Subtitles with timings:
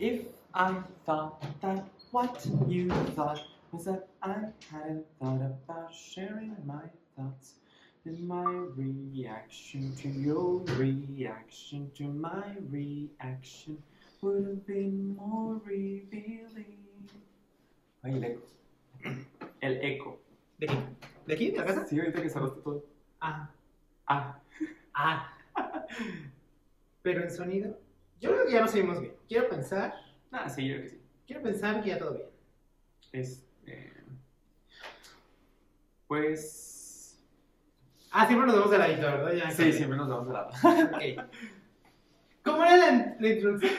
[0.00, 3.40] If I thought that what you thought
[3.72, 4.36] was that I
[4.70, 6.84] hadn't thought about sharing my
[7.16, 7.54] thoughts
[8.04, 8.44] then my
[8.76, 13.82] reaction to your reaction to my reaction
[14.22, 16.78] would have been more revealing.
[18.04, 18.42] Ay, el eco.
[19.60, 20.18] El eco.
[20.58, 20.78] ¿De aquí?
[21.26, 21.50] ¿De aquí?
[21.50, 21.86] ¿De la casa?
[21.86, 22.84] Sí, ahorita que cerraste todo.
[23.20, 23.50] Ah.
[24.06, 24.40] Ah,
[24.94, 25.36] Ah.
[27.02, 27.76] Pero en sonido.
[28.20, 29.17] Yo creo que ya nos oímos bien.
[29.28, 29.94] Quiero pensar.
[30.30, 31.00] nada, sí, yo creo que sí.
[31.26, 32.26] Quiero pensar que ya todo bien.
[33.12, 33.92] Es, eh,
[36.06, 37.18] pues.
[38.10, 39.32] Ah, siempre nos vemos de ladito, ¿verdad?
[39.32, 40.50] Ya, Sí, siempre nos damos de lado.
[40.94, 41.26] Ok.
[42.44, 43.72] ¿Cómo era la, la introducción?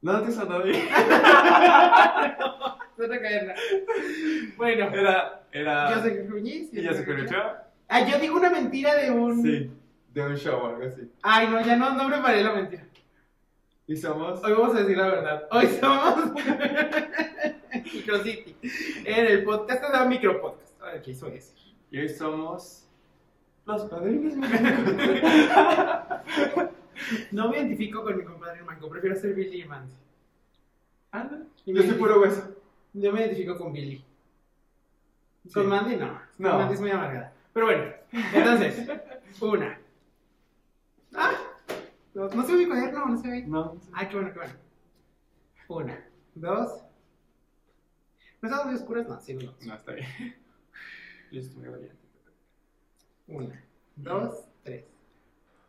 [0.00, 0.88] No te sonó bien.
[2.98, 3.54] No te caerla.
[4.56, 5.42] Bueno, Era.
[5.52, 5.94] Era.
[5.94, 6.74] yo soy Jorge Muñiz.
[6.74, 7.42] ¿Y ya se Jorge escuchó?
[7.86, 9.40] Ah, yo digo una mentira de un.
[9.40, 9.70] Sí.
[10.12, 11.08] De un show o algo así.
[11.22, 12.87] Ay, no, ya no, no preparé la mentira.
[13.88, 14.44] Y somos.
[14.44, 15.48] Hoy vamos a decir la verdad.
[15.50, 16.34] Hoy somos
[17.94, 18.54] Microcity.
[19.06, 20.82] En el podcast llama Micropodcast.
[20.82, 21.54] Ahora, ¿qué hizo eso?
[21.90, 22.86] Y hoy somos.
[23.64, 24.34] Los padrinos
[27.32, 29.94] No me identifico con mi compadre Manco, prefiero ser Billy y Mandy.
[31.10, 31.38] Anda.
[31.64, 32.56] Y Yo soy puro hueso.
[32.92, 34.04] Yo me identifico con Billy.
[35.46, 35.52] Sí.
[35.54, 36.20] Con Mandy no.
[36.36, 36.50] No.
[36.50, 37.32] Con Mandy es muy amargada.
[37.54, 37.84] Pero bueno,
[38.34, 38.86] entonces,
[39.40, 39.80] una.
[42.18, 43.42] No, no se ve mi cuaderno, no se ve.
[43.42, 43.80] No.
[43.92, 44.54] Ay, qué bueno, qué bueno.
[45.68, 46.82] Una, dos.
[48.42, 49.06] ¿No estamos muy oscuras?
[49.06, 49.54] No, sí, no.
[49.60, 50.08] No, está bien.
[51.30, 51.96] Yo estoy muy valiente.
[53.28, 54.84] Una, dos, tres.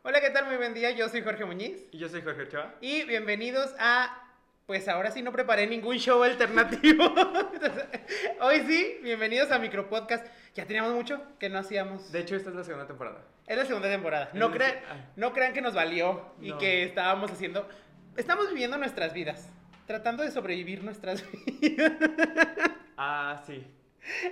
[0.02, 0.48] Hola, ¿qué tal?
[0.48, 0.90] Muy buen día.
[0.90, 1.88] Yo soy Jorge Muñiz.
[1.92, 2.74] Y yo soy Jorge Ochoa.
[2.82, 4.29] Y bienvenidos a.
[4.70, 7.04] Pues ahora sí no preparé ningún show alternativo.
[7.54, 7.86] Entonces,
[8.40, 10.24] Hoy sí, bienvenidos a Micropodcast.
[10.54, 12.12] Ya teníamos mucho que no hacíamos.
[12.12, 13.24] De hecho, esta es la segunda temporada.
[13.48, 14.30] Es la segunda temporada.
[14.34, 15.10] No, Es crean, decir, ah.
[15.16, 16.60] no crean que nos valió y No.
[16.60, 17.68] que estábamos haciendo.
[18.16, 19.50] Estamos viviendo nuestras vidas.
[19.88, 21.26] Tratando de sobrevivir nuestras
[21.62, 21.94] vidas.
[22.96, 23.66] Ah, sí.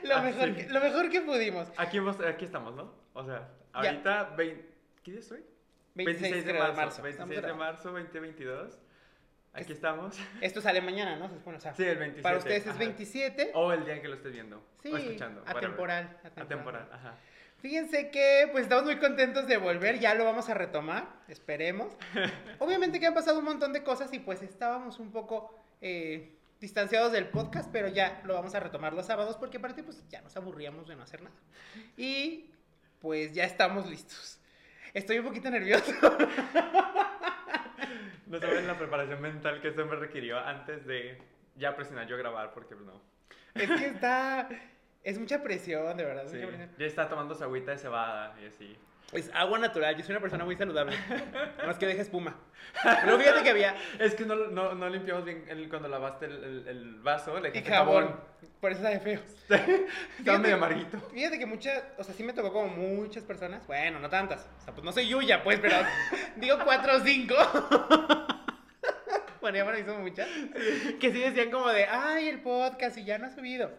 [0.04, 0.54] lo, Ah, mejor sí.
[0.54, 1.68] que, lo mejor que pudimos.
[1.78, 2.94] Aquí, hemos- aquí estamos, ¿no?
[3.14, 4.36] O sea, ahorita.
[4.38, 5.44] ¿Qué día estoy?
[5.96, 7.08] 26, de marzo.
[7.08, 8.78] Estamos 26 de marzo 2022.
[9.62, 10.16] Aquí estamos.
[10.42, 11.26] Esto sale mañana, ¿no?
[11.46, 12.22] O sea, Sí, el 27.
[12.24, 12.80] para ustedes es ajá.
[12.80, 13.52] 27.
[13.56, 14.64] O el día en que lo estés viendo.
[14.82, 15.44] Sí, o escuchando.
[15.46, 16.46] atemporal, atemporal.
[16.46, 17.16] Atemporal, ajá.
[17.60, 21.92] Fíjense que pues estamos muy contentos de volver, ya lo vamos a retomar, esperemos.
[22.60, 27.12] Obviamente que han pasado un montón de cosas y pues estábamos un poco eh, distanciados
[27.12, 30.38] del podcast, pero ya lo vamos a retomar los sábados porque aparte pues ya nos
[30.38, 31.36] aburríamos de no hacer nada.
[31.98, 32.52] Y
[33.00, 34.40] pues ya estamos listos.
[34.94, 35.92] Estoy un poquito nervioso.
[38.28, 41.22] No saben la preparación mental que esto me requirió antes de
[41.56, 43.02] ya presionar yo a grabar, porque no.
[43.56, 44.50] es que está...
[45.08, 46.26] Es mucha presión, de verdad.
[46.26, 46.70] es Sí, mucha presión.
[46.78, 48.78] ya está tomando su agüita de cebada y así.
[49.14, 50.98] Es agua natural, yo soy una persona muy saludable.
[51.66, 52.36] Más que deja espuma.
[53.06, 53.74] Pero fíjate que había...
[54.00, 57.58] Es que no, no, no limpiamos bien el- cuando lavaste el, el- el vaso, le
[57.58, 58.20] Y jabón.
[58.60, 59.22] Por eso sabe feo.
[60.20, 61.00] Estaba medio amarguito.
[61.14, 63.66] Fíjate que muchas, o sea, sí me tocó como muchas personas.
[63.66, 64.46] Bueno, no tantas.
[64.60, 65.78] O sea, pues no soy Yuya, pues, pero
[66.36, 67.36] digo cuatro o cinco.
[69.40, 70.28] bueno, ya me lo hizo muchas.
[71.00, 73.72] Que sí decían como de, ay, el podcast y ya no ha subido.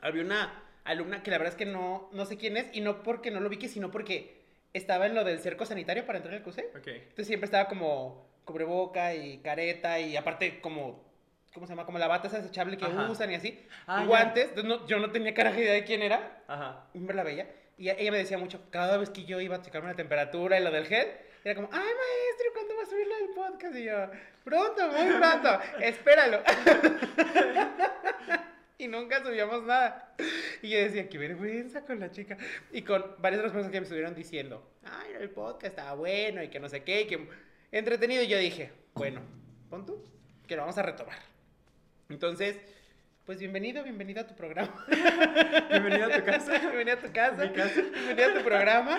[0.00, 3.02] Había una alumna que la verdad es que no, no sé quién es y no
[3.02, 4.36] porque no lo vi, que sino porque
[4.72, 6.70] estaba en lo del cerco sanitario para entrar al CUSE.
[6.76, 6.86] Ok.
[6.88, 11.02] Entonces siempre estaba como cubreboca y careta y aparte como,
[11.52, 11.86] ¿cómo se llama?
[11.86, 13.10] Como la bata esa desechable que Ajá.
[13.10, 13.60] usan y así.
[13.86, 14.48] Ah, guantes.
[14.50, 16.42] Entonces no- yo no tenía caraja idea de quién era.
[16.46, 16.84] Ajá.
[16.94, 17.50] La veía.
[17.78, 20.62] Y ella me decía mucho, cada vez que yo iba a checarme la temperatura y
[20.62, 21.08] lo del gel,
[21.44, 23.76] era como, ay maestro, ¿cuándo va a subir del podcast?
[23.76, 24.10] Y yo,
[24.44, 26.40] pronto, muy pronto, espéralo.
[28.78, 30.14] y nunca subíamos nada.
[30.62, 32.36] Y yo decía, qué vergüenza con la chica.
[32.72, 36.48] Y con varias otras personas que me estuvieron diciendo, ay, el podcast estaba bueno y
[36.48, 37.28] que no sé qué, y que
[37.72, 38.22] entretenido.
[38.22, 39.20] Y yo dije, bueno,
[39.70, 40.04] pon tú,
[40.46, 41.18] que lo vamos a retomar.
[42.08, 42.58] Entonces,
[43.24, 44.86] pues bienvenido, bienvenido a tu programa.
[45.68, 46.58] Bienvenido a tu casa.
[46.60, 47.52] Bienvenido a tu casa.
[47.52, 47.82] Casa.
[47.82, 48.98] Bienvenido a tu programa.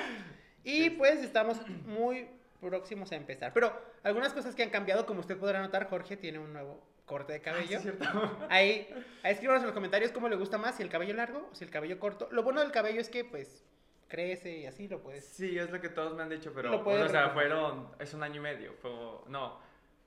[0.66, 2.28] Y pues estamos muy
[2.59, 3.54] próximos a empezar.
[3.54, 3.72] Pero
[4.04, 7.40] algunas cosas que han cambiado, como usted podrá notar, Jorge tiene un nuevo corte de
[7.40, 7.78] Ah, sí, cabello.
[7.78, 8.06] es cierto.
[8.52, 8.88] Ahí,
[9.24, 11.64] ahí escríbanos en los comentarios cómo le gusta más, si el cabello largo o si
[11.64, 12.28] el cabello corto.
[12.32, 13.64] Lo bueno del cabello es que pues
[14.08, 15.26] crece y así lo puedes.
[15.26, 18.14] Sí, es lo que todos me han dicho, pero Lo puedes o sea, fueron, es
[18.14, 18.92] un año y medio, fue,
[19.28, 19.59] no,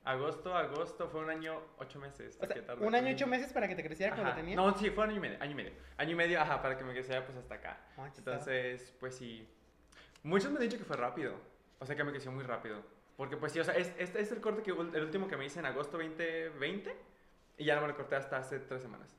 [0.03, 2.37] agosto, agosto, fue un año, ocho meses.
[2.41, 4.23] O sea, que tardó un año ocho meses para que te creciera Ajá.
[4.29, 4.55] lo tenía.
[4.55, 6.77] No, sí, fue un año y medio, año y medio, año y medio, ajá, para
[6.77, 7.77] que me creciera pues hasta acá.
[7.97, 8.37] Ah, chistado.
[8.37, 9.47] Entonces, pues sí,
[10.23, 11.35] muchos me han dicho que fue rápido,
[11.79, 12.81] o sea, que me creció muy rápido,
[13.21, 15.45] porque pues sí, o sea, es, este es el corte que, el último que me
[15.45, 16.91] hice en agosto 2020,
[17.59, 19.15] y ya no me lo corté hasta hace tres semanas.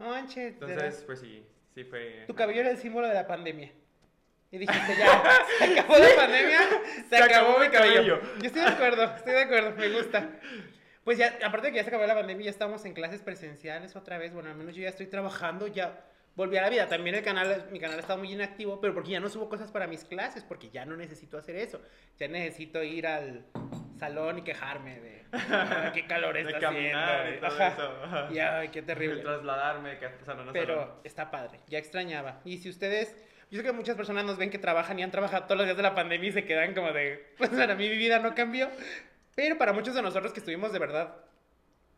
[0.00, 2.24] No manches, de Entonces, pues sí, sí fue...
[2.26, 3.70] tu cabello era el símbolo de la pandemia.
[4.50, 5.22] Y dijiste, ya,
[5.58, 6.58] se acabó la pandemia,
[7.08, 8.20] se, acabó, mi cabello.
[8.40, 10.28] Yo estoy de acuerdo, estoy de acuerdo, me gusta.
[11.04, 13.94] Pues ya, aparte de que ya se acabó la pandemia, ya estamos en clases presenciales
[13.94, 14.34] otra vez.
[14.34, 16.04] Bueno, al menos yo ya estoy trabajando, ya
[16.36, 16.86] volví a la vida.
[16.86, 19.86] También el canal, mi canal estaba muy inactivo, pero porque ya no subo cosas para
[19.86, 21.80] mis clases, porque ya no necesito hacer eso.
[22.18, 23.44] Ya necesito ir al
[23.98, 27.36] salón y quejarme de "Ah, qué calor está de caminar haciendo.
[27.36, 27.68] y todo Ajá.
[28.26, 28.34] eso.
[28.34, 29.22] Y ay, qué De terrible.
[29.22, 30.52] trasladarme, que salón a salón.
[30.52, 32.40] Pero está padre, ya extrañaba.
[32.44, 33.16] Y si ustedes,
[33.50, 35.76] yo sé que muchas personas nos ven que trabajan y han trabajado todos los días
[35.76, 38.68] de la pandemia y se quedan como de, pues para mí mi vida no cambió.
[39.34, 41.14] Pero para muchos de nosotros que estuvimos de verdad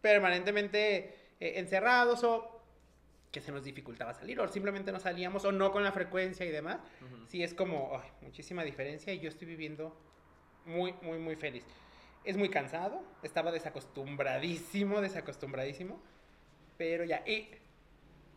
[0.01, 2.58] permanentemente eh, encerrados o
[3.31, 6.51] que se nos dificultaba salir o simplemente no salíamos o no con la frecuencia y
[6.51, 7.27] demás, Ujú.
[7.27, 9.97] sí es como ay, muchísima diferencia y yo estoy viviendo
[10.65, 11.65] muy, muy, muy feliz.
[12.25, 16.03] Es muy cansado, estaba desacostumbradísimo, desacostumbradísimo,
[16.77, 17.23] pero ya.
[17.27, 17.49] Y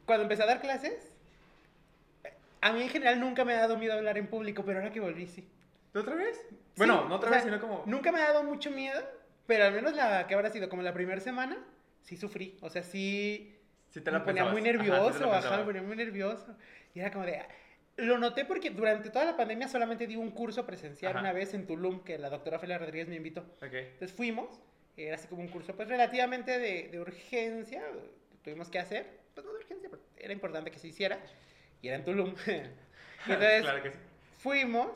[0.05, 1.11] cuando empecé a dar clases,
[2.61, 4.99] a mí en general nunca me ha dado miedo hablar en público, pero ahora que
[4.99, 5.49] volví, sí.
[5.93, 6.39] ¿De otra vez?
[6.77, 7.83] Bueno, Sí, no otra o sea, vez, sino como.
[7.85, 9.01] Nunca me ha dado mucho miedo,
[9.45, 11.57] pero al menos la que habrá sido como la primera semana,
[12.01, 12.57] sí sufrí.
[12.61, 13.60] O sea, sí
[13.91, 14.89] Si te me la ponía muy pensabas.
[14.89, 15.59] Ajá, sí nervioso, ajá, pensabas.
[15.59, 16.57] me ponía muy nervioso.
[16.95, 17.41] Y era como de...
[17.97, 21.19] Lo noté porque durante toda la pandemia solamente di un curso presencial Ajá.
[21.21, 23.41] una vez en Tulum, que la doctora Fela Rodríguez me invitó.
[23.61, 23.73] Ok.
[23.73, 24.61] Entonces fuimos,
[24.95, 27.83] era así como un curso pues relativamente de, de urgencia,
[28.43, 31.19] tuvimos que hacer, pues no de urgencia, pero era importante que se hiciera,
[31.81, 32.33] y era en Tulum.
[32.47, 33.97] Y entonces claro que sí.
[34.39, 34.87] fuimos,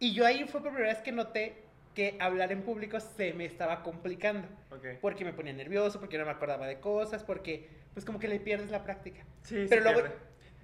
[0.00, 1.63] y yo ahí fue por primera vez que noté
[1.94, 4.98] que hablar en público se me estaba complicando, Ok.
[5.00, 8.40] porque me ponía nervioso, porque no me acordaba de cosas, porque pues como que le
[8.40, 9.22] pierdes la práctica.
[9.42, 10.16] Sí, Pero luego pierde.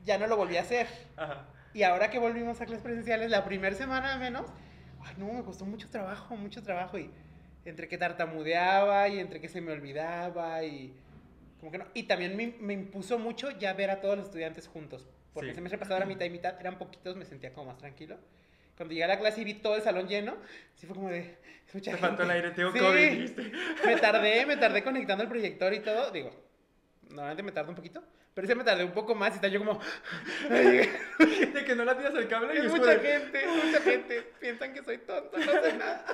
[0.04, 0.86] ya no lo volví a hacer.
[1.16, 1.46] Ajá.
[1.72, 4.46] Y ahora que volvimos a clases presenciales, la primera semana al menos,
[5.02, 6.98] ay, no, me costó mucho trabajo, mucho trabajo.
[6.98, 7.10] Y
[7.64, 10.92] entre que tartamudeaba y entre que se me olvidaba y
[11.60, 11.84] como que no.
[11.94, 15.06] Y también me, me impuso mucho ya ver a todos los estudiantes juntos.
[15.32, 15.50] Porque Sí.
[15.50, 18.16] el semestre pasado era mitad y mitad, eran poquitos, me sentía como más tranquilo.
[18.80, 20.38] Cuando llegué a la clase y vi todo el salón lleno,
[20.74, 21.36] sí fue como de...
[21.74, 22.78] mucha Te faltó el aire, tengo Sí.
[22.78, 23.52] COVID, dijiste.
[23.84, 26.10] Me tardé, me tardé conectando el proyector y todo.
[26.10, 26.30] Digo,
[27.10, 29.58] normalmente me tarda un poquito, pero ese me tardé un poco más y está yo
[29.58, 29.78] como...
[30.48, 34.22] De que no la tiras al cable y Es mucha de- gente, mucha gente.
[34.40, 36.06] Piensan que soy tonto, no sé nada.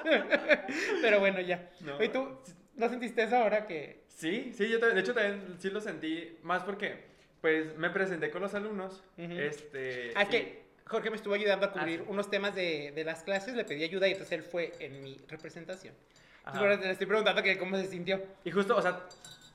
[1.03, 1.71] Pero bueno, ya.
[1.83, 2.03] No.
[2.03, 2.37] ¿Y tú
[2.75, 4.03] no sentiste eso ahora que.?
[4.09, 7.05] Sí, sí, yo también, de hecho también sí lo sentí más porque
[7.41, 9.33] pues me presenté con los alumnos, Ujú.
[9.35, 10.11] este...
[10.17, 12.11] Ah, es y- que Jorge me estuvo ayudando a cubrir Ah, sí.
[12.11, 15.21] unos temas de, de las clases, le pedí ayuda y entonces él fue en mi
[15.29, 15.95] representación.
[16.39, 18.23] Entonces, ahora le estoy preguntando que cómo se sintió.
[18.45, 19.01] Y justo, o sea,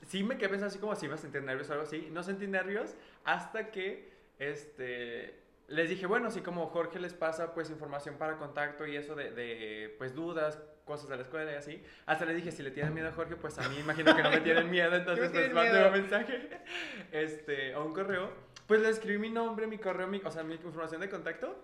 [0.08, 2.08] sí me quedé pensando así como si iba a sentir nervios o algo así.
[2.12, 2.94] No sentí nervios
[3.24, 5.34] hasta que, este,
[5.68, 9.30] les dije, bueno, si como Jorge les pasa, pues, información para contacto y eso de,
[9.30, 11.82] de, pues, dudas, cosas de la escuela y así.
[12.04, 14.30] Hasta les dije, si le tienen miedo a Jorge, pues, a mí imagino que no
[14.30, 15.86] me tienen miedo, entonces, pues, miedo?
[15.86, 16.48] un mensaje,
[17.12, 18.51] este, a un correo.
[18.66, 21.56] Pues, le escribí mi nombre, mi correo, mi, o sea, mi información de contacto.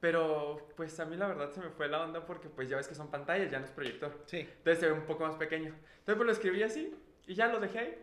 [0.00, 2.88] Pero, pues, a mí la verdad se me fue la onda porque, pues, ya ves
[2.88, 4.12] que son pantallas, ya no es proyector.
[4.26, 4.40] Sí.
[4.40, 5.68] Entonces se ve un poco más pequeño.
[5.68, 6.94] Entonces pues lo escribí así
[7.26, 8.02] y ya lo dejé ahí.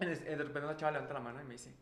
[0.00, 1.74] Y de repente una chava levanta la mano y me dice,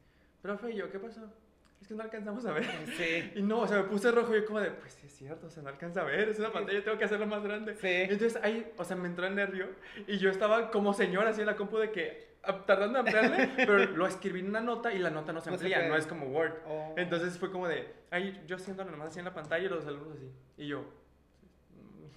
[0.42, 1.32] profe, ¿y yo qué pasó?
[1.80, 2.66] Es que no alcanzamos a ver.
[2.96, 3.32] Sí.
[3.36, 5.46] Y no, o sea, me puse rojo y yo como de, pues sí es cierto,
[5.46, 7.74] o sea, no alcanza a ver, es una pantalla, tengo que hacerlo más grande.
[7.76, 7.86] Sí.
[7.88, 9.68] Entonces ahí, o sea, me entró el nervio
[10.06, 13.52] y yo estaba como señor así en la compu de que, ah, tardando en ampliarle,
[13.56, 15.96] pero lo escribí en una nota y la nota no se No se amplía, no,
[15.96, 16.54] es como Word.
[16.66, 16.94] Oh.
[16.96, 20.16] Entonces fue como de, ahí yo haciéndolo nomás así en la pantalla y los alumnos
[20.16, 20.30] así.
[20.56, 20.84] Y yo,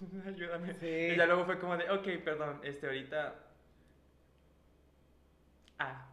[0.25, 0.73] ayúdame.
[0.75, 0.87] Sí.
[1.13, 3.35] Y ya luego fue como de, ok, perdón, este, ahorita...
[5.77, 6.07] Ah.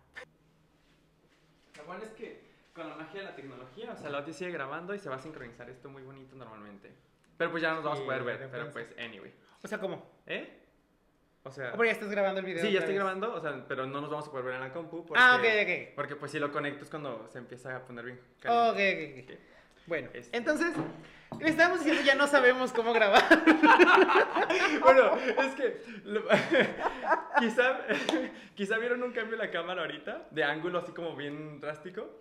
[1.76, 2.48] Lo bueno es que
[2.78, 5.16] con la magia de la tecnología, o sea, la OTI sigue grabando y se va
[5.16, 6.92] a sincronizar esto muy bonito normalmente.
[7.37, 9.32] Pero pues ya no nos vamos a poder ver, pero pues, anyway.
[9.62, 10.11] O sea, ¿cómo?
[10.26, 10.54] ¿Eh?
[11.44, 11.68] O sea...
[11.68, 12.62] Ah, pero ya estás grabando el video.
[12.64, 13.02] Sí, ya estoy vez.
[13.02, 15.23] grabando, o sea, pero no nos vamos a poder ver en la compu porque...
[15.23, 15.94] Ah, ok, ok.
[15.94, 19.23] Porque pues si lo conecto es cuando se empieza a poner bien Ok, caliente.
[19.23, 19.40] ok, ok.
[19.87, 20.37] Bueno, Este.
[20.37, 20.75] entonces,
[21.40, 23.23] le estábamos diciendo ya no sabemos cómo grabar.
[24.82, 26.23] Bueno, es que lo-
[27.38, 27.80] quizá,
[28.54, 32.20] quizá vieron un cambio en la cámara ahorita, de ángulo así como bien drástico.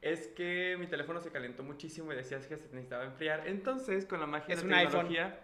[0.00, 3.48] Es que mi teléfono se calentó muchísimo y decías que se necesitaba enfriar.
[3.48, 5.08] Entonces, con la magia Es de la iPhone.
[5.08, 5.38] tecnología,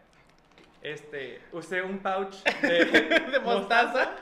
[0.82, 2.84] este, usé un pouch de,
[3.32, 4.14] De mostaza.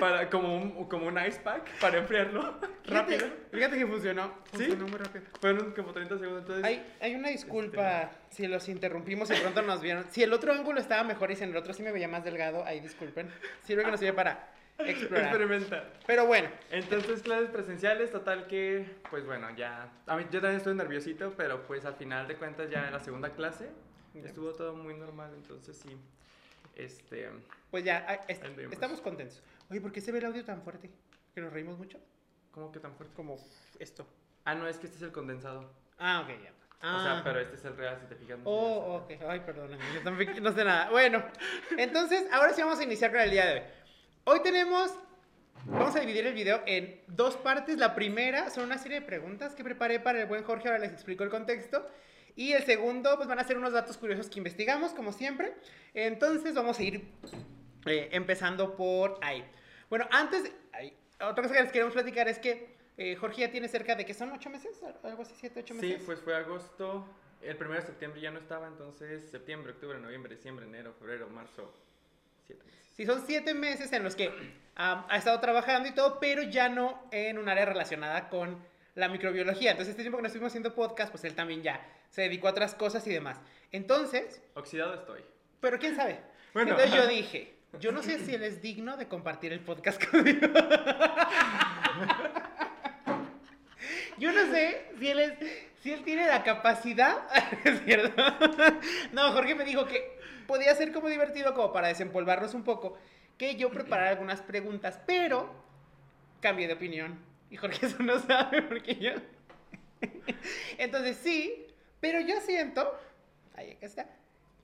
[0.00, 3.18] para, como, un, como un ice pack para enfriarlo rápido.
[3.18, 4.32] Fíjate, fíjate que funcionó.
[4.52, 4.64] ¿Sí?
[4.64, 5.24] Funcionó muy rápido.
[5.40, 6.40] Fueron como 30 segundos.
[6.42, 10.04] Entonces, Hay, hay una disculpa si los interrumpimos y pronto nos vieron.
[10.10, 12.24] Si el otro ángulo estaba mejor y si en el otro sí me veía más
[12.24, 13.30] delgado, ahí disculpen.
[13.62, 15.26] Sirve que nos sirve para explorar.
[15.26, 15.84] experimenta.
[16.06, 19.88] Pero bueno, Entonces, clases presenciales, total que, pues bueno, ya.
[20.06, 23.00] A mí, yo también estoy nerviosito, pero pues al final de cuentas, ya en la
[23.00, 23.70] segunda clase
[24.14, 25.32] estuvo todo muy normal.
[25.34, 25.96] Entonces, sí.
[26.74, 27.30] Este.
[27.70, 29.42] pues ya, ah, est- estamos contentos.
[29.70, 30.90] Oye, ¿por qué se ve el audio tan fuerte?
[31.34, 31.98] ¿Que nos reímos mucho?
[32.50, 33.14] ¿Cómo que tan fuerte?
[33.14, 33.36] Como
[33.78, 34.06] esto.
[34.44, 35.70] Ah, no, es que este es el condensado.
[35.98, 36.50] Ah, ok, ya.
[36.50, 37.02] O Ah.
[37.02, 38.38] sea, pero este es el real, si te fijas.
[38.38, 39.12] no Oh, ok.
[39.26, 40.90] Ay, perdóname, yo también no sé nada.
[40.90, 41.24] Bueno,
[41.78, 43.62] entonces, ahora sí vamos a iniciar con el día de hoy.
[44.28, 44.92] Hoy tenemos,
[45.66, 47.78] vamos a dividir el video en dos partes.
[47.78, 50.90] La primera son una serie de preguntas que preparé para el buen Jorge, ahora les
[50.90, 51.88] explico el contexto.
[52.34, 55.54] Y el segundo, pues van a ser unos datos curiosos que investigamos, como siempre.
[55.94, 57.08] Entonces, vamos a ir
[57.86, 59.44] eh, empezando por ahí.
[59.88, 60.50] Bueno, antes,
[61.20, 64.12] otra cosa que les queremos platicar es que eh, Jorge ya tiene cerca de, que
[64.12, 64.32] son?
[64.32, 64.76] ¿Ocho meses?
[65.04, 65.34] ¿Algo así?
[65.38, 65.98] ¿Siete, ocho meses?
[66.00, 67.06] Sí, pues fue agosto.
[67.42, 71.72] El primero de septiembre ya no estaba, entonces septiembre, octubre, noviembre, diciembre, enero, febrero, marzo.
[72.46, 72.80] Siete meses.
[72.96, 74.30] Sí, son siete meses en los que
[74.76, 78.58] am, ha estado trabajando y todo, pero ya no en un área relacionada con
[78.94, 79.72] la microbiología.
[79.72, 82.52] Entonces, este tiempo que no estuvimos haciendo podcast, pues él también ya se dedicó a
[82.52, 83.38] otras cosas y demás.
[83.72, 85.22] Entonces, Oxidado estoy.
[85.60, 86.18] pero quién sabe.
[86.54, 86.70] Bueno.
[86.70, 90.46] Entonces yo dije, yo no sé si él es digno de compartir el podcast conmigo.
[94.18, 95.32] Yo no sé si él es,
[95.82, 97.18] si él tiene la capacidad,
[97.64, 98.22] es cierto.
[99.12, 100.15] No, Jorge me dijo que
[100.46, 102.96] podía ser como divertido como para desempolvarnos un poco,
[103.38, 105.50] que yo preparara algunas preguntas, pero
[106.40, 107.18] cambié de opinión.
[107.50, 109.12] Y Jorge eso no sabe porque yo.
[110.78, 111.66] Entonces sí,
[112.00, 112.98] pero yo siento,
[113.54, 114.06] ahí acá está,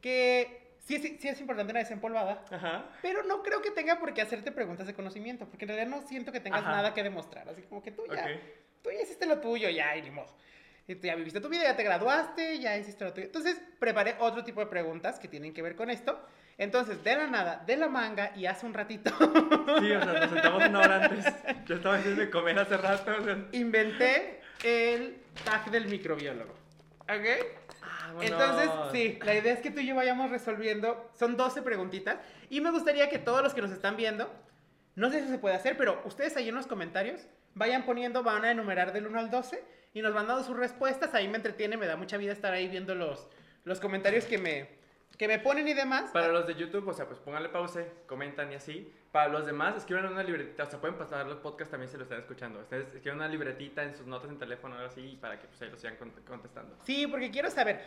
[0.01, 2.45] que sí es, sí es importante una desempolvada.
[2.51, 2.87] Ajá.
[3.03, 6.07] Pero no creo que tenga por qué hacerte preguntas de conocimiento, porque en realidad no
[6.07, 6.73] siento que tengas Ajá.
[6.73, 7.49] nada que demostrar.
[7.49, 8.27] Así como que tú ya,
[8.83, 10.35] tú ya hiciste lo tuyo, ya, y ni modo.
[10.89, 13.27] Ya viviste tu vida, ya te graduaste, ya hiciste lo tuyo.
[13.27, 16.21] Entonces, preparé otro tipo de preguntas que tienen que ver con esto.
[16.59, 19.11] Entonces, de la nada, de la manga, y hace un ratito,
[19.81, 21.25] Sí, o sea, nos sentamos una hora antes.
[21.67, 23.13] Yo estaba haciendo de comer hace rato.
[23.19, 23.39] o sea.
[23.53, 26.53] inventé el tag del microbiólogo.
[27.03, 28.21] ¿Ok?
[28.21, 31.11] Entonces, sí, la idea es que tú y yo vayamos resolviendo.
[31.19, 32.19] Son 12 preguntitas.
[32.51, 34.31] Y me gustaría que todos los que nos están viendo,
[34.95, 38.45] no sé si se puede hacer, pero ustedes ahí en los comentarios vayan poniendo, van
[38.45, 41.15] a enumerar del 1 al 12 y nos van dando sus respuestas.
[41.15, 43.27] Ahí me entretiene, me da mucha vida estar ahí viendo los,
[43.65, 44.69] los comentarios que me,
[45.19, 46.11] que me ponen y demás.
[46.13, 48.93] Para los de YouTube, o sea, pues pónganle pause, comentan y así.
[49.13, 52.05] Para los demás, escriban una libretita, o sea, pueden pasar los podcasts también si lo
[52.05, 52.61] están escuchando.
[52.61, 55.69] Ustedes escriban una libretita en sus notas en teléfono o así para que pues ahí
[55.69, 56.79] lo sigan cont- contestando.
[56.87, 57.83] Sí, porque quiero saber,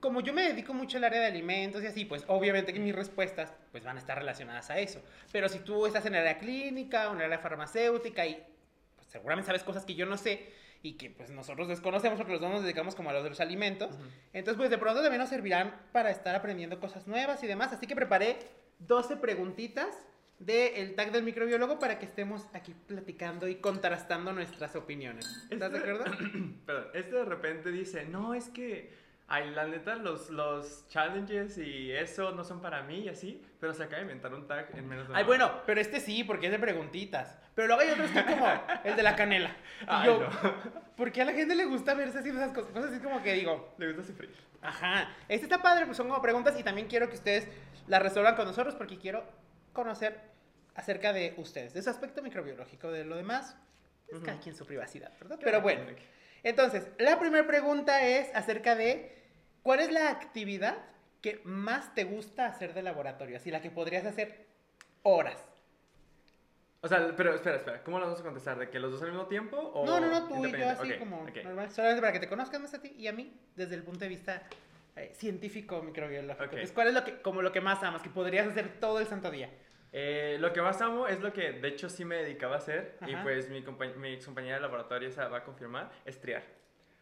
[0.00, 2.94] como yo me dedico mucho al área de alimentos y así, pues obviamente que mis
[2.94, 5.02] respuestas pues van a estar relacionadas a eso.
[5.30, 8.42] Pero si tú estás en el área clínica o en el área farmacéutica y
[8.96, 10.50] pues, seguramente sabes cosas que yo no sé
[10.82, 13.40] y que pues nosotros desconocemos porque los dos nos dedicamos como a los de los
[13.40, 13.98] alimentos,
[14.32, 17.72] entonces pues de pronto también nos servirán para estar aprendiendo cosas nuevas y demás.
[17.72, 18.38] Así que preparé
[18.78, 19.88] 12 preguntitas
[20.38, 25.26] del tag del microbiólogo para que estemos aquí platicando y contrastando nuestras opiniones.
[25.50, 26.16] ¿Estás de Este- acuerdo?
[26.66, 28.90] Perdón, este de repente dice, no, es que,
[29.32, 33.72] ay, la neta, los, los challenges y eso no son para mí y así, pero
[33.72, 36.46] se acaba de inventar un tag en menos de Ay, bueno, pero este sí, porque
[36.46, 37.38] es de preguntitas.
[37.54, 38.46] Pero luego hay otros que como
[38.84, 39.50] el de la canela.
[39.82, 40.28] Y Ay, yo, no.
[40.96, 42.72] ¿por qué a la gente le gusta verse haciendo esas cosas?
[42.72, 44.34] Cosas así como que digo, Le gusta sufrir.
[44.62, 47.46] ajá, este está padre, pues son como preguntas y también quiero que ustedes
[47.86, 49.24] las resuelvan con nosotros porque quiero
[49.72, 50.20] conocer
[50.74, 53.56] acerca de ustedes, de su aspecto microbiológico, de lo demás,
[54.08, 54.26] pues Ujú.
[54.26, 55.38] cada quien su privacidad, ¿verdad?
[55.38, 55.82] Claro, Pero bueno,
[56.42, 59.19] entonces, la primera pregunta es acerca de
[59.62, 60.78] cuál es la actividad
[61.20, 64.46] que más te gusta hacer de laboratorio, así la que podrías hacer
[65.02, 65.38] horas.
[66.82, 68.58] O sea, pero espera, espera, ¿cómo lo vamos a contestar?
[68.58, 69.58] ¿De que los dos al mismo tiempo?
[69.58, 71.44] O No, no, no, tú y yo así Ok, como ok.
[71.44, 71.70] normal.
[71.70, 74.08] Solamente para que te conozcan más a ti y a mí desde el punto de
[74.08, 74.42] vista
[74.96, 76.42] eh, científico microbiológico.
[76.42, 76.52] Ok.
[76.52, 79.06] Entonces, ¿cuál es lo que, como lo que más amas, que podrías hacer todo el
[79.06, 79.50] santo día?
[79.92, 82.96] Eh, lo que más amo es lo que de hecho sí me dedicaba a hacer
[83.06, 83.24] y Ajá.
[83.24, 83.62] pues mi,
[83.98, 86.44] mi ex compañera de laboratorio esa va a confirmar, es triar.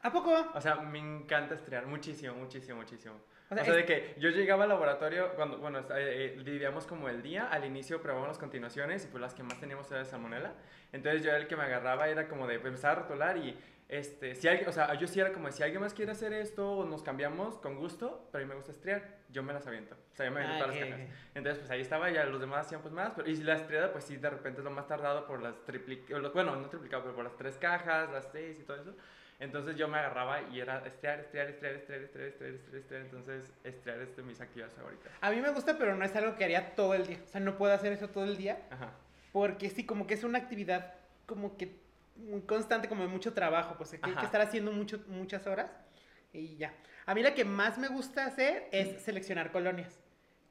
[0.02, 0.32] ¿A poco?
[0.54, 3.14] O sea, me encanta estriar muchísimo, muchísimo, muchísimo.
[3.50, 6.42] O O sea, sea, de es- que yo llegaba al laboratorio cuando, bueno, eh, eh,
[6.44, 9.90] dividíamos como el día, al inicio probábamos las continuaciones y pues las que más teníamos
[9.90, 10.52] era de salmonela.
[10.92, 13.58] Entonces yo era el que me agarraba, era como de pues, empezar a rotular y,
[13.88, 16.70] este, si alguien, o sea, yo sí era como, si alguien más quiere hacer esto
[16.72, 19.96] o nos cambiamos, con gusto, pero a mí me gusta estriar, yo me las aviento.
[20.12, 21.06] O sea, yo me aviento Ah, todas ok, las cajas.
[21.10, 21.16] ok.
[21.34, 23.90] Entonces, pues ahí estaba, ya los demás hacían pues más, pero y si la estriada,
[23.90, 27.14] pues sí, de repente es lo más tardado por las triplicadas, bueno, no triplicado, pero
[27.14, 28.94] por las tres cajas, las seis y todo eso.
[29.40, 33.02] Entonces yo me agarraba y era estriar, estriar, estriar, estriar, estriar, estriar, estriar, estriar.
[33.02, 35.12] Entonces, estriar es de mis actividades favoritas.
[35.20, 37.18] A mí me gusta, pero no es algo que haría todo el día.
[37.24, 38.90] O sea, no puedo hacer eso todo el día Ajá.
[39.32, 40.94] porque sí, como que es una actividad
[41.26, 41.78] como que
[42.16, 43.76] muy constante, como de mucho trabajo.
[43.76, 45.70] Pues hay que estar haciendo mucho, muchas horas
[46.32, 46.74] y ya.
[47.06, 50.00] A mí la que más me gusta hacer es seleccionar colonias.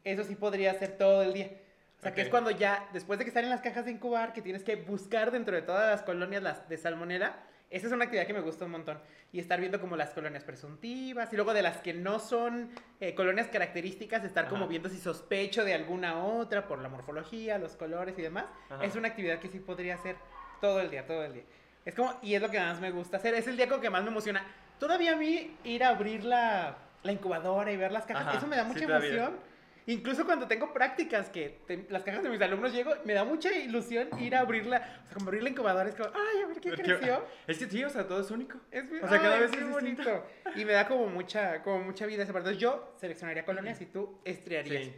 [0.05, 1.51] Eso sí podría hacer todo el día.
[1.99, 4.31] O sea, que es cuando ya, después de que están en las cajas de incubar,
[4.31, 7.35] que tienes que buscar dentro de todas las colonias las de salmonela,
[7.69, 8.99] esa es una actividad que me gusta un montón.
[9.31, 12.69] Y estar viendo como las colonias presuntivas, y luego de las que no son
[12.99, 14.69] eh, colonias características, estar como Ajá.
[14.69, 18.45] viendo si sospecho de alguna otra por la morfología, los colores y demás.
[18.69, 18.85] Ajá.
[18.85, 20.15] Es una actividad que sí podría hacer
[20.61, 21.43] todo el día, todo el día.
[21.85, 23.33] Es como, y es lo que más me gusta hacer.
[23.33, 24.45] Es el día como que más me emociona.
[24.79, 28.47] Todavía a mí ir a abrir la, la incubadora y ver las cajas, Ajá, eso
[28.47, 29.37] me da mucha emoción.
[29.87, 33.51] Incluso cuando tengo prácticas que te- las cajas de mis alumnos llego, me da mucha
[33.51, 36.59] ilusión ir a abrirla, o sea, como abrir la incubadora, es como, ay, a ver
[36.59, 37.25] qué creció.
[37.47, 38.59] Es que sí, o sea, todo es único.
[38.69, 40.03] Es, O sea, cada ay, vez qué es distinto.
[40.03, 40.25] bonito.
[40.55, 42.57] Y me da como mucha, como mucha vida esa parte.
[42.57, 44.83] Yo seleccionaría colonias y tú estriarías.
[44.83, 44.93] Sí.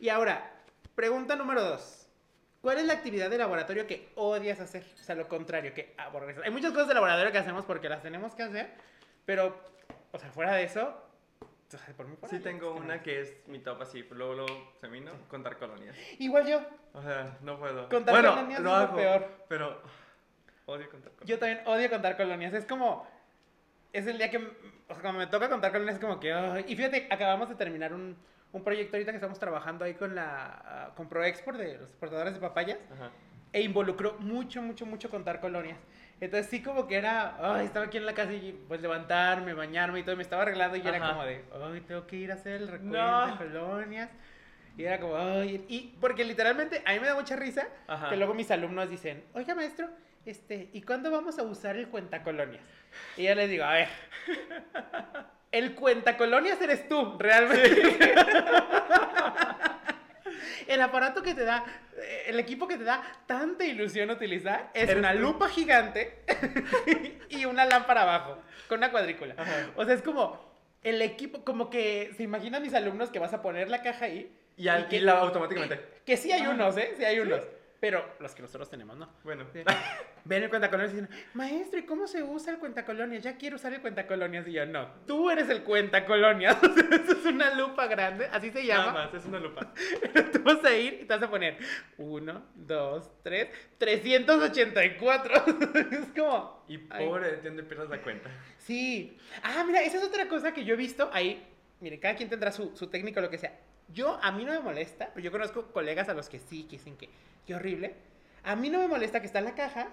[0.00, 0.50] Y ahora,
[0.94, 2.08] pregunta número dos.
[2.62, 4.84] ¿Cuál es la actividad de laboratorio que odias hacer?
[4.98, 6.42] O sea, lo contrario, que aborreces.
[6.44, 8.70] Hay muchas cosas de laboratorio que hacemos porque las tenemos que hacer,
[9.26, 9.60] pero,
[10.12, 10.96] o sea, fuera de eso,
[11.96, 15.58] por mí Sí tengo una que es mi top así, luego, luego se vino, contar
[15.58, 15.96] colonias.
[16.18, 16.60] Igual yo,
[16.92, 17.88] O sea, no puedo.
[17.88, 19.44] Contar bueno, colonias lo es lo hago, peor.
[19.48, 19.80] pero
[20.66, 21.28] odio contar colonias.
[21.28, 22.54] yo también odio contar colonias.
[22.54, 23.06] Es como,
[23.92, 26.64] es el día que, o sea, cuando me toca contar colonias es como que, ay.
[26.68, 28.16] y fíjate, acabamos de terminar un,
[28.52, 32.34] un proyecto ahorita que estamos trabajando ahí con la, ah, con ProExport de los exportadores
[32.34, 32.78] de papayas.
[32.92, 33.10] Ajá.
[33.52, 35.78] e involucró mucho, mucho, mucho contar colonias.
[36.22, 39.98] Entonces sí como que era, ay, estaba aquí en la casa y pues levantarme, bañarme
[39.98, 42.62] y todo, me estaba arreglando y era como de, ay, tengo que ir a hacer
[42.62, 43.26] el recuento No.
[43.26, 44.08] de colonias.
[44.78, 48.08] Y era como, ay, y porque literalmente a mí me da mucha risa Ajá.
[48.08, 49.88] que luego mis alumnos dicen, oiga maestro,
[50.24, 52.62] este, ¿y cuándo vamos a usar el cuentacolonias?
[53.16, 53.88] Y yo les digo, a ver,
[55.50, 58.14] el cuentacolonias eres tú, realmente.
[60.68, 61.64] El aparato que te da,
[61.96, 66.18] eh, el equipo que te da tanta ilusión utilizar es una lupa gigante
[67.28, 68.38] y una lámpara abajo,
[68.68, 69.34] con una cuadrícula.
[69.38, 69.70] Ajá.
[69.76, 70.52] O sea, es como
[70.82, 74.30] el equipo, como que se imaginan mis alumnos que vas a poner la caja ahí.
[74.56, 75.80] Y, al, que- y la, automáticamente.
[76.04, 76.94] Que sí hay unos, ¿eh?
[76.96, 77.40] Sí hay unos.
[77.82, 79.08] Pero los que nosotros tenemos, no.
[79.24, 79.44] Bueno.
[79.52, 79.58] Sí.
[80.24, 83.24] Ven el cuentacolonias y dicen, maestro, ¿y cómo se usa el cuentacolonias?
[83.24, 84.46] Ya quiero usar el cuentacolonias.
[84.46, 86.58] Y yo, no, tú eres el cuentacolonias.
[86.62, 88.92] O eso es una lupa grande, así se Nada llama.
[88.92, 89.72] más, es una lupa.
[90.32, 91.58] Tú vas a ir y te vas a poner
[91.98, 93.48] 1, 2, 3,
[93.78, 95.34] 384.
[95.90, 96.64] es como.
[96.68, 98.30] Y pobre, entiendo y pierdas la cuenta.
[98.58, 99.18] Sí.
[99.42, 101.44] Ah, mira, esa es otra cosa que yo he visto ahí.
[101.80, 103.58] Miren, cada quien tendrá su, su técnico, lo que sea.
[103.92, 106.76] Yo, a mí no me molesta, pero yo conozco colegas a los que sí, que
[106.76, 107.08] dicen que
[107.46, 107.94] qué horrible.
[108.44, 109.88] A mí no me molesta que está en la caja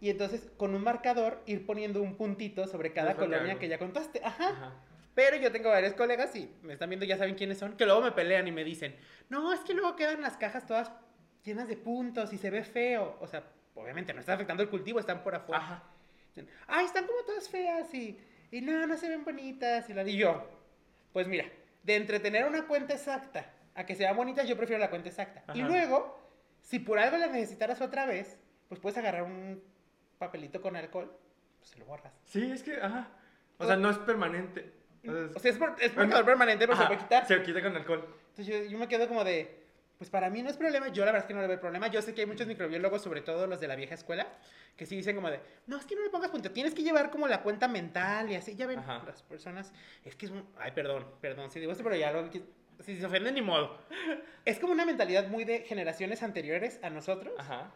[0.00, 3.78] y entonces con un marcador ir poniendo un puntito sobre cada que colonia que ya
[3.78, 4.20] contaste.
[4.24, 4.48] Ajá.
[4.48, 4.72] Ajá.
[5.14, 8.00] Pero yo tengo varios colegas y me están viendo, ya saben quiénes son, que luego
[8.00, 8.96] me pelean y me dicen,
[9.28, 10.90] no, es que luego quedan las cajas todas
[11.44, 13.18] llenas de puntos y se ve feo.
[13.20, 15.62] O sea, obviamente no está afectando el cultivo, están por afuera.
[15.62, 15.82] Ajá.
[16.66, 18.18] Ay, están como todas feas y,
[18.50, 19.88] y no, no se ven bonitas.
[19.90, 20.48] Y, la, y yo,
[21.12, 21.44] pues mira,
[21.82, 25.44] de entretener una cuenta exacta a que sean bonitas, yo prefiero la cuenta exacta.
[25.54, 26.18] Y luego,
[26.60, 29.62] si por algo la necesitaras otra vez, pues puedes agarrar un
[30.18, 31.10] papelito con alcohol,
[31.58, 32.12] pues se lo borras.
[32.24, 33.08] Sí, es que, ajá.
[33.58, 34.72] O sea, no es permanente.
[35.02, 37.26] Entonces, O sea, es, por, es Bueno, marcador permanente, pero se puede quitar.
[37.26, 38.14] Se quita con alcohol.
[38.30, 39.61] Entonces yo, yo me quedo como de,
[40.02, 41.86] pues para mí no es problema, yo la verdad es que no le veo problema,
[41.86, 44.26] yo sé que hay muchos microbiólogos, sobre todo los de la vieja escuela,
[44.76, 45.38] que sí dicen como de,
[45.68, 48.34] no, es que no le pongas punto, tienes que llevar como la cuenta mental y
[48.34, 49.04] así, ya ven, Ajá.
[49.06, 49.72] las personas,
[50.04, 52.28] es que es un, ay, perdón, perdón, si digo esto, pero ya lo,
[52.80, 53.78] si se ofenden ni modo.
[54.44, 57.72] Es como una mentalidad muy de generaciones anteriores a nosotros, Ajá.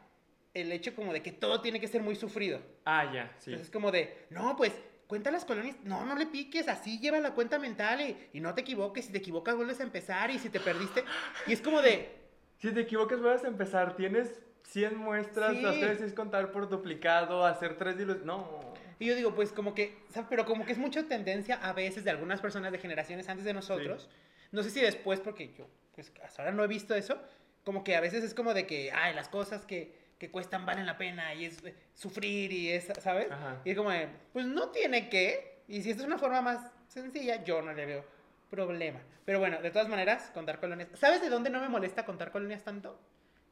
[0.52, 2.60] el hecho como de que todo tiene que ser muy sufrido.
[2.84, 3.50] Ah, ya, sí.
[3.52, 4.72] Entonces es como de, no, pues
[5.06, 8.54] cuenta las colonias, no, no le piques, así lleva la cuenta mental y, y no
[8.54, 11.04] te equivoques, si te equivocas vuelves a empezar y si te perdiste,
[11.46, 12.10] y es como de,
[12.58, 13.96] Si te equivocas, vuelves a empezar.
[13.96, 15.62] Tienes 100 muestras, Sí.
[15.62, 18.24] las tienes que contar por duplicado, hacer tres dilos.
[18.24, 18.74] No.
[18.98, 19.94] y yo digo, pues como que,
[20.30, 23.52] pero como que es mucha tendencia a veces de algunas personas de generaciones antes de
[23.52, 24.08] nosotros,
[24.52, 27.20] no sé si después, porque yo, pues hasta ahora no he visto eso,
[27.62, 30.86] como que a veces es como de que, ay, las cosas que, que cuestan valen
[30.86, 33.30] la pena y es eh, sufrir y es, ¿sabes?
[33.30, 33.60] Ajá.
[33.64, 35.62] Y es como de, pues no tiene que.
[35.68, 38.04] Y si esta es una forma más sencilla, yo no le veo
[38.50, 39.00] problema.
[39.24, 40.88] Pero bueno, de todas maneras, contar colonias.
[40.94, 42.98] ¿Sabes de dónde no me molesta contar colonias tanto?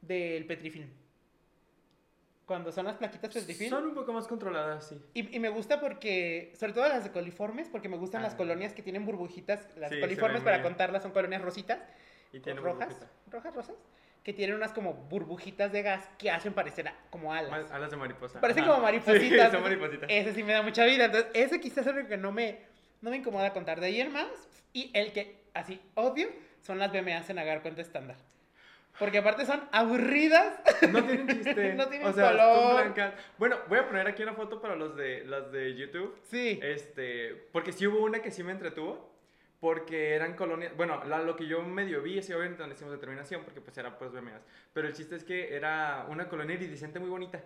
[0.01, 0.89] Del Petrifilm.
[2.45, 3.69] Cuando son las plaquitas Petrifilm.
[3.71, 5.01] Son un poco más controladas, sí.
[5.15, 8.37] Y, y me gusta porque, sobre todo las de coliformes, porque me gustan las Ah.
[8.37, 9.67] colonias que tienen burbujitas.
[9.77, 11.79] Las Sí, coliformes, para contarlas, son colonias rositas.
[12.31, 13.11] Y tiene rojas, burbujita.
[13.31, 13.75] rojas, rosas.
[14.25, 17.71] Que tienen unas como burbujitas de gas que hacen parecer como alas.
[17.71, 18.41] Alas de mariposa.
[18.41, 18.73] Parecen Ajá.
[18.73, 19.47] como maripositas.
[19.47, 20.09] Sí, son maripositas.
[20.11, 21.05] Ese sí me da mucha vida.
[21.05, 22.59] Entonces, ese quizás es algo que no me,
[23.01, 23.79] no me incomoda contar.
[23.79, 24.27] De ahí en más,
[24.73, 26.27] y el que así odio,
[26.61, 28.17] son las BMAs en agar cuenta estándar.
[28.97, 30.59] Porque aparte son aburridas.
[30.89, 31.73] No tienen chiste.
[31.75, 32.93] No tienen o sea, color.
[33.37, 36.17] Bueno, voy a poner aquí una foto para los de las de YouTube.
[36.23, 36.59] Sí.
[36.63, 39.14] Este, porque sí hubo una que sí me entretuvo.
[39.59, 40.75] Porque eran colonias.
[40.75, 43.97] Bueno, la- lo que yo medio vi es obviamente donde hicimos determinación, porque pues era
[43.97, 44.41] pues BMAs.
[44.73, 47.41] Pero el chiste es que era una colonia iridiscente muy bonita.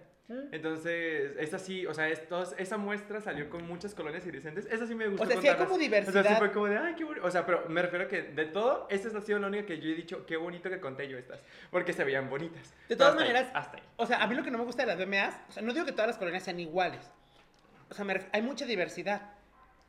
[0.51, 4.67] Entonces, esa sí, o sea, estos, esa muestra salió con muchas colonias iridiscentes.
[4.67, 5.23] Esa sí me gustó.
[5.23, 6.21] O sea, sí hay como O diversidad.
[6.23, 7.25] sea, sí fue como de, ay, qué bonito.
[7.25, 9.79] O sea, pero me refiero a que de todo, esta ha sido la única que
[9.79, 11.41] yo he dicho, qué bonito que conté yo estas.
[11.71, 12.73] Porque se veían bonitas.
[12.87, 13.83] De todas hasta ahí, maneras, hasta ahí.
[13.97, 15.73] O sea, a mí lo que no me gusta de las BMAs, o sea, no
[15.73, 17.09] digo que todas las colonias sean iguales.
[17.89, 19.31] O sea, me hay mucha diversidad.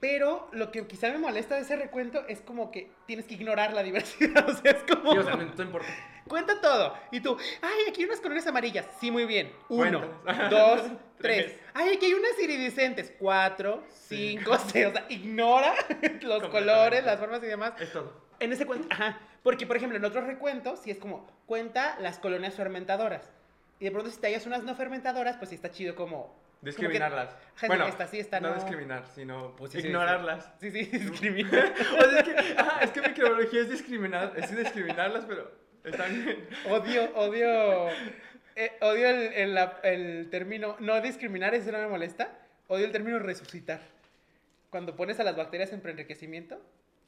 [0.00, 3.74] Pero lo que quizá me molesta de ese recuento es como que tienes que ignorar
[3.74, 4.48] la diversidad.
[4.48, 5.12] O sea, es como.
[5.12, 5.88] Sea, no, no importa.
[6.26, 6.94] Cuenta todo.
[7.10, 8.86] Y tú, ay, aquí hay unas colonias amarillas.
[9.00, 9.52] Sí, muy bien.
[9.68, 10.00] Uno,
[10.50, 10.82] dos,
[11.18, 11.46] tres.
[11.46, 11.58] Tres.
[11.74, 13.12] Ay, aquí hay unas iridiscentes.
[13.18, 14.86] Cuatro, cinco, seis.
[14.86, 15.74] O sea, ignora
[16.22, 17.72] los colores, las formas y demás.
[17.78, 18.12] Es todo.
[18.38, 19.18] En ese cuento, ajá.
[19.42, 23.28] Porque, por ejemplo, en otros recuentos, sí es como, cuenta las colonias fermentadoras.
[23.78, 26.34] Y de pronto, si te hallas unas no fermentadoras, pues sí está chido como.
[26.62, 27.34] Discriminarlas.
[27.56, 28.54] Ajá, bueno, esta sí, esta no no.
[28.56, 30.52] discriminar, sino Pues sí, sí, ignorarlas.
[30.60, 31.72] Sí, sí, discrimina.
[31.98, 35.50] o sea, es que, ajá, es que microbiología es discriminar, es discriminarlas, pero
[35.84, 36.46] está bien.
[36.68, 37.88] Odio, odio.
[38.56, 40.76] eh, odio el, el- el término.
[40.80, 42.36] No discriminar, eso no me molesta.
[42.68, 43.80] Odio el término resucitar.
[44.68, 46.60] Cuando pones a las bacterias en preenriquecimiento,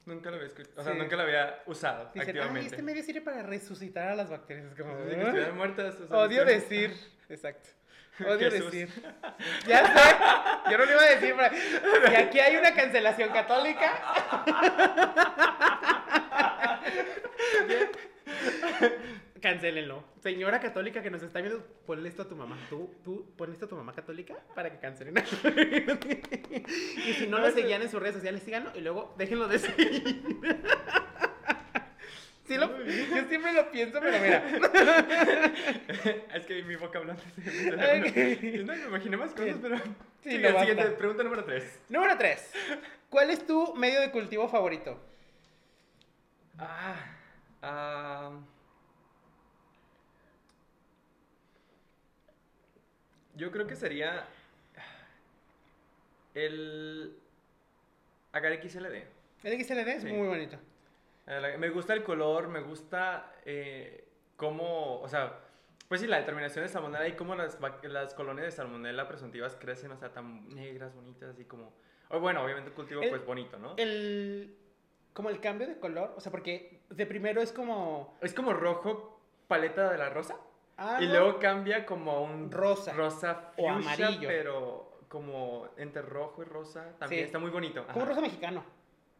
[0.04, 0.98] Nunca lo había escuchado, o sea, Sí.
[0.98, 2.66] nunca lo había usado dicen, ay, activamente.
[2.70, 4.66] este medio sirve para resucitar a las bacterias.
[4.66, 5.22] Es como, Así que "Ah".
[5.26, 5.94] estuvieran muertas.
[6.00, 6.48] o sea, Odio sí.
[6.54, 6.96] decir.
[7.28, 7.68] Exacto.
[8.26, 8.70] Odio Jesús.
[8.70, 8.88] decir.
[9.66, 10.70] Ya sé.
[10.70, 11.34] Yo no lo iba a decir.
[11.36, 13.92] pero- Si aquí hay una cancelación católica.
[19.40, 20.04] Cancélenlo.
[20.22, 22.56] Señora católica que nos está viendo, ponle esto a tu mamá.
[22.70, 25.14] Tú, tú, ponle esto a tu mamá católica para que cancelen.
[27.06, 30.22] y si no lo seguían en sus redes sociales, síganlo y luego déjenlo de seguir.
[32.44, 34.44] Sí lo- yo siempre lo pienso, pero mira.
[36.34, 37.22] es que mi boca hablando.
[37.22, 38.16] Ok.
[38.64, 39.78] no, me imaginé más cosas, pero.
[39.78, 41.80] Sí, Sí, no siguiente, pregunta número 3.
[41.88, 42.52] Número 3.
[43.10, 45.00] ¿Cuál es tu medio de cultivo favorito?
[46.58, 46.96] Ah,
[47.62, 48.30] ah,
[53.36, 54.26] yo creo que sería
[56.34, 57.16] el
[58.32, 59.04] Agar XLD.
[59.44, 60.08] El XLD es Sí.
[60.12, 60.56] muy bonito.
[61.26, 65.38] Eh, Me gusta el color, me gusta eh, cómo, o sea,
[65.88, 69.92] pues sí, la determinación de salmonela y cómo las, las colonias de salmonela presuntivas crecen,
[69.92, 71.72] o sea, tan negras, bonitas, así como...
[72.08, 73.74] o bueno, obviamente el cultivo El- pues bonito, ¿no?
[73.76, 74.56] El.
[75.12, 76.14] Como el cambio de color.
[76.16, 78.16] O sea, porque de primero es como.
[78.22, 80.36] Es como rojo, paleta de la rosa.
[80.78, 81.12] Ah, Y no.
[81.12, 82.94] luego cambia como a un Rosa.
[82.94, 84.26] rosa O fuchsia, amarillo.
[84.28, 86.94] pero como entre rojo y rosa.
[86.98, 87.26] También Sí.
[87.26, 87.86] está muy bonito.
[87.88, 88.64] Como un rosa mexicano.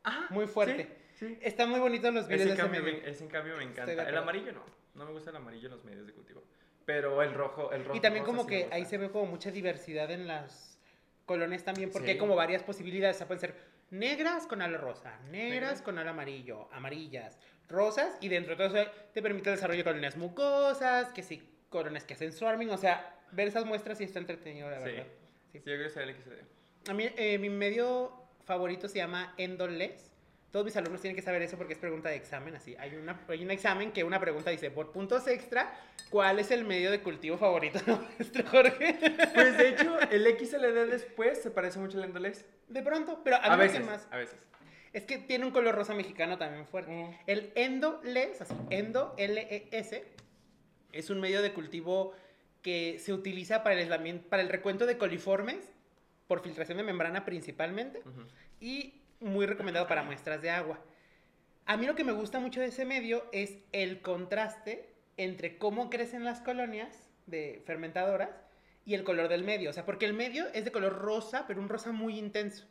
[0.03, 0.83] Ajá, muy fuerte.
[0.83, 1.39] Sí, sí.
[1.43, 4.09] Están muy bonitos los videos Ese, de cambio, me, ese en cambio me encanta.
[4.09, 4.65] El amarillo no.
[4.95, 6.43] No me gusta el amarillo en los medios de cultivo.
[6.85, 7.97] Pero el rojo, el rojo.
[7.97, 10.79] Y también como sí que ahí se ve como mucha diversidad en las
[11.25, 12.13] colonias también, porque Sí.
[12.13, 13.17] hay como varias posibilidades.
[13.17, 13.55] O sea, pueden ser
[13.91, 15.83] negras con ala rosa, negras Negras.
[15.83, 19.85] con ala amarillo, amarillas, rosas, y dentro de todo eso te permite el desarrollo de
[19.85, 24.19] colonias mucosas, que sí, colonias que hacen swarming, o sea, ver esas muestras sí está
[24.19, 24.85] entretenido, la Sí.
[24.85, 25.07] verdad.
[25.53, 26.91] Sí, yo creo que el XD.
[26.91, 28.13] A mí, eh, mi medio
[28.45, 30.12] favorito se llama Endoles.
[30.53, 32.77] Todos mis alumnos tienen que saber eso porque es pregunta de examen, así.
[32.79, 35.75] Hay, una, hay un examen que una pregunta dice, por puntos extra,
[36.11, 37.81] ¿cuál es el medio de cultivo favorito
[38.19, 38.99] nuestro Jorge?
[39.35, 42.45] Pues de hecho, el XLD después se parece mucho al Endoless.
[42.69, 44.07] De pronto, pero a, mí veces, más...
[44.11, 44.37] a veces.
[44.93, 46.93] Es que tiene un color rosa mexicano también fuerte.
[46.93, 47.15] Mm.
[47.27, 50.05] El Endoles, así, Endo, L-E-S,
[50.93, 52.13] es un medio de cultivo
[52.61, 55.73] que se utiliza para el, aislamiento- para el recuento de coliformes
[56.29, 58.03] por filtración de membrana principalmente.
[58.61, 60.81] Y muy recomendado para muestras de agua.
[61.67, 65.91] A mí lo que me gusta mucho de ese medio es el contraste entre cómo
[65.91, 68.31] crecen las colonias de fermentadoras
[68.85, 69.71] y el color del medio.
[69.71, 72.67] O sea, porque el medio es de color rosa, pero un rosa muy intenso.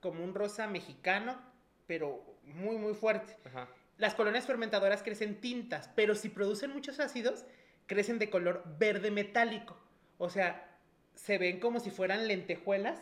[0.00, 1.38] Como un rosa mexicano,
[1.86, 3.36] pero muy, muy fuerte.
[3.44, 3.68] Ajá.
[3.96, 7.44] Las colonias fermentadoras crecen tintas, pero si producen muchos ácidos,
[7.86, 9.78] crecen de color verde metálico.
[10.18, 10.78] O sea,
[11.14, 13.00] se ven como si fueran lentejuelas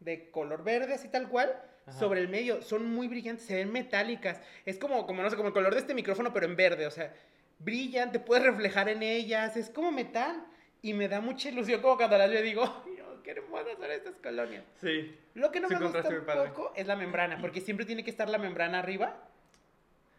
[0.00, 1.98] de color verde, así tal cual, Ajá.
[1.98, 2.62] sobre el medio.
[2.62, 4.40] Son muy brillantes, se ven metálicas.
[4.64, 6.86] Es como, como, no sé, como el color de este micrófono, pero en verde.
[6.86, 7.12] O sea,
[7.58, 9.56] brillan, te puedes reflejar en ellas.
[9.56, 10.44] Es como metal.
[10.80, 13.90] Y me da mucha ilusión como cuando las veo digo, "Ay, oh, qué hermosas son
[13.90, 14.64] estas colonias.
[14.80, 15.16] Sí.
[15.34, 18.28] Lo que no me gusta un poco es la membrana, porque siempre tiene que estar
[18.28, 19.16] la membrana arriba.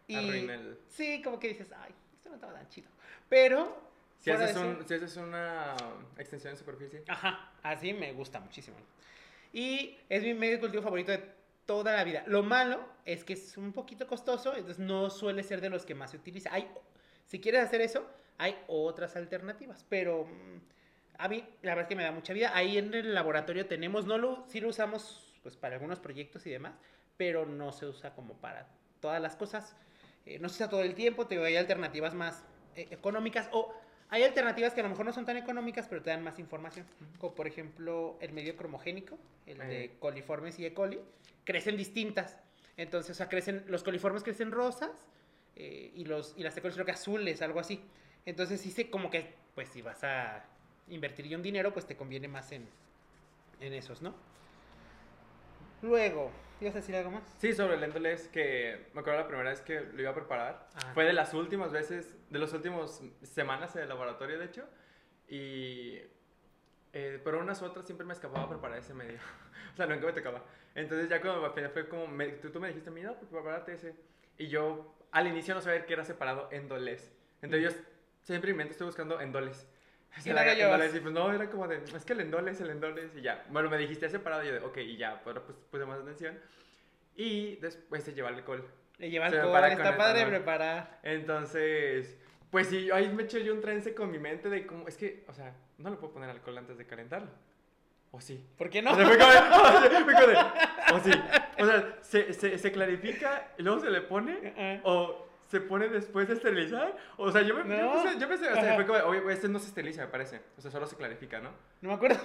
[0.06, 2.88] Y Arruina el- sí, como que dices, ay, esto no estaba tan chido.
[3.28, 3.80] Pero,
[4.32, 5.76] haces, un, si haces una
[6.18, 7.02] extensión de superficie.
[7.08, 8.76] ajá, así me gusta muchísimo.
[9.52, 11.22] Y es mi medio de cultivo favorito de
[11.70, 12.24] toda la vida.
[12.26, 15.94] Lo malo es que es un poquito costoso, entonces no suele ser de los que
[15.94, 16.52] más se utiliza.
[16.52, 16.68] Hay,
[17.26, 18.04] si quieres hacer eso,
[18.38, 20.58] hay otras alternativas, pero mm,
[21.18, 22.50] a mí la verdad es que me da mucha vida.
[22.56, 26.50] Ahí en el laboratorio tenemos, no lo, sí lo usamos pues para algunos proyectos y
[26.50, 26.74] demás,
[27.16, 28.66] pero no se usa como para
[28.98, 29.76] todas las cosas.
[30.26, 32.42] Eh, no se usa todo el tiempo, te digo, hay alternativas más
[32.74, 33.72] eh, económicas o
[34.10, 36.84] hay alternativas que a lo mejor no son tan económicas, pero te dan más información.
[37.18, 40.74] Como por ejemplo el medio cromogénico, el de coliformes y E.
[40.74, 41.00] coli,
[41.44, 42.36] crecen distintas.
[42.76, 44.90] Entonces, o sea, crecen, los coliformes crecen rosas
[45.54, 46.60] eh, y, los, y las E.
[46.60, 47.80] coli creo que azules, algo así.
[48.26, 50.44] Entonces, sí sé como que, pues si vas a
[50.88, 52.66] invertir ya un dinero, pues te conviene más en,
[53.60, 54.14] en esos, ¿no?
[55.82, 57.22] Luego, ¿ibas a decir algo más?
[57.38, 60.68] Sí, sobre el Endless, que me acuerdo la primera vez que lo iba a preparar.
[60.74, 60.90] Ah.
[60.94, 64.68] Fue de las últimas veces, de las últimas semanas en el laboratorio, de hecho.
[65.28, 65.98] Y.
[66.92, 69.18] Eh, pero unas u otras siempre me escapaba a preparar ese medio.
[69.74, 70.44] o sea, nunca me tocaba.
[70.74, 72.06] Entonces, ya cuando me fue como.
[72.06, 73.94] me- tú, tú me dijiste, mira, pues prepárate ese.
[74.38, 77.12] Y yo al inicio no sabía que era separado endoles.
[77.42, 77.80] Entonces, yo
[78.22, 79.58] siempre en mi mente estoy buscando endoles.
[79.58, 79.69] O sea,
[80.24, 80.58] Y no lo llevas.
[80.58, 83.44] endoles, y pues no, era como de, es que el endoles, el endoles, y ya.
[83.50, 86.38] Bueno, me dijiste separado, y yo de, ok, y ya, pero pues puse más atención.
[87.16, 88.66] Y después se lleva alcohol.
[88.98, 90.30] Le lleva Se alcohol, está padre etanol.
[90.38, 90.98] preparar.
[91.02, 92.16] Entonces,
[92.50, 95.24] pues sí, ahí me eché yo un trance con mi mente de cómo, es que,
[95.28, 97.30] o sea, no le puedo poner alcohol antes de calentarlo.
[98.12, 98.44] ¿O sí?
[98.58, 98.90] ¿Por qué no?
[98.92, 100.36] O sea, fue como de,
[100.94, 101.12] o sí.
[101.60, 104.80] O sea, se, se, se clarifica y luego se le pone, Ajá.
[104.82, 106.96] o se pone después de esterilizar.
[107.16, 108.18] O sea, yo me, yo No.
[108.18, 110.40] yo pensé, o sea, fue como, oye, este no se esteriliza, me parece.
[110.56, 111.50] O sea, solo se clarifica, ¿no?
[111.80, 112.20] No me acuerdo.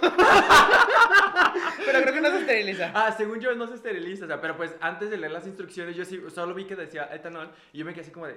[1.84, 2.92] Pero creo que no se esteriliza.
[2.94, 5.96] Ah, según yo no se esteriliza, o sea, pero pues antes de leer las instrucciones
[5.96, 8.34] yo sí, solo vi que decía etanol y yo me quedé así como de,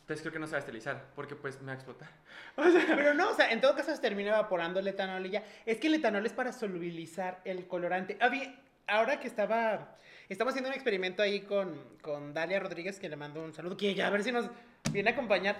[0.00, 2.08] entonces creo que no se va a esterilizar, porque pues me va a explotar.
[2.56, 5.30] O sea, Pero no, o sea, en todo caso se termina evaporando el etanol y
[5.30, 5.42] ya.
[5.66, 8.16] Es que el etanol es para solubilizar el colorante.
[8.20, 8.56] Ah, bien,
[8.86, 9.96] ahora que estaba.
[10.28, 13.94] Estamos haciendo un experimento ahí con, con Dalia Rodríguez, que le mando un saludo, que
[13.94, 14.48] ya a ver si nos
[14.90, 15.56] viene a acompañar.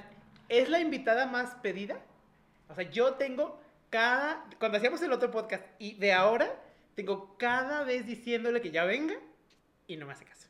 [0.49, 1.99] Es la invitada más pedida.
[2.69, 3.61] O sea, yo tengo
[3.91, 4.45] cada.
[4.59, 6.51] Cuando hacíamos el otro podcast y de ahora,
[6.95, 9.15] tengo cada vez diciéndole que ya venga
[9.87, 10.49] y no me hace caso.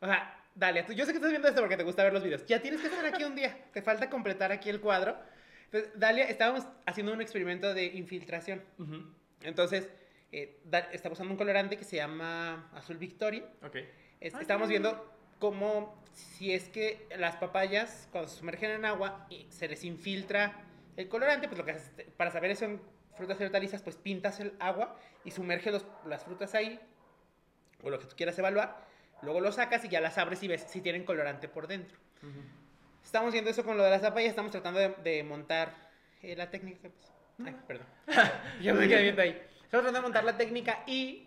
[0.00, 2.22] O sea, Dalia, tú- yo sé que estás viendo esto porque te gusta ver los
[2.22, 2.44] videos.
[2.46, 3.56] Ya tienes que estar aquí un día.
[3.72, 5.16] Te falta completar aquí el cuadro.
[5.66, 8.62] Entonces, Dalia, estábamos haciendo un experimento de infiltración.
[9.42, 9.88] Entonces,
[10.36, 13.44] eh, Da- está usando un colorante que se llama Azul Victoria.
[13.62, 13.76] ok.
[14.20, 19.26] Es- Ah, estamos viendo cómo, si es que las papayas, cuando se sumergen en agua
[19.30, 20.64] y se les infiltra
[20.96, 22.80] el colorante, pues lo que haces, es- para saber eso en
[23.16, 26.80] frutas y hortalizas, pues pintas el agua y sumerges los- las frutas ahí,
[27.82, 28.84] o lo que tú quieras evaluar.
[29.22, 31.96] Luego lo sacas y ya las abres y ves si tienen colorante por dentro.
[32.22, 32.40] ujú.
[33.04, 35.74] Estamos viendo eso con lo de las papayas, estamos tratando de, de montar
[36.22, 36.80] eh, la técnica.
[36.82, 37.12] ¿qué pasó?
[37.44, 37.86] Ay, perdón.
[38.62, 39.40] Yo me quedé viendo ahí.
[39.74, 41.26] Estamos tratando de montar la técnica y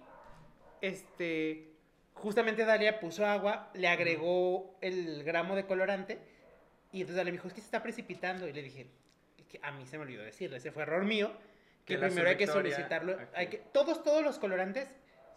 [0.79, 1.73] este
[2.13, 6.17] justamente Dalia puso agua, le agregó el gramo de colorante
[6.93, 8.47] y entonces Dalia me dijo, es que se está precipitando.
[8.47, 8.87] Y le dije,
[9.37, 11.33] "Es que a mí se me olvidó decirle, ese fue error mío,
[11.83, 13.17] que primero hay que solicitarlo.
[13.33, 14.87] Hay que, todos, todos los colorantes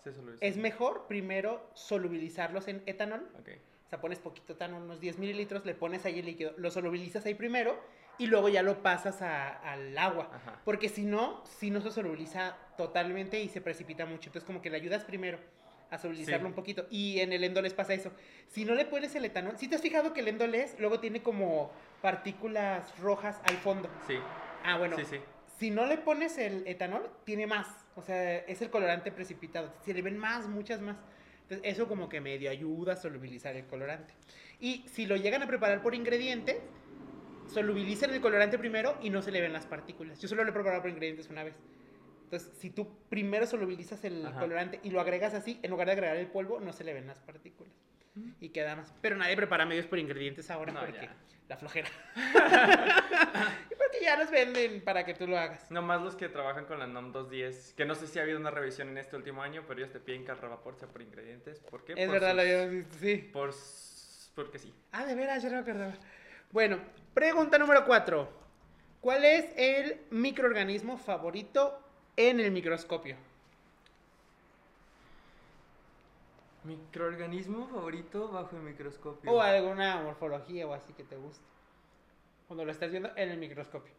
[0.04, 3.28] Se es mejor primero solubilizarlos en etanol.
[3.40, 3.48] Ok.
[3.86, 7.26] O sea, pones poquito etanol, unos 10 mililitros, le pones ahí el líquido, lo solubilizas
[7.26, 7.76] ahí primero
[8.20, 10.30] y luego ya lo pasas a- al agua.
[10.32, 10.60] Ajá.
[10.64, 14.28] Porque si no, si no se solubiliza totalmente y se precipita mucho.
[14.28, 15.38] Entonces, como que le ayudas primero
[15.90, 16.50] a solubilizarlo Sí.
[16.50, 16.86] un poquito.
[16.90, 18.12] Y en el endoles pasa eso.
[18.48, 21.22] Si no le pones el etanol, si te has fijado que el endoles luego tiene
[21.22, 23.88] como partículas rojas al fondo.
[24.06, 24.16] Sí.
[24.64, 24.96] Ah, bueno.
[24.96, 25.16] Sí, sí.
[25.58, 27.66] Si no le pones el etanol, tiene más.
[27.96, 29.72] O sea, es el colorante precipitado.
[29.84, 30.96] Se le ven más, muchas más.
[31.42, 34.14] Entonces, eso como que medio ayuda a solubilizar el colorante.
[34.60, 36.58] Y si lo llegan a preparar por ingredientes,
[37.52, 40.20] solubilizan el colorante primero y no se le ven las partículas.
[40.20, 41.54] Yo solo lo he preparado por ingredientes una vez.
[42.24, 44.38] Entonces, si tú primero solubilizas el Ajá.
[44.38, 47.06] colorante y lo agregas así, en lugar de agregar el polvo, no se le ven
[47.06, 47.72] las partículas.
[48.40, 48.92] Y queda más.
[49.00, 51.16] Pero nadie prepara medios por ingredientes ahora No, porque ya.
[51.48, 51.88] la flojera.
[53.68, 55.70] porque ya los venden para que tú lo hagas.
[55.70, 58.50] Nomás los que trabajan con la NOM 210, que no sé si ha habido una
[58.50, 60.36] revisión en este último año, pero ellos te piden que el
[60.78, 61.60] sea por ingredientes.
[61.60, 61.94] ¿Por qué?
[61.96, 63.16] Es Por verdad, sus- lo habíamos visto, sí.
[63.32, 63.54] Por...
[64.34, 64.72] Porque sí.
[64.92, 65.94] Ah, de veras, yo no me acordaba.
[66.52, 66.78] Bueno,
[67.14, 68.28] pregunta número cuatro.
[69.00, 71.78] ¿Cuál es el microorganismo favorito
[72.16, 73.16] en el microscopio?
[76.64, 79.30] Microorganismo favorito bajo el microscopio.
[79.32, 81.44] O alguna morfología o así que te guste.
[82.46, 83.92] Cuando lo estás viendo en el microscopio.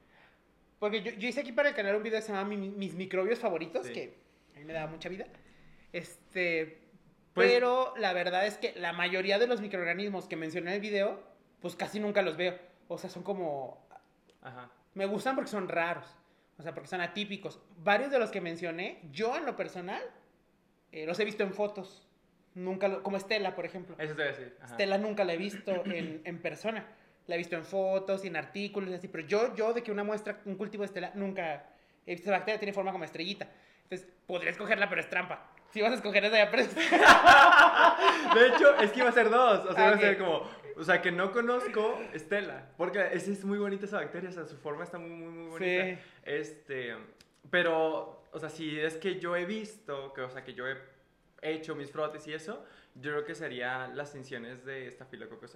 [0.78, 2.94] Porque yo, yo hice aquí para el canal un video que se llama Mi- Mis
[2.94, 3.94] microbios favoritos, Sí.
[3.94, 4.18] que
[4.56, 5.26] a mí me daba mucha vida.
[5.94, 6.82] Este.
[7.34, 10.82] Pues- pero la verdad es que la mayoría de los microorganismos que mencioné en el
[10.82, 11.24] video,
[11.62, 12.58] pues casi nunca los veo.
[12.88, 13.86] O sea, son como
[14.42, 14.70] Ajá.
[14.96, 16.06] Me gustan porque son raros.
[16.58, 17.60] O sea, porque son atípicos.
[17.78, 20.02] Varios de los que mencioné, yo en lo personal,
[20.92, 22.08] eh, los he visto en fotos.
[22.54, 23.96] Nunca lo- como Estela, por ejemplo.
[23.98, 24.58] Eso te voy a decir.
[24.62, 24.72] Ajá.
[24.74, 26.86] Estela nunca la he visto en, en persona.
[27.28, 29.08] La he visto en fotos y en artículos y así.
[29.08, 31.66] Pero yo, yo de que una muestra, un cultivo de Estela, nunca
[32.06, 32.30] he visto.
[32.30, 33.48] Esa bacteria tiene forma como estrellita.
[33.84, 35.48] Entonces, podría escogerla, pero es trampa.
[35.72, 36.74] Si vas a escoger esa, ya pres-
[38.34, 39.66] De hecho, es que iba a ser dos.
[39.68, 40.02] O sea, iba a Ok.
[40.02, 40.50] ser como.
[40.82, 42.70] O sea, que no conozco Estela.
[42.76, 44.32] Porque es, es muy bonita esa bacteria.
[44.32, 45.86] O sea, su forma está muy, muy, muy bonita.
[45.86, 45.98] Sí.
[46.24, 46.96] Este.
[47.52, 50.76] Pero, o sea, si es que yo he visto, que, o sea, que yo he
[51.44, 52.66] hecho mis frotes y eso,
[52.96, 55.56] yo creo que serían las cinciones de Staphylococcus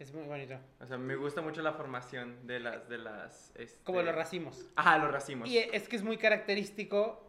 [0.00, 0.58] Es muy bonito.
[0.80, 2.88] O sea, me gusta mucho la formación de las.
[2.88, 4.68] De las este- Como los racimos.
[4.74, 5.48] Ajá, los racimos.
[5.48, 7.22] Y es que es muy característico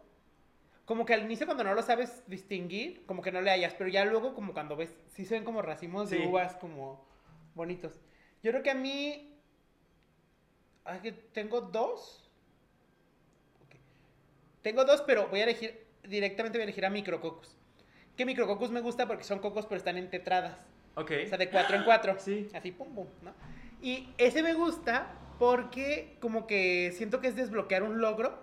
[0.86, 3.90] como que al inicio cuando no lo sabes distinguir, como que no le hallas, pero
[3.90, 7.06] ya luego como cuando ves, sí se ven como racimos de uvas como
[7.58, 8.00] bonitos.
[8.42, 9.38] Yo creo que a mí,
[11.32, 12.30] tengo dos.
[14.62, 17.56] Tengo dos, pero voy a elegir, directamente voy a elegir a micrococos.
[18.16, 20.66] Que micrococos me gusta porque son cocos, pero están en tetradas.
[20.94, 21.12] Ok.
[21.24, 22.16] O sea, de cuatro en cuatro.
[22.18, 22.48] Sí.
[22.54, 23.32] Así, pum, pum, ¿no?
[23.80, 28.42] Y ese me gusta porque como que siento que es desbloquear un logro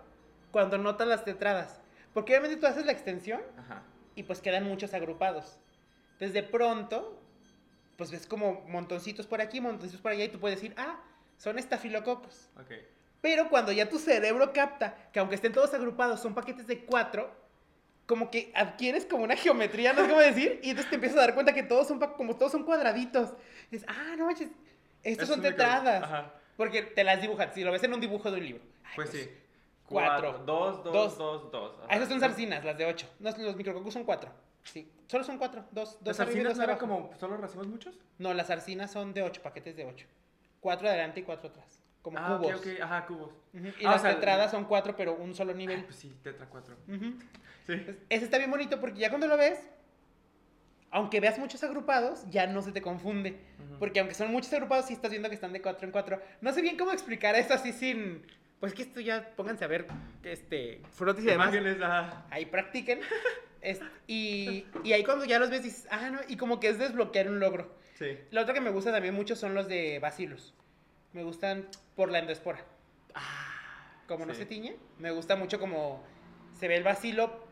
[0.51, 1.81] cuando notas las tetradas.
[2.13, 3.83] Porque obviamente tú haces la extensión Ajá.
[4.15, 5.57] y pues quedan muchos agrupados.
[6.13, 7.21] Entonces de pronto,
[7.97, 10.99] pues ves como montoncitos por aquí, montoncitos por allá y tú puedes decir, ah,
[11.37, 12.49] son estafilococos.
[13.21, 17.31] Pero cuando ya tu cerebro capta que aunque estén todos agrupados son paquetes de cuatro,
[18.05, 21.21] como que adquieres como una geometría, no sé cómo decir, y entonces te empiezas a
[21.21, 23.31] dar cuenta que todos son, como todos son cuadraditos.
[23.71, 24.49] Y dices, ah, no manches,
[25.01, 26.03] estos Es son tetradas.
[26.03, 26.33] Ajá.
[26.55, 28.63] Porque te las dibujan, si lo ves en un dibujo de un libro.
[28.83, 29.29] Ay, Pues sí.
[29.87, 30.43] cuatro.
[30.45, 31.17] Dos, dos, Dos.
[31.17, 31.75] dos, dos.
[31.89, 33.09] Ah, esas son sarcinas, las de ocho.
[33.19, 34.31] No, los micrococos son cuatro.
[34.65, 35.65] Sí, solo son cuatro.
[35.71, 37.97] Dos, dos ¿Las arriba no eran como solo racimos muchos?
[38.17, 40.07] No, las sarcinas son de ocho, paquetes de ocho.
[40.59, 41.79] Cuatro adelante y cuatro atrás.
[42.01, 42.55] Como ah, cubos.
[42.55, 42.81] ok, ok.
[42.81, 43.31] Ajá, cubos.
[43.53, 45.83] Ujú, Y Ah, o las sea, tetradas son cuatro, pero un solo nivel.
[45.85, 46.75] pues sí, tetra cuatro.
[46.87, 47.13] Ujú.
[47.65, 47.73] Sí.
[47.73, 49.59] Entonces, Ese está bien bonito porque ya cuando lo ves,
[50.91, 53.39] aunque veas muchos agrupados, ya no se te confunde.
[53.67, 53.79] Ujú.
[53.79, 56.21] Porque aunque son muchos agrupados, sí estás viendo que están de cuatro en cuatro.
[56.41, 58.25] No sé bien cómo explicar esto así sin...
[58.59, 59.85] Pues que esto ya pónganse a ver
[60.23, 61.53] este, frotis y demás.
[61.53, 61.77] Imágenes.
[62.31, 63.01] Ahí practiquen.
[63.65, 66.77] Es- y, y ahí cuando ya los ves dices, ah, no, y como que es
[66.77, 67.75] desbloquear un logro.
[67.95, 68.17] Sí.
[68.31, 70.53] Lo otro que me gusta también mucho son los de bacillus.
[71.13, 72.63] Me gustan por la endespora.
[74.07, 74.41] Como no sí.
[74.41, 76.03] se tiñe, me gusta mucho como
[76.53, 77.43] se ve el bacilo,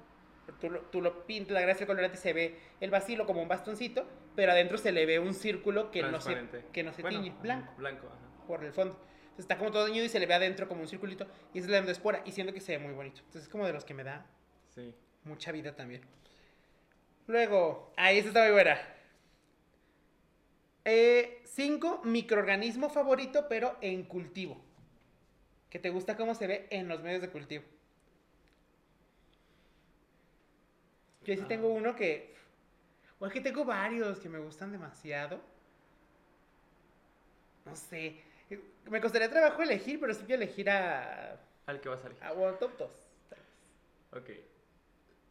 [0.59, 4.05] tú lo, tú lo pintas, la gracia colorante se ve el bacilo como un bastoncito,
[4.35, 6.37] pero adentro se le ve un círculo que no se,
[6.71, 8.45] que no se Bueno, tiñe, blanco, Blanco, ajá.
[8.47, 8.93] por el fondo.
[9.21, 11.65] Entonces está como todo ñudo y se le ve adentro como un circulito, y esa
[11.67, 13.19] es la endespora, y siento que se ve muy bonito.
[13.21, 14.27] Entonces es como de los que me da
[14.75, 14.93] Sí.
[15.25, 16.01] Mucha vida también.
[17.27, 18.79] Luego, ahí está muy buena.
[20.85, 24.59] Eh, cinco, microorganismo favorito, pero en cultivo.
[25.69, 27.63] Que te gusta cómo se ve en los medios de cultivo.
[31.25, 31.47] Yo sí Ah.
[31.47, 32.33] tengo uno que.
[33.19, 35.39] O es que tengo varios que me gustan demasiado.
[37.65, 38.21] No sé.
[38.89, 41.39] Me costaría trabajo elegir, pero sí que elegir a.
[41.65, 42.17] Al que va a salir.
[42.21, 42.91] a bueno, top 2.
[44.11, 44.29] Ok.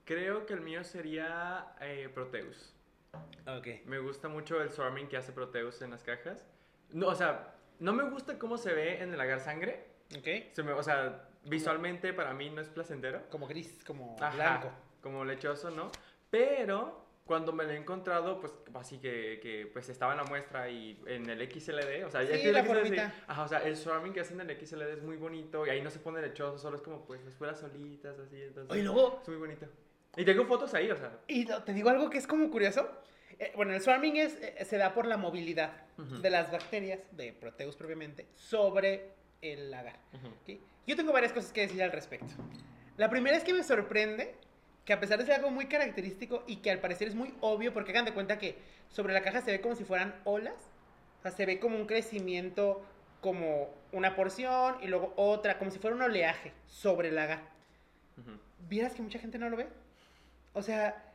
[0.04, 2.74] Creo que el mío sería eh, Proteus.
[3.46, 3.86] Ok.
[3.86, 6.46] Me gusta mucho el swarming que hace Proteus en las cajas.
[6.90, 9.86] No, o sea, no me gusta cómo se ve en el agar sangre.
[10.16, 10.52] Ok.
[10.52, 13.22] Se me, o sea, visualmente para mí no es placentero.
[13.30, 14.72] Como gris, como Ajá, blanco.
[15.00, 15.90] Como lechoso, ¿no?
[16.30, 20.68] Pero cuando me lo he encontrado, pues así que, que pues estaba en la muestra
[20.68, 24.12] y en el XLD, o sea, Sí, el la XLD, ajá, o sea, el swarming
[24.12, 26.76] que hacen en el XLD es muy bonito y ahí no se pone lechoso, solo
[26.76, 29.66] es como pues las fueras solitas, así, entonces Oye, luego, es muy bonito.
[30.16, 32.88] Y tengo fotos ahí, o sea, y te digo algo que es como curioso.
[33.38, 36.18] Eh, bueno, el swarming es, eh, se da por la movilidad Ujú.
[36.18, 39.98] de las bacterias, de Proteus propiamente, sobre el lagar.
[40.12, 40.60] ujú, ¿ok?
[40.86, 42.34] Yo tengo varias cosas que decir al respecto.
[42.98, 44.34] La primera es que me sorprende
[44.84, 47.72] que a pesar de ser algo muy característico y que al parecer es muy obvio,
[47.72, 48.58] porque hagan de cuenta que
[48.90, 50.54] sobre la caja se ve como si fueran olas,
[51.20, 52.84] o sea, se ve como un crecimiento,
[53.20, 57.40] como una porción y luego otra, como si fuera un oleaje sobre el lagar.
[58.18, 58.38] ujú.
[58.68, 59.68] ¿Vieras que mucha gente no lo ve?
[60.52, 61.12] O sea,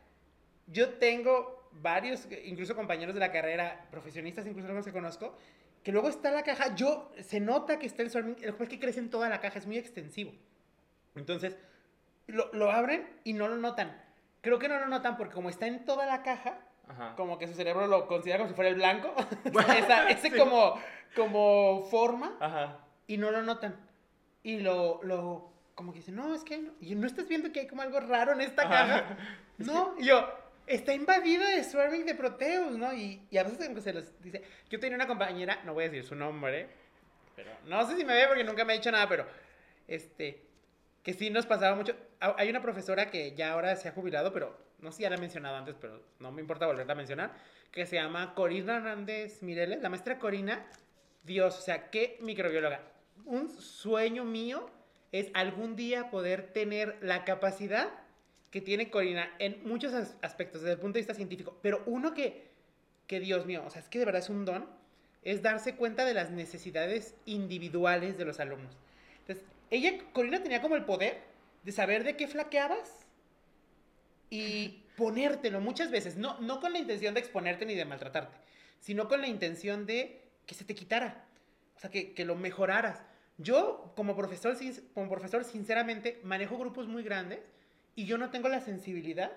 [0.68, 5.38] yo tengo varios, incluso compañeros de la carrera, profesionistas, incluso algunos que conozco,
[5.84, 8.80] que luego está la caja, yo, se nota que está el swarming, el es que
[8.80, 10.34] crece en toda la caja, es muy extensivo.
[11.16, 11.58] Entonces,
[12.28, 14.04] lo, lo abren y no lo notan.
[14.42, 17.16] Creo que no lo notan porque como está en toda la caja, Ajá.
[17.16, 19.14] como que su cerebro lo considera como si fuera el blanco,
[19.52, 20.38] Bueno, esa, ese sí.
[20.38, 20.76] como,
[21.16, 22.80] como forma, Ajá.
[23.08, 23.76] y no lo notan.
[24.44, 27.62] Y lo, lo, como que dicen, no, es que no, y no estás viendo que
[27.62, 29.18] hay como algo raro en esta caja.
[29.60, 30.28] No, y yo,
[30.68, 32.94] está invadida de swarming de Proteus, ¿no?
[32.94, 36.04] Y, y a veces se los dice, yo tenía una compañera, no voy a decir
[36.04, 36.68] su nombre,
[37.36, 39.26] pero no sé si me ve porque nunca me ha dicho nada, pero
[39.88, 40.44] este,
[41.04, 41.96] que sí nos pasaba mucho.
[42.20, 45.10] Ha- Hay una profesora que ya ahora se ha jubilado, pero no sé si ya
[45.10, 47.32] la he mencionado antes, pero no me importa volverla a mencionar,
[47.72, 50.66] que se llama Corina Hernández Mireles, la maestra Corina,
[51.24, 52.82] Dios, o sea, qué microbióloga.
[53.26, 54.70] Un sueño mío
[55.12, 57.90] es algún día poder tener la capacidad
[58.52, 62.14] que tiene Corina en muchos as- aspectos desde el punto de vista científico, pero uno
[62.14, 62.48] que,
[63.08, 64.70] que Dios mío, o sea, es que de verdad es un don,
[65.24, 68.78] es darse cuenta de las necesidades individuales de los alumnos.
[69.20, 71.22] Entonces, ella, Corina tenía como el poder
[71.64, 73.06] de saber de qué flaqueabas
[74.30, 78.38] y ponértelo muchas veces, no, no con la intención de exponerte ni de maltratarte,
[78.80, 81.26] sino con la intención de que se te quitara,
[81.76, 83.04] o sea, que, que lo mejoraras.
[83.38, 84.58] Yo, como profesor,
[84.94, 87.40] como profesor, sinceramente, manejo grupos muy grandes
[87.96, 89.32] Y yo no tengo la sensibilidad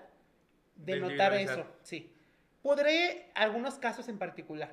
[0.75, 2.13] de De notar eso, sí.
[2.61, 4.71] Podré algunos casos en particular,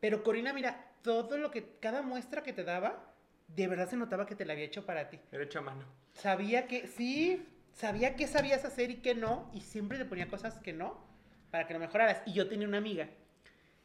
[0.00, 3.14] pero Corina, mira, todo lo que, cada muestra que te daba,
[3.48, 5.18] de verdad se notaba que te la había hecho para ti.
[5.32, 5.84] Era hecho a mano.
[6.12, 10.58] Sabía que, sí, sabía qué sabías hacer y qué no, y siempre te ponía cosas
[10.58, 11.06] que no,
[11.50, 12.22] para que lo mejoraras.
[12.26, 13.08] Y yo tenía una amiga,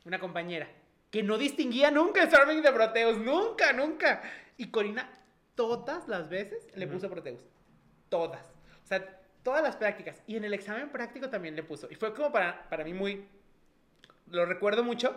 [0.05, 0.67] una compañera,
[1.11, 4.21] que no distinguía nunca el Swarming de Proteus, nunca, nunca.
[4.57, 5.09] Y Corina,
[5.55, 7.41] todas las veces le puso Proteus.
[8.09, 8.41] Todas.
[8.83, 10.21] O sea, todas las prácticas.
[10.25, 11.87] Y en el examen práctico también le puso.
[11.91, 13.27] Y fue como para, para mí muy...
[14.27, 15.15] Lo recuerdo mucho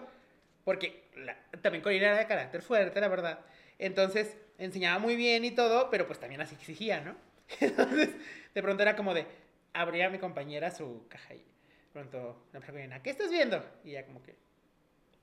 [0.64, 3.40] porque la- también Corina era de carácter fuerte, la verdad.
[3.78, 7.14] Entonces, enseñaba muy bien y todo, pero pues también así exigía, ¿no?
[7.60, 8.10] Entonces,
[8.54, 9.26] de pronto era como de,
[9.72, 11.44] abría a mi compañera su caja y de
[11.92, 13.62] pronto la Corina, ¿qué estás viendo?
[13.84, 14.34] Y ella como que,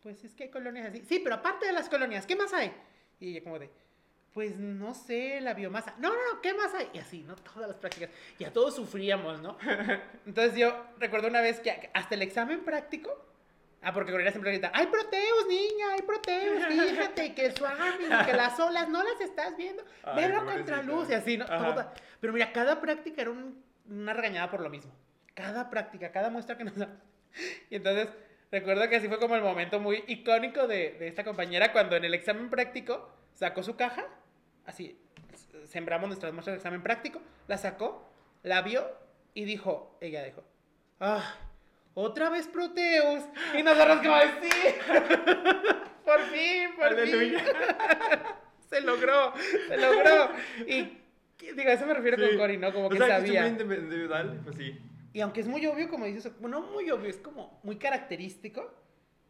[0.03, 1.03] pues es que hay colonias así.
[1.07, 2.73] Sí, pero aparte de las colonias, ¿qué más hay?
[3.19, 3.69] Y ella como de,
[4.33, 5.93] pues no sé, la biomasa.
[5.99, 6.89] No, no, no, ¿qué más hay?
[6.93, 7.35] Y así, ¿no?
[7.35, 8.09] Todas las prácticas.
[8.39, 9.57] Y a todos sufríamos, ¿no?
[10.25, 13.11] Entonces yo recuerdo una vez que hasta el examen práctico,
[13.81, 18.59] ah, porque Corina siempre grita, hay proteus, niña, hay proteus, fíjate, que suami, que las
[18.59, 20.75] olas no las estás viendo, Ay, velo a pobrecita.
[20.77, 21.45] contraluz y así, ¿no?
[21.45, 24.91] Toda- Pero mira, cada práctica era un- una regañada por lo mismo.
[25.33, 26.89] Cada práctica, cada muestra que nos da.
[27.69, 28.09] Y entonces
[28.51, 32.05] recuerdo que así fue como el momento muy icónico de, de esta compañera cuando en
[32.05, 34.05] el examen práctico sacó su caja,
[34.65, 34.99] así,
[35.65, 38.09] sembramos nuestras muestras de examen práctico, la sacó,
[38.43, 38.85] la vio
[39.33, 40.43] y dijo, ella dijo,
[40.99, 41.35] ah,
[41.93, 43.23] otra vez Proteus.
[43.57, 44.49] Y nosotros como, sí,
[46.05, 47.39] por fin, por Aleluya.
[47.39, 47.47] fin.
[48.69, 49.33] se logró,
[49.67, 50.29] se logró.
[50.67, 50.97] Y
[51.53, 52.27] digo, a eso me refiero Sí.
[52.29, 52.73] con Cory, ¿no?
[52.73, 53.41] Como O que sea, que sabía.
[53.41, 54.79] muy individual, pues sí.
[55.13, 58.73] Y aunque es muy obvio, como dices, no muy obvio, es como muy característico.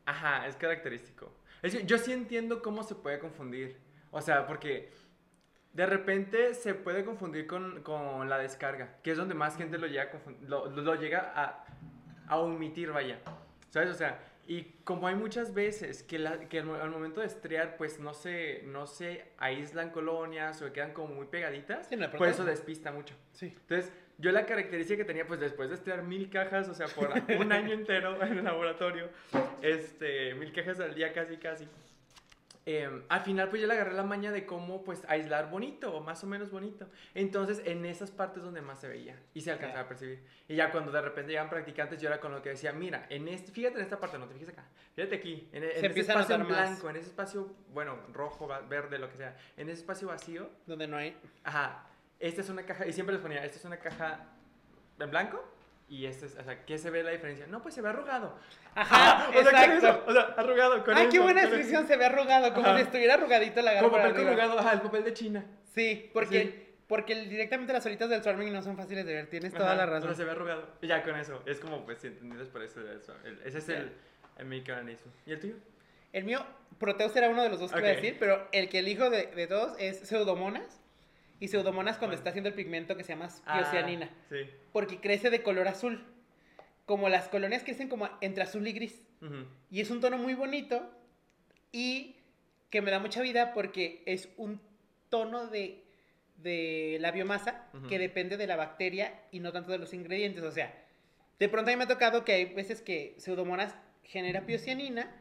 [0.05, 1.31] Ajá, es característico.
[1.61, 3.77] Es yo sí entiendo cómo se puede confundir.
[4.11, 4.91] O sea, porque
[5.73, 9.87] de repente se puede confundir con, con la descarga, que es donde más gente lo
[9.87, 11.65] llega a, lo, lo- llega a,
[12.27, 13.19] a omitir, vaya.
[13.69, 13.89] ¿Sabes?
[13.89, 17.27] O sea, y como hay muchas veces que, la- que al, mo- al momento de
[17.27, 22.27] estrear, pues no se, no se aíslan colonias o quedan como muy pegaditas, Sí, por
[22.27, 23.15] eso despista mucho.
[23.31, 23.55] Sí.
[23.61, 27.11] Entonces, yo la característica que tenía, pues después de estudiar mil cajas, o sea, por
[27.39, 29.09] un año entero en el laboratorio,
[29.61, 31.67] este, mil cajas al día casi, casi.
[32.65, 36.01] eh, al final, pues yo le agarré la maña de cómo, pues, aislar bonito, o
[36.01, 36.87] más o menos bonito.
[37.15, 40.23] Entonces, en esas partes donde más se veía y se alcanzaba a percibir.
[40.47, 43.27] Y ya cuando de repente llegan practicantes, yo era con lo que decía, mira, en
[43.27, 46.35] este, fíjate en esta parte, no te fijes acá, fíjate aquí, en, en ese espacio
[46.35, 46.49] en más.
[46.49, 50.87] blanco, en ese espacio, bueno, rojo, verde, lo que sea, en ese espacio vacío, Donde
[50.87, 51.17] no hay.
[51.43, 51.87] Ajá,
[52.21, 54.25] esta es una caja, y siempre les ponía, esta es una caja
[54.99, 55.43] en blanco,
[55.89, 57.47] y esta es, o sea, ¿qué se ve la diferencia?
[57.47, 58.37] No, pues se ve arrugado.
[58.75, 59.87] Ajá, o sea, con exacto.
[59.87, 62.77] eso, o sea, arrugado con Ay, qué eso, buena descripción, se ve arrugado, como Ajá.
[62.77, 63.87] si estuviera arrugadito la garra.
[63.89, 64.29] Como papel arriba.
[64.29, 65.45] corrugado, ajá, el papel de China.
[65.75, 66.67] Sí, porque, Sí.
[66.87, 69.85] porque directamente las solitas del Swarming no son fáciles de ver, tienes toda Ajá, la
[69.87, 70.15] razón.
[70.15, 70.65] se ve arrugado.
[70.81, 72.79] Y ya con eso, es como, pues, si entendidos por eso,
[73.43, 73.91] ese es el,
[74.37, 75.11] el mecanismo.
[75.25, 75.55] ¿Y el tuyo?
[76.13, 76.45] El mío,
[76.77, 79.27] Proteus era uno de los dos que iba a decir, pero el que elijo de,
[79.27, 80.80] de todos es Pseudomonas.
[81.41, 84.09] Y Pseudomonas cuando está haciendo el pigmento que se llama Ah, piocianina.
[84.29, 84.37] sí.
[84.71, 86.05] Porque crece de color azul.
[86.85, 89.05] Como las colonias crecen como entre azul y gris.
[89.69, 90.89] Y es un tono muy bonito
[91.71, 92.15] y
[92.69, 94.59] que me da mucha vida porque es un
[95.09, 95.83] tono de,
[96.37, 100.43] de la biomasa que depende de la bacteria y no tanto de los ingredientes.
[100.43, 100.73] O sea,
[101.39, 105.11] de pronto a mí me ha tocado que hay veces que Pseudomonas genera piocianina,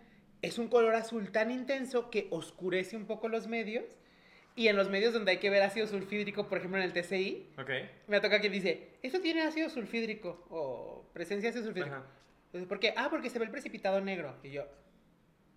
[0.43, 3.85] es un color azul tan intenso que oscurece un poco los medios.
[4.57, 7.51] Y en los medios donde hay que ver ácido sulfídrico, por ejemplo en el TCI,
[7.59, 7.71] Ok.
[8.09, 11.97] me toca que dice, esto tiene ácido sulfídrico o presencia de ácido sulfídrico.
[11.97, 12.07] Ajá.
[12.47, 12.93] Entonces, ¿Por qué?
[12.97, 14.37] Ah, porque se ve el precipitado negro.
[14.43, 14.65] Y yo,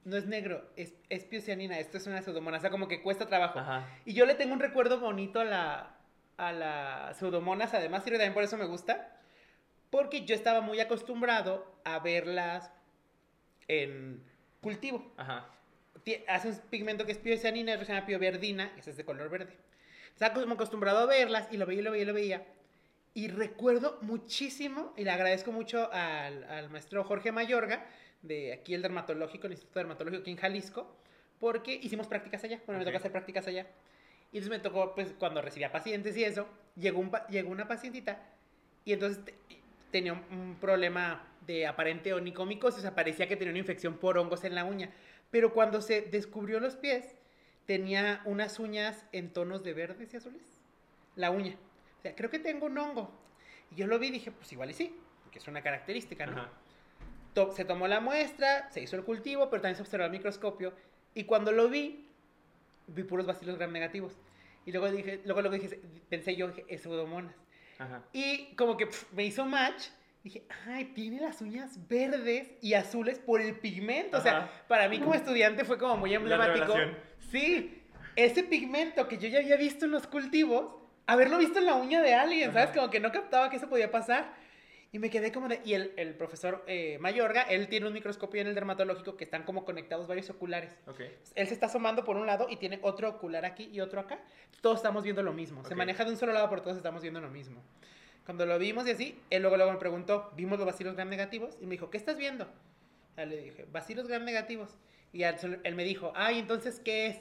[0.06, 3.26] no es negro, es, es piocianina, esto es una pseudomona, o sea, como que cuesta
[3.28, 3.60] trabajo.
[3.60, 3.88] Ajá.
[4.06, 5.98] Y yo le tengo un recuerdo bonito a la,
[6.38, 9.20] a la pseudomonas, además, y también por eso me gusta,
[9.90, 12.72] porque yo estaba muy acostumbrado a verlas
[13.68, 14.24] en
[14.62, 15.12] cultivo.
[15.18, 15.50] Ajá.
[16.28, 19.54] Hace un pigmento que es piocianina, otro se llama pioverdina, ese es de color verde.
[20.14, 22.46] Estaba como acostumbrado a verlas y lo veía y lo veía y lo veía.
[23.16, 27.86] Y recuerdo muchísimo, y le agradezco mucho al, al maestro Jorge Mayorga,
[28.22, 30.96] de aquí el dermatológico, el Instituto Dermatológico aquí en Jalisco,
[31.40, 32.60] porque hicimos prácticas allá.
[32.66, 32.88] Bueno, me Ok.
[32.90, 33.68] tocó hacer prácticas allá.
[34.32, 38.20] Y entonces me tocó, pues, cuando recibía pacientes y eso, llegó, un, llegó una pacientita
[38.84, 39.36] y entonces te-
[39.92, 44.18] tenía un, un problema de aparente onicomicosis, o sea, parecía que tenía una infección por
[44.18, 44.90] hongos en la uña.
[45.34, 47.16] Pero cuando se descubrió los pies,
[47.66, 50.62] tenía unas uñas en tonos de verdes y azules.
[51.16, 51.58] La uña.
[51.98, 53.12] O sea, creo que tengo un hongo.
[53.72, 54.96] Y yo lo vi y dije, pues igual y sí,
[55.32, 56.40] que es una característica, ¿no?
[56.40, 57.52] Ajá.
[57.56, 60.72] Se tomó la muestra, se hizo el cultivo, pero también se observó al microscopio.
[61.16, 62.08] Y cuando lo vi,
[62.86, 64.14] vi puros bacilos gram negativos.
[64.68, 67.34] Y luego dije, luego, luego dije, pensé yo, dije, es pseudomonas.
[67.80, 68.04] Ajá.
[68.14, 69.86] Y como que me hizo match.
[70.24, 74.18] Dije, ay, tiene las uñas verdes y azules por el pigmento.
[74.18, 74.52] O sea, Ajá.
[74.70, 76.74] para mí como estudiante fue como muy emblemático.
[77.32, 77.84] Sí,
[78.16, 80.76] ese pigmento que yo ya había visto en los cultivos,
[81.08, 82.70] haberlo visto en la uña de alguien, ¿sabes?
[82.70, 82.76] Ajá.
[82.80, 84.42] Como que no captaba que eso podía pasar.
[84.94, 85.60] Y me quedé como de...
[85.66, 89.42] Y el, el profesor eh, Mayorga, él tiene un microscopio en el dermatológico que están
[89.44, 90.78] como conectados varios oculares.
[90.86, 91.02] Ok.
[91.34, 94.20] Él se está asomando por un lado y tiene otro ocular aquí y otro acá.
[94.62, 95.64] Todos estamos viendo lo mismo.
[95.66, 95.78] Se Ok.
[95.78, 97.64] maneja de un solo lado, pero todos estamos viendo lo mismo.
[98.26, 101.58] Cuando lo vimos y así, él luego, luego me preguntó, vimos los bacilos gram negativos
[101.62, 102.48] y me dijo, ¿qué estás viendo?
[103.18, 104.70] Ya le dije, bacilos gram negativos.
[105.12, 107.18] Y él me dijo, ay, entonces, ¿qué es?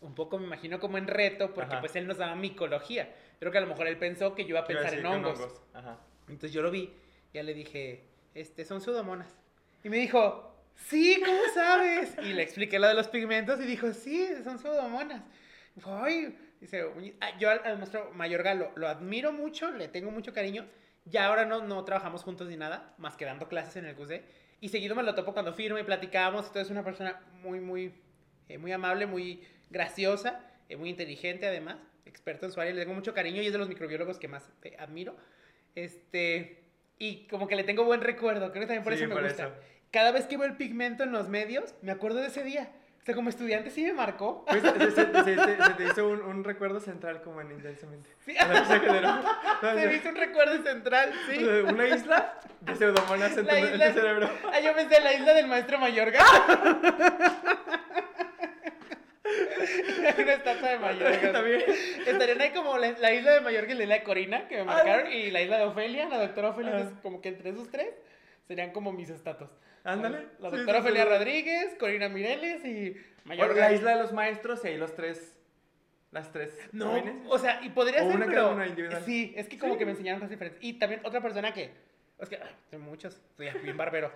[0.00, 1.80] Un poco me imagino como en reto, porque Ajá.
[1.80, 3.14] pues él nos daba micología.
[3.38, 5.62] Creo que a lo mejor él pensó que yo iba a pensar en que hongos.
[5.74, 6.00] Ajá.
[6.28, 6.92] Entonces yo lo vi,
[7.34, 8.04] ya le dije,
[8.34, 9.28] este, son pseudomonas.
[9.84, 12.16] Y me dijo, sí, ¿cómo sabes?
[12.22, 15.22] Y le expliqué lo de los pigmentos y dijo, sí, son pseudomonas.
[15.74, 19.88] Dijo, ay, dice, "Uy, ah, yo al, al maestro Mayorga lo, lo admiro mucho, le
[19.88, 20.66] tengo mucho cariño.
[21.04, 24.22] Ya ahora no, no trabajamos juntos ni nada, más que dando clases en el CUSE.
[24.60, 26.46] Y seguido me lo topo cuando firma y platicamos.
[26.46, 27.92] Entonces es una persona muy, muy,
[28.48, 32.72] eh, muy amable, muy graciosa, eh, muy inteligente además, experto en su área.
[32.72, 35.16] Le tengo mucho cariño y es de los microbiólogos que más eh, admiro.
[35.74, 36.62] Este,
[36.98, 39.24] y como que le tengo buen recuerdo, creo que también por Sí, eso me por
[39.24, 39.46] gusta.
[39.46, 39.54] eso.
[39.90, 42.70] Cada vez que veo el pigmento en los medios, me acuerdo de ese día.
[43.02, 44.44] O sea, como estudiante sí me marcó.
[44.46, 48.08] Pues, se, se- se- se- se te hizo un, un recuerdo central como en intensamente.
[48.24, 48.32] Sí.
[48.40, 51.44] O sea, se me hizo un recuerdo central, sí.
[51.44, 54.30] Una isla de pseudomonas en tu, en tu cerebro.
[54.52, 56.20] Ah, yo pensé en la isla del maestro Mayorga.
[60.18, 61.32] Una estatua de Mayorga.
[61.32, 61.62] También.
[62.06, 64.64] Estarían ahí como la, la isla de Mayorga y la isla de Corina, que me
[64.64, 67.88] marcaron, y la isla de Ofelia, la doctora Ofelia, es como que entre esos tres
[68.46, 69.50] serían como mis estatuas.
[69.84, 70.26] Ándale.
[70.38, 71.08] La Sí, doctora sí, Ofelia sí.
[71.08, 73.60] Rodríguez, Corina Mireles y Bueno, Mayorga.
[73.68, 75.34] la isla de los maestros y ahí los tres.
[76.12, 76.54] Las tres.
[76.72, 77.14] No, jóvenes.
[77.28, 78.36] o sea, y podría O ser, una pero...
[78.42, 79.02] cada una individual.
[79.04, 80.62] Sí, es que como que me enseñaron cosas diferentes.
[80.62, 81.70] Y también otra persona que...
[82.18, 84.12] Es que, ay, tengo muchos, estoy bien barbero.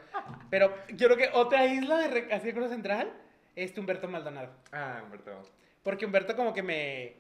[0.51, 3.11] Pero yo creo que otra isla de re- así de Cruz Central
[3.57, 4.53] es Humberto Maldonado.
[4.73, 5.43] Ah, Humberto.
[5.83, 7.15] Porque Humberto como que me,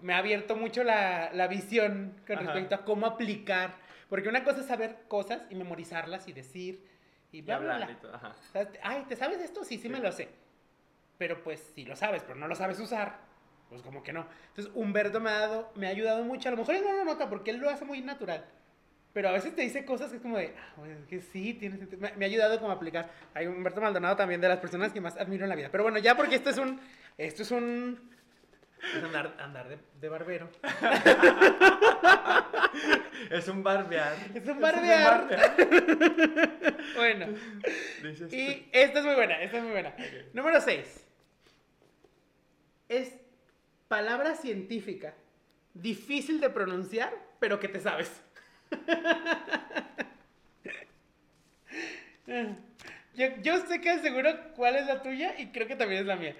[0.00, 2.46] me ha abierto mucho la, la visión con Ajá.
[2.46, 3.74] respecto a cómo aplicar.
[4.08, 6.82] Porque una cosa es saber cosas y memorizarlas y decir
[7.32, 7.98] y bla, bla.
[8.12, 8.28] Ajá.
[8.48, 9.64] O sea, Ay, ¿te sabes esto?
[9.64, 9.88] Sí, sí, Sí.
[9.88, 10.28] me lo sé.
[11.18, 13.18] Pero pues si lo sabes, pero no lo sabes usar,
[13.68, 14.26] pues como que no.
[14.48, 16.48] Entonces Humberto me ha dado, me ha ayudado mucho.
[16.48, 18.44] A lo mejor él no lo nota porque él lo hace muy natural.
[19.12, 21.76] Pero a veces te dice cosas que es como de, ah, bueno, que sí, tiene
[21.78, 22.00] sentido.
[22.00, 23.10] Me, me ha ayudado como a aplicar.
[23.34, 25.68] Hay Humberto Maldonado también de las personas que más admiro en la vida.
[25.70, 26.80] Pero bueno, ya porque esto es un,
[27.18, 28.10] esto es un,
[28.82, 30.48] es andar, andar de, de barbero.
[33.30, 34.16] Es un barbear.
[34.34, 35.28] Es un barbear.
[35.28, 36.76] barbear.
[36.96, 37.26] Bueno.
[38.02, 39.94] Dices Y esta es muy buena, esta es muy buena.
[40.32, 41.06] Número 6.
[42.88, 43.14] Es
[43.88, 45.14] palabra científica,
[45.74, 48.10] difícil de pronunciar, pero que te sabes.
[53.14, 56.14] Yo, yo estoy casi seguro cuál es la tuya y creo que también es la
[56.14, 56.36] mía.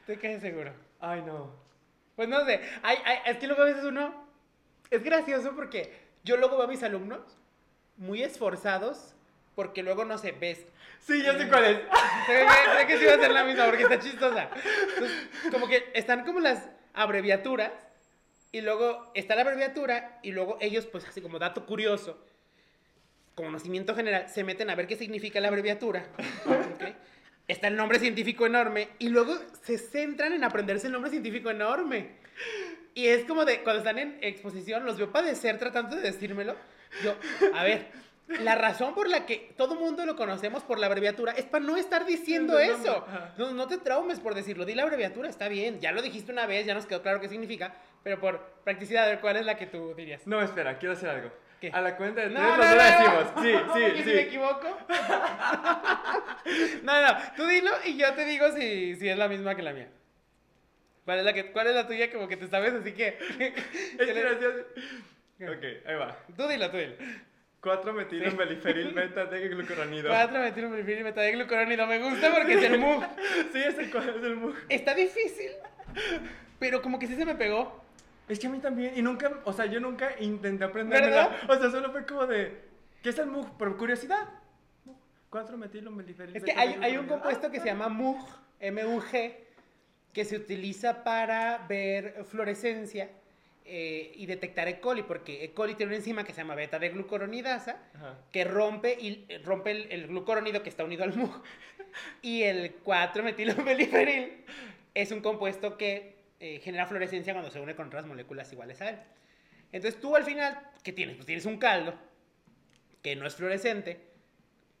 [0.00, 0.72] Estoy casi seguro.
[0.98, 1.54] Ay, no.
[2.20, 4.12] Pues no sé, hay, hay- es que luego a veces uno...
[4.90, 5.90] Es gracioso porque
[6.22, 7.22] yo luego veo a mis alumnos
[7.96, 9.14] muy esforzados
[9.54, 10.66] porque luego, no sé, ves
[10.98, 11.78] Sí, yo sé cuál es.
[12.26, 14.50] Creo que, creo que sí va a ser la misma porque está chistosa.
[14.52, 17.72] Entonces, como que están como las abreviaturas
[18.52, 22.22] y luego está la abreviatura y luego ellos, pues así como dato curioso,
[23.34, 26.04] conocimiento general, se meten a ver qué significa la abreviatura.
[26.44, 26.94] ¿ok?
[27.50, 32.10] Está el nombre científico enorme y luego se centran en aprenderse el nombre científico enorme.
[32.94, 36.54] Y es como de, cuando están en exposición, los veo padecer tratando de decírmelo.
[37.02, 37.14] Yo,
[37.54, 37.86] a ver,
[38.28, 41.76] la razón por la que todo mundo lo conocemos por la abreviatura es para no
[41.76, 43.04] estar diciendo nombre, eso.
[43.36, 44.64] No, no te traumes por decirlo.
[44.64, 45.80] Di la abreviatura, está bien.
[45.80, 47.74] Ya lo dijiste una vez, ya nos quedó claro qué significa.
[48.04, 50.24] Pero por practicidad, a ver cuál es la que tú dirías.
[50.26, 51.30] No, espera, quiero hacer algo.
[51.60, 51.70] ¿Qué?
[51.74, 53.36] A la cuenta de No, tres no, lo no, decimos.
[53.36, 53.42] no.
[53.42, 54.18] Sí, Porque sí, si me sí.
[54.20, 54.78] equivoco.
[56.82, 59.72] no, no, tú dilo y yo te digo si, si es la misma que la
[59.72, 59.88] mía.
[61.04, 62.12] ¿Cuál es la, que, cuál es la tuya?
[62.12, 63.18] Como que te sabes, así que.
[63.98, 65.48] Es.
[65.48, 66.16] Ok, ahí va.
[66.36, 66.94] Tú dilo, tú dilo.
[67.62, 68.36] 4 metilo Sí.
[68.36, 70.08] meliferil beta de glucoronido.
[70.08, 71.86] 4 metilmorfina y metadeglucurónido.
[71.86, 73.04] Me gusta porque es el MUG.
[73.52, 75.50] Sí, es el, es el mu- Está difícil,
[76.58, 77.82] pero como que sí se me pegó.
[78.28, 78.92] Es que a mí también.
[78.96, 81.06] Y nunca, o sea, yo nunca intenté aprenderla.
[81.28, 81.30] ¿Verdad?
[81.48, 82.60] O sea, solo fue como de.
[83.02, 83.56] ¿Qué es el MUG?
[83.58, 84.28] Por curiosidad.
[85.30, 85.92] 4 metilo
[86.34, 88.18] Es que hay, hay un compuesto que se llama MUG,
[88.58, 89.34] M-U-G,
[90.12, 93.08] que se utiliza para ver fluorescencia
[93.64, 94.80] eh, y detectar E.
[94.80, 95.52] coli, porque E.
[95.52, 98.18] coli tiene una enzima que se llama beta de glucoronidasa, Ajá.
[98.32, 101.42] que rompe, y, eh, rompe el, el glucoronido que está unido al MUG.
[102.22, 104.44] Y el 4-metilomeliferil
[104.94, 108.90] es un compuesto que eh, genera fluorescencia cuando se une con otras moléculas iguales a
[108.90, 108.96] él.
[109.72, 111.16] Entonces tú al final, ¿qué tienes?
[111.16, 111.94] Pues tienes un caldo
[113.02, 114.09] que no es fluorescente.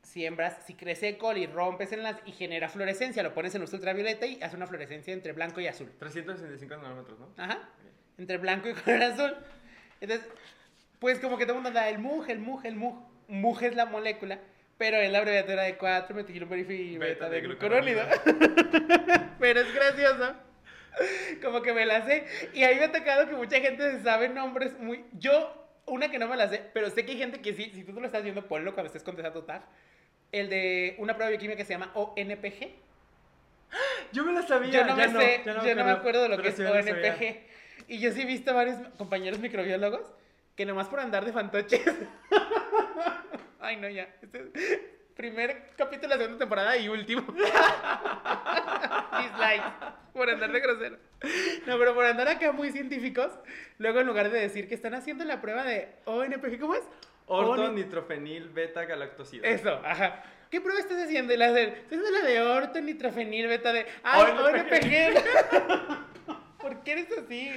[0.02, 3.72] Siembras, si crece col y rompes en las y genera fluorescencia, lo pones en luz
[3.72, 5.90] ultravioleta y hace una fluorescencia entre blanco y azul.
[5.98, 7.28] 365 nanómetros, ¿no?
[7.36, 7.68] Ajá.
[8.18, 9.36] Entre blanco y color azul.
[10.00, 10.26] Entonces,
[10.98, 13.10] pues como que todo el mundo anda el MUG, el MUG, el MUG.
[13.28, 14.40] MUG es la molécula,
[14.76, 18.02] pero es la abreviatura de 4 metilgluperifil Beta beta de de glucurónido.
[19.38, 20.34] pero es gracioso.
[21.42, 22.26] Como que me la sé.
[22.54, 25.04] Y ahí me ha tocado que mucha gente se sabe nombres muy...
[25.12, 25.59] Yo,
[25.90, 27.92] una que no me la sé, pero sé que hay gente que sí, si tú
[27.92, 29.62] te lo estás viendo, ponlo cuando estés contestando tag.
[30.32, 32.70] El de una prueba de bioquímica que se llama ONPG.
[34.12, 34.70] Yo me la sabía.
[34.70, 36.62] Yo no ya me sé, yo no me acuerdo de lo que es sí.
[36.62, 37.88] ONPG.
[37.88, 40.14] Y yo sí he visto a varios compañeros microbiólogos
[40.56, 41.82] que nomás por andar de fantoches.
[43.60, 44.08] Ay, no, ya.
[44.22, 47.22] Este es primer capítulo de la segunda temporada y último.
[49.20, 49.62] Dislike.
[50.12, 50.96] Por andar de grosero.
[51.66, 53.30] No, pero por andar acá muy científicos,
[53.78, 56.82] luego en lugar de decir que están haciendo la prueba de ONPG, ¿cómo es?
[57.26, 59.46] Orto, Oni- nitrofenil, beta, galactosida.
[59.46, 60.22] Eso, ajá.
[60.50, 61.32] ¿Qué prueba estás haciendo?
[61.32, 63.86] Y la de, estoy haciendo la de orto, nitrofenil, beta de...
[64.02, 65.16] ¡Ay, ONPG!
[65.16, 66.58] ONPG!
[66.60, 67.52] ¿Por qué eres así?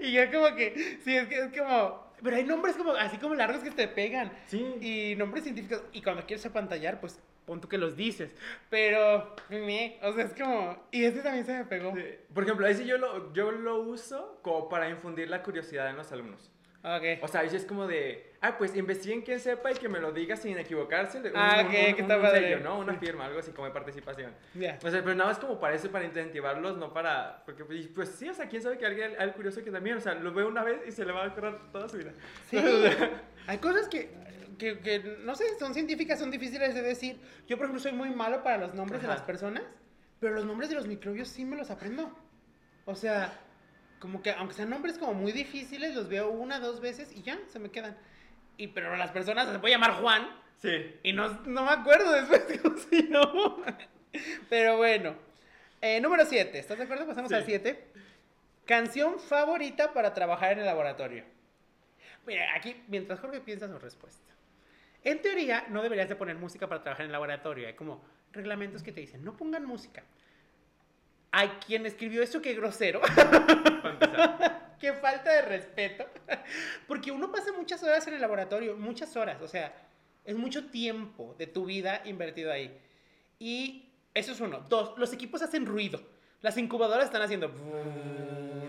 [0.00, 2.03] y yo como que, sí, es que es como...
[2.24, 4.32] Pero hay nombres como, así como largos que te pegan.
[4.46, 4.64] Sí.
[4.80, 5.82] Y nombres científicos.
[5.92, 8.34] Y cuando quieres apantallar, pues pon tú que los dices.
[8.70, 10.82] Pero, me, o sea, es como...
[10.90, 11.94] Y este también se me pegó.
[11.94, 12.02] Sí.
[12.32, 16.10] Por ejemplo, sí yo lo, yo lo uso como para infundir la curiosidad en los
[16.12, 16.50] alumnos.
[16.86, 17.22] Ok.
[17.22, 20.12] O sea, sí es como de, ah, pues investiguen quién sepa y que me lo
[20.12, 21.22] diga sin equivocarse.
[21.22, 22.40] de- Ah, ok, que está padre.
[22.40, 22.78] sello, ¿no?
[22.78, 24.32] Una firma, algo así como de participación.
[24.52, 24.78] Ya.
[24.84, 27.42] O sea, pero nada más como para eso, para incentivarlos, no para...
[27.46, 30.00] Porque pues, pues sí, o sea, quién sabe que alguien, al curioso que también, o
[30.00, 32.12] sea, lo ve una vez y se le va a acordar toda su vida.
[32.50, 32.58] Sí.
[33.46, 34.10] Hay cosas que,
[34.58, 37.18] que, que, no sé, son científicas, son difíciles de decir.
[37.48, 39.16] Yo, por ejemplo, soy muy malo para los nombres de Ajá.
[39.16, 39.62] las personas,
[40.20, 42.14] pero los nombres de los microbios sí me los aprendo.
[42.84, 43.32] O sea,
[43.98, 47.38] como que aunque sean nombres como muy difíciles, los veo una, dos veces y ya,
[47.48, 47.96] se me quedan.
[48.56, 50.94] Y pero las personas, se puede llamar Juan Sí.
[51.02, 52.42] y no, no me acuerdo después
[52.90, 53.62] se llamó.
[54.48, 55.16] Pero bueno.
[55.80, 57.06] Eh, número 7, ¿estás de acuerdo?
[57.06, 57.34] Pasamos Sí.
[57.34, 57.84] al 7.
[58.64, 61.24] Canción favorita para trabajar en el laboratorio.
[62.26, 64.32] Mira, aquí, mientras Jorge piensa su respuesta.
[65.02, 67.66] En teoría, no deberías de poner música para trabajar en el laboratorio.
[67.66, 70.02] Hay como reglamentos que te dicen, no pongan música.
[71.32, 73.02] Hay quien escribió eso, qué grosero.
[73.84, 74.76] Para empezar.
[74.80, 76.06] Qué falta de respeto.
[76.88, 79.74] Porque uno pasa muchas horas en el laboratorio, muchas horas, o sea,
[80.24, 82.76] es mucho tiempo de tu vida invertido ahí.
[83.38, 84.64] Y eso es uno.
[84.68, 86.00] Dos, los equipos hacen ruido.
[86.40, 87.50] Las incubadoras están haciendo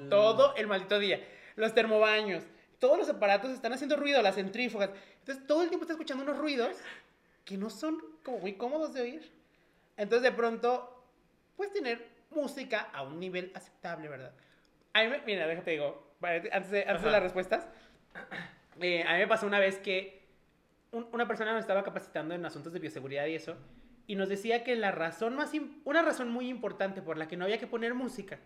[0.09, 1.25] todo el maldito día.
[1.55, 2.43] Los termobaños,
[2.79, 4.89] todos los aparatos están haciendo ruido, las centrífugas.
[5.19, 6.77] Entonces todo el tiempo estás escuchando unos ruidos
[7.43, 9.31] que no son como muy cómodos de oír.
[9.97, 11.03] Entonces de pronto
[11.55, 14.33] puedes tener música a un nivel aceptable, ¿verdad?
[14.95, 17.67] A mí me- mira, déjate digo, antes de, antes de las respuestas,
[18.79, 20.23] eh, a mí me pasó una vez que
[20.91, 23.57] un- una persona nos estaba capacitando en asuntos de bioseguridad y eso,
[24.07, 25.51] y nos decía que la razón más,
[25.83, 28.39] una razón muy importante por la que no había que poner música,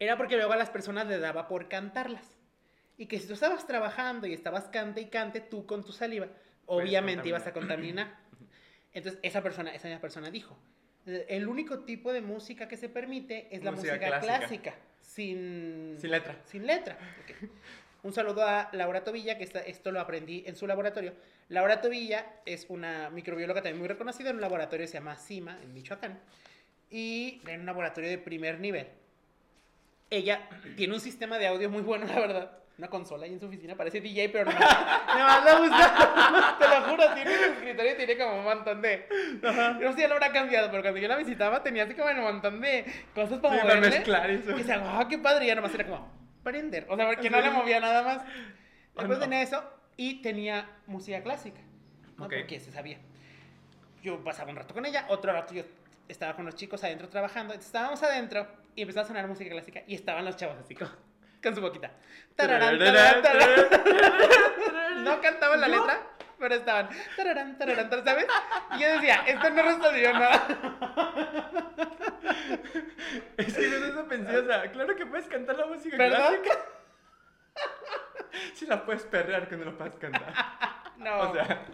[0.00, 2.36] era porque luego a las personas les daba por cantarlas.
[2.98, 6.26] Y que si tú estabas trabajando y estabas cante y cante, tú con tu saliva,
[6.66, 8.16] obviamente ibas a contaminar.
[8.92, 10.58] Entonces, esa persona, esa misma persona dijo,
[11.06, 14.38] el único tipo de música que se permite es la Música música, clásica.
[14.38, 16.36] clásica, sin, Sin letra.
[16.44, 16.98] sin letra.
[17.22, 17.48] Ok.
[18.02, 21.14] Un saludo a Laura Tobilla, que esta- esto lo aprendí en su laboratorio.
[21.48, 25.58] Laura Tobilla es una microbióloga también muy reconocida en un laboratorio que se llama CIMA,
[25.62, 26.18] en Michoacán,
[26.90, 28.86] y en un laboratorio de primer nivel.
[30.10, 32.58] Ella tiene un sistema de audio muy bueno, la verdad.
[32.78, 34.58] Una consola ahí en su oficina, parece DJ, pero no.
[34.58, 36.56] Nada más le gusta.
[36.58, 39.08] Te lo juro, tiene en su escritorio y tiene como un montón de.
[39.80, 42.10] No sé si ya lo habrá cambiado, pero cuando yo la visitaba tenía así como
[42.10, 43.96] un montón de cosas para Sí, para moverle.
[43.98, 44.50] mezclar eso.
[44.50, 45.44] Y decía, ah, qué padre.
[45.44, 46.12] Y ya nomás era como,
[46.42, 46.84] prender.
[46.90, 47.44] O sea, porque no Sí.
[47.44, 48.18] le movía nada más.
[48.18, 48.26] Ah,
[48.96, 49.24] Después no.
[49.24, 49.64] tenía eso
[49.96, 51.60] y tenía música clásica.
[52.18, 52.26] ¿no?
[52.26, 52.34] Ok.
[52.34, 52.98] Porque se sabía.
[54.02, 55.62] Yo pasaba un rato con ella, otro rato yo
[56.08, 57.54] estaba con los chicos adentro trabajando.
[57.54, 60.90] Entonces estábamos adentro y empezaba a sonar música clásica y estaban los chavos así como,
[61.46, 61.92] con su boquita.
[62.34, 65.04] Tararán, tararán, tararán.
[65.04, 65.76] No cantaban la ¿No?
[65.76, 66.00] letra,
[66.40, 66.88] pero estaban.
[67.16, 67.56] Tararán,
[68.04, 68.26] ¿sabes?
[68.76, 70.48] Y yo decía, esto no resolvió nada.
[73.36, 76.40] Es que yo eso pensé, o sea, claro que puedes cantar la música ¿Verdad?
[76.42, 76.58] clásica.
[78.54, 80.32] Sí la puedes perrear cuando lo puedes cantar.
[80.98, 81.30] No.
[81.30, 81.66] O sea,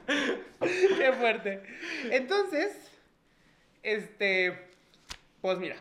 [0.60, 1.62] Qué fuerte.
[2.10, 2.90] Entonces,
[3.82, 4.74] este,
[5.40, 5.76] pues mira,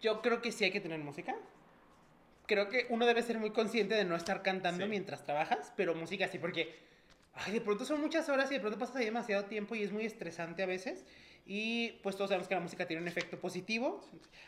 [0.00, 1.36] yo creo que sí hay que tener música.
[2.46, 4.90] Creo que uno debe ser muy consciente de no estar cantando Sí.
[4.90, 6.74] mientras trabajas, pero música sí, porque
[7.34, 9.92] ay, de pronto son muchas horas y de pronto pasas ahí demasiado tiempo y es
[9.92, 11.04] muy estresante a veces.
[11.46, 14.00] Y pues todos sabemos que la música tiene un efecto positivo.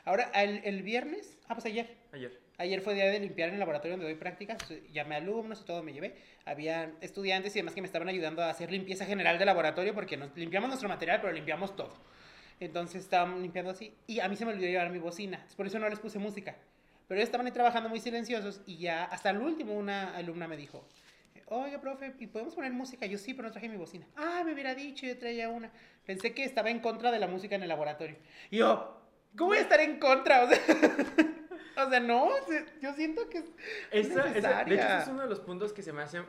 [0.06, 2.40] Ahora, el, el viernes, ah, pues ayer, Ayer.
[2.58, 4.56] Ayer fue día de limpiar en el laboratorio donde doy prácticas.
[4.92, 6.14] Llamé a alumnos y todo me llevé.
[6.46, 10.16] Había estudiantes y demás que me estaban ayudando a hacer limpieza general del laboratorio porque
[10.16, 11.92] nos limpiamos nuestro material, pero limpiamos todo.
[12.60, 13.94] Entonces estaban limpiando así.
[14.06, 15.44] Y a mí se me olvidó llevar mi bocina.
[15.54, 16.56] Por eso no les puse música.
[17.08, 20.56] Pero ellos estaban ahí trabajando muy silenciosos y ya hasta el último una alumna me
[20.56, 20.84] dijo,
[21.46, 23.06] oiga, profe, ¿y podemos poner música?
[23.06, 24.06] Yo sí, pero no traje mi bocina.
[24.16, 25.70] Ah, me hubiera dicho, yo traía una.
[26.04, 28.16] Pensé que estaba en contra de la música en el laboratorio.
[28.50, 29.00] Y yo,
[29.36, 30.42] ¿cómo voy a estar en contra?
[30.44, 30.58] O sea,
[31.86, 32.28] o sea, no,
[32.82, 33.44] yo siento que es
[33.92, 36.22] Esa- esa- de hecho, ese es uno de los puntos que se me hace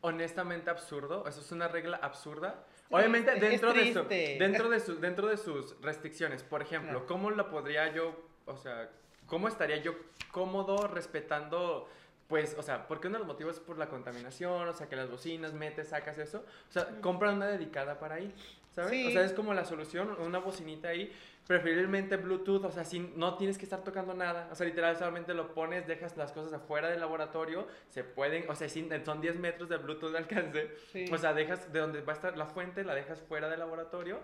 [0.00, 1.26] honestamente absurdo.
[1.26, 2.64] Eso es una regla absurda.
[2.90, 6.42] Obviamente dentro de, su- dentro, de su- dentro de sus restricciones.
[6.42, 7.06] Por ejemplo, Claro.
[7.06, 8.88] ¿cómo la podría yo, o sea,
[9.28, 9.94] cómo estaría yo
[10.32, 11.88] cómodo respetando,
[12.26, 14.96] pues, o sea, porque uno de los motivos es por la contaminación, o sea, que
[14.96, 16.44] las bocinas, metes, sacas eso.
[16.68, 18.34] O sea, compra una dedicada para ahí,
[18.74, 18.90] ¿sabes?
[18.90, 19.06] Sí.
[19.06, 21.12] O sea, es como la solución, una bocinita ahí.
[21.46, 24.50] Preferiblemente Bluetooth, o sea, si no tienes que estar tocando nada.
[24.52, 28.54] O sea, literal, solamente lo pones, dejas las cosas afuera del laboratorio, se pueden, o
[28.54, 30.76] sea, son 10 metros de Bluetooth de alcance.
[30.92, 31.06] Sí.
[31.10, 34.18] O sea, dejas de donde va a estar la fuente, la dejas fuera del laboratorio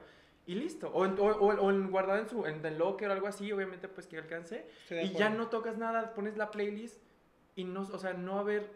[0.47, 0.91] y listo.
[0.93, 3.51] O, en- o, o- o en- guardado en su en el locker o algo así,
[3.53, 4.67] obviamente, pues que alcance.
[5.05, 7.03] Y ya no tocas nada, pones la playlist
[7.57, 8.69] y no, o sea, no haber,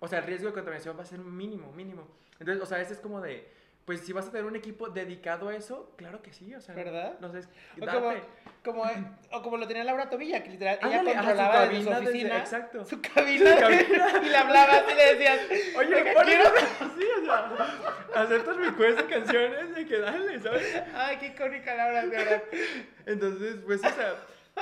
[0.00, 2.06] o sea, el riesgo de contaminación va a ser mínimo, mínimo.
[2.38, 3.48] Entonces, o sea, ese es como de,
[3.86, 6.74] pues si vas a tener un equipo dedicado a eso, claro que sí, o sea,
[6.74, 7.18] ¿Verdad?
[7.20, 7.40] No sé,
[7.80, 8.12] O como,
[8.64, 8.82] como,
[9.30, 11.90] o como lo tenía Laura Tobilla, que literal, ella Ándale, ajá, su controlaba desde su
[11.90, 12.38] desde- oficina.
[12.38, 12.84] exacto.
[12.84, 13.54] Su cabina.
[13.54, 14.12] Su cabina.
[14.24, 15.40] y le hablabas y le decías,
[15.78, 16.50] Oye, "Oiga, ponle quiero-".
[16.80, 20.82] así, o sea, aceptas request de canciones de que dale, ¿sabes?
[20.94, 22.42] Ay, qué icónica Laura, de verdad.
[23.06, 24.14] Entonces, pues, o sea,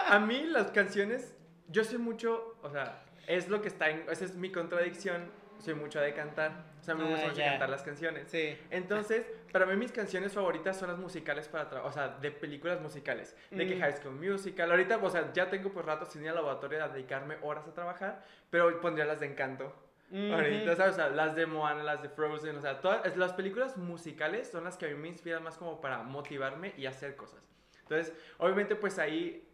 [0.06, 1.34] a mí las canciones,
[1.68, 5.30] yo soy mucho, o sea, es lo que está en, esa es mi contradicción,
[5.64, 8.28] soy mucho de cantar, o sea, me Ah, gusta mucho cantar las canciones.
[8.28, 8.56] Sí.
[8.70, 12.80] Entonces, para mí mis canciones favoritas son las musicales para trabajar, o sea, de películas
[12.80, 13.80] musicales, de que Mm.
[13.80, 16.88] High School Musical, ahorita, o sea, ya tengo pues rato sin ir al laboratorio a
[16.88, 19.74] dedicarme horas a trabajar, pero pondría las de Encanto.
[20.12, 20.76] Ahorita, Ujú.
[20.76, 20.92] ¿sabes?
[20.92, 24.62] O sea, las de Moana, las de Frozen, o sea, todas las películas musicales son
[24.64, 27.42] las que a mí me inspiran más como para motivarme y hacer cosas.
[27.80, 29.48] Entonces, obviamente, pues ahí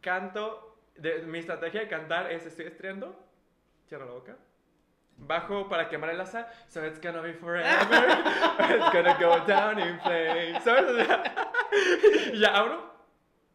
[0.00, 3.16] canto, de- mi estrategia de cantar es estoy estreando,
[3.88, 4.36] cierro la boca,
[5.16, 7.64] bajo para quemar el asa, so it's gonna be forever,
[8.58, 10.84] it's gonna go down in flames, ¿sabes?
[10.84, 11.22] O sea,
[12.32, 12.94] y ya abro,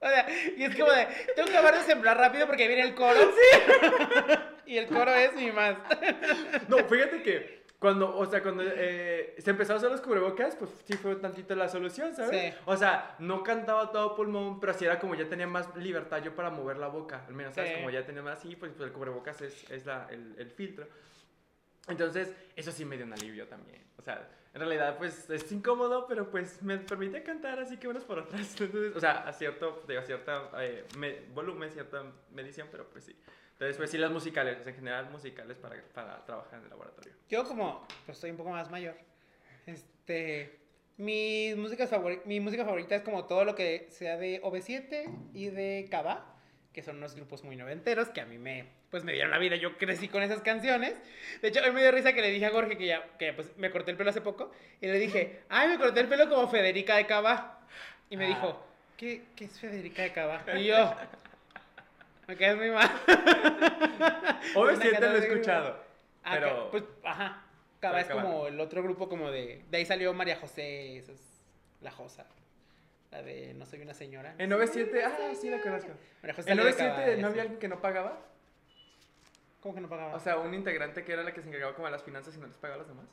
[0.01, 2.95] O sea, y es como de, tengo que acabar de sembrar rápido porque viene el
[2.95, 3.19] coro.
[3.19, 4.35] Sí.
[4.65, 5.75] y el coro es mi más.
[6.69, 10.71] No, fíjate que cuando, o sea, cuando eh, se empezó a hacer los cubrebocas, pues
[10.85, 12.53] sí fue tantito la solución, ¿sabes?
[12.53, 12.59] Sí.
[12.65, 16.33] O sea, no cantaba todo pulmón, pero sí era como ya tenía más libertad yo
[16.33, 17.71] para mover la boca, al menos, ¿sabes?
[17.71, 17.75] Sí.
[17.77, 20.87] Como ya tenía más así, pues, pues el cubrebocas es, es la, el, el filtro.
[21.89, 23.83] Entonces, eso sí me dio un alivio también.
[23.97, 28.03] O sea, en realidad, pues es incómodo, pero pues me permite cantar, así que unos
[28.03, 28.19] por.
[28.31, 33.03] Entonces, o sea, a cierto, digo, a cierta eh, me- volumen, cierta medición, pero pues
[33.05, 33.15] sí.
[33.53, 37.13] Entonces, pues sí, las musicales, en general, musicales para, para trabajar en el laboratorio.
[37.27, 38.95] Yo como, pues soy un poco más mayor.
[39.65, 40.59] Este,
[40.97, 45.49] mi música, favori- mi música favorita es como todo lo que sea de OV7 y
[45.49, 46.38] de Cava,
[46.73, 49.55] que son unos grupos muy noventeros que a mí me, pues me dieron la vida.
[49.55, 50.95] Yo crecí con esas canciones.
[51.41, 53.55] De hecho, hoy me dio risa que le dije a Jorge que ya, que pues
[53.57, 56.47] me corté el pelo hace poco y le dije, ay, me corté el pelo como
[56.47, 57.59] Federica de Cava.
[58.09, 58.27] Y me Ah.
[58.29, 58.65] dijo,
[58.97, 60.43] ¿qué, qué es Federica de Cava?
[60.57, 60.95] Y yo,
[62.27, 62.89] me quedé muy mal.
[64.55, 65.83] Obviamente canción lo he escuchado.
[66.23, 67.43] Ah, Pero- pues, ajá.
[67.79, 69.63] Cava es como el otro grupo como de...
[69.71, 71.41] De ahí salió María José, esa es
[71.81, 72.25] la Josa.
[73.11, 74.35] La de No soy una señora.
[74.37, 75.91] En 97, ah, sí la conozco.
[76.21, 78.19] En salió de Cava, 97 no había alguien que no pagaba.
[79.61, 80.15] ¿Cómo que no pagaba?
[80.15, 82.39] O sea, un integrante que era la que se encargaba como de las finanzas y
[82.39, 83.05] no les pagaba a los demás.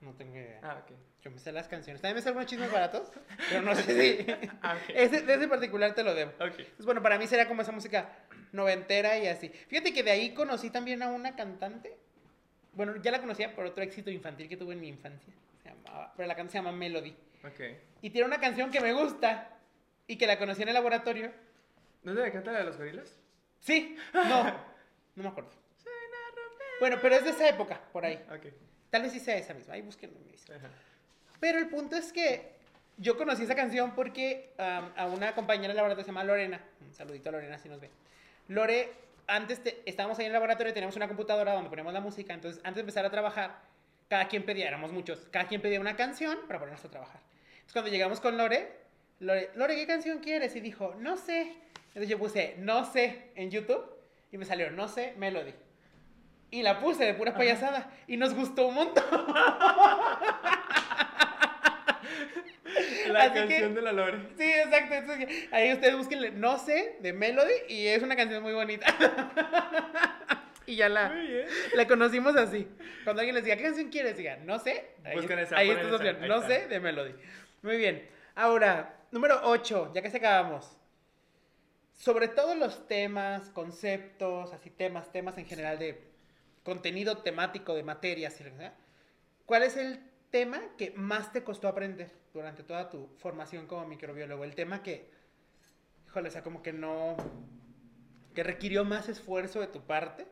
[0.00, 0.60] no tengo idea.
[0.62, 0.92] Ah, ok.
[1.22, 2.02] Yo me sé las canciones.
[2.02, 3.10] También me sé algunos chismes baratos,
[3.48, 4.26] pero no sé si...
[4.60, 4.90] Ah, ok.
[4.94, 6.32] ese, de ese particular te lo debo.
[6.32, 6.56] Ok.
[6.76, 8.08] Pues bueno, para mí sería como esa música
[8.52, 9.48] noventera y así.
[9.48, 11.96] Fíjate que de ahí conocí también a una cantante.
[12.72, 15.32] Bueno, ya la conocía por otro éxito infantil que tuve en mi infancia.
[15.62, 17.14] Se llamaba, pero la canción se llama Melody.
[17.44, 17.60] Ok.
[18.02, 19.50] Y tiene una canción que me gusta
[20.06, 21.32] y que la conocí en el laboratorio.
[22.02, 23.18] ¿No te canta la de los gorilas?
[23.60, 25.50] Sí, no, no me acuerdo.
[26.80, 28.24] Bueno, pero es de esa época, por ahí.
[28.30, 28.46] Ok.
[28.90, 29.86] Tal vez sí sea esa misma, ahí.
[30.50, 30.68] Ajá.
[31.40, 32.52] Pero el punto es que
[32.96, 36.60] yo conocí esa canción porque am, a una compañera del laboratorio se llama Lorena.
[36.80, 37.90] Un saludito a Lorena si nos ve.
[38.48, 38.92] Lore,
[39.26, 42.32] antes te- estábamos ahí en el laboratorio, teníamos una computadora donde poníamos la música.
[42.32, 43.60] Entonces, antes de empezar a trabajar,
[44.08, 47.20] cada quien pedía, éramos muchos, cada quien pedía una canción para ponernos a trabajar.
[47.50, 48.72] Entonces, cuando llegamos con Lore,
[49.20, 50.56] Lore, Lore, ¿qué canción quieres?
[50.56, 51.54] Y dijo, no sé.
[51.88, 53.84] Entonces yo puse, no sé, en YouTube.
[54.30, 55.52] Y me salió, no sé, Melody.
[56.50, 57.90] Y la puse de pura payasada.
[58.06, 59.04] Y nos gustó un montón.
[63.08, 64.18] La Así que- canción de la Lore.
[64.36, 64.94] Sí, exacto.
[64.94, 68.86] entonces, ahí ustedes busquen No sé de Melody y es una canción muy bonita.
[70.68, 71.14] y ya la,
[71.74, 72.68] la conocimos así.
[73.02, 74.18] Cuando alguien les diga, ¿qué canción quieres?
[74.18, 74.90] Digan, no sé.
[75.02, 76.20] Ahí, Busquen esa, ahí está opción.
[76.28, 76.48] No está.
[76.48, 77.14] sé de Melody.
[77.62, 78.06] Muy bien.
[78.34, 80.76] Ahora, número 8, ya que se acabamos.
[81.94, 86.02] Sobre todos los temas, conceptos, así temas, temas en general de
[86.64, 88.36] contenido temático de materias
[89.46, 90.00] ¿cuál es el
[90.30, 94.44] tema que más te costó aprender durante toda tu formación como microbiólogo?
[94.44, 95.08] El tema que,
[96.06, 97.16] híjole, o sea, como que no,
[98.34, 100.26] que requirió más esfuerzo de tu parte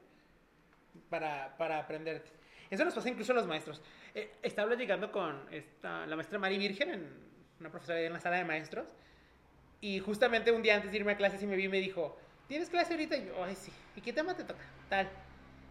[1.09, 2.31] para, para aprenderte.
[2.71, 3.81] Eso nos pasa incluso a los maestros.
[4.15, 7.27] Eh, estaba llegando con esta, la maestra Mari Virgen, en,
[7.61, 8.87] una profesora en la sala de maestros,
[9.81, 12.19] y justamente un día antes de irme a clase sí me vi y me dijo,
[12.49, 13.17] ¿tienes clase ahorita?
[13.17, 13.73] Y yo, ay, sí.
[13.95, 14.65] ¿Y qué tema te toca?
[14.89, 15.09] Tal.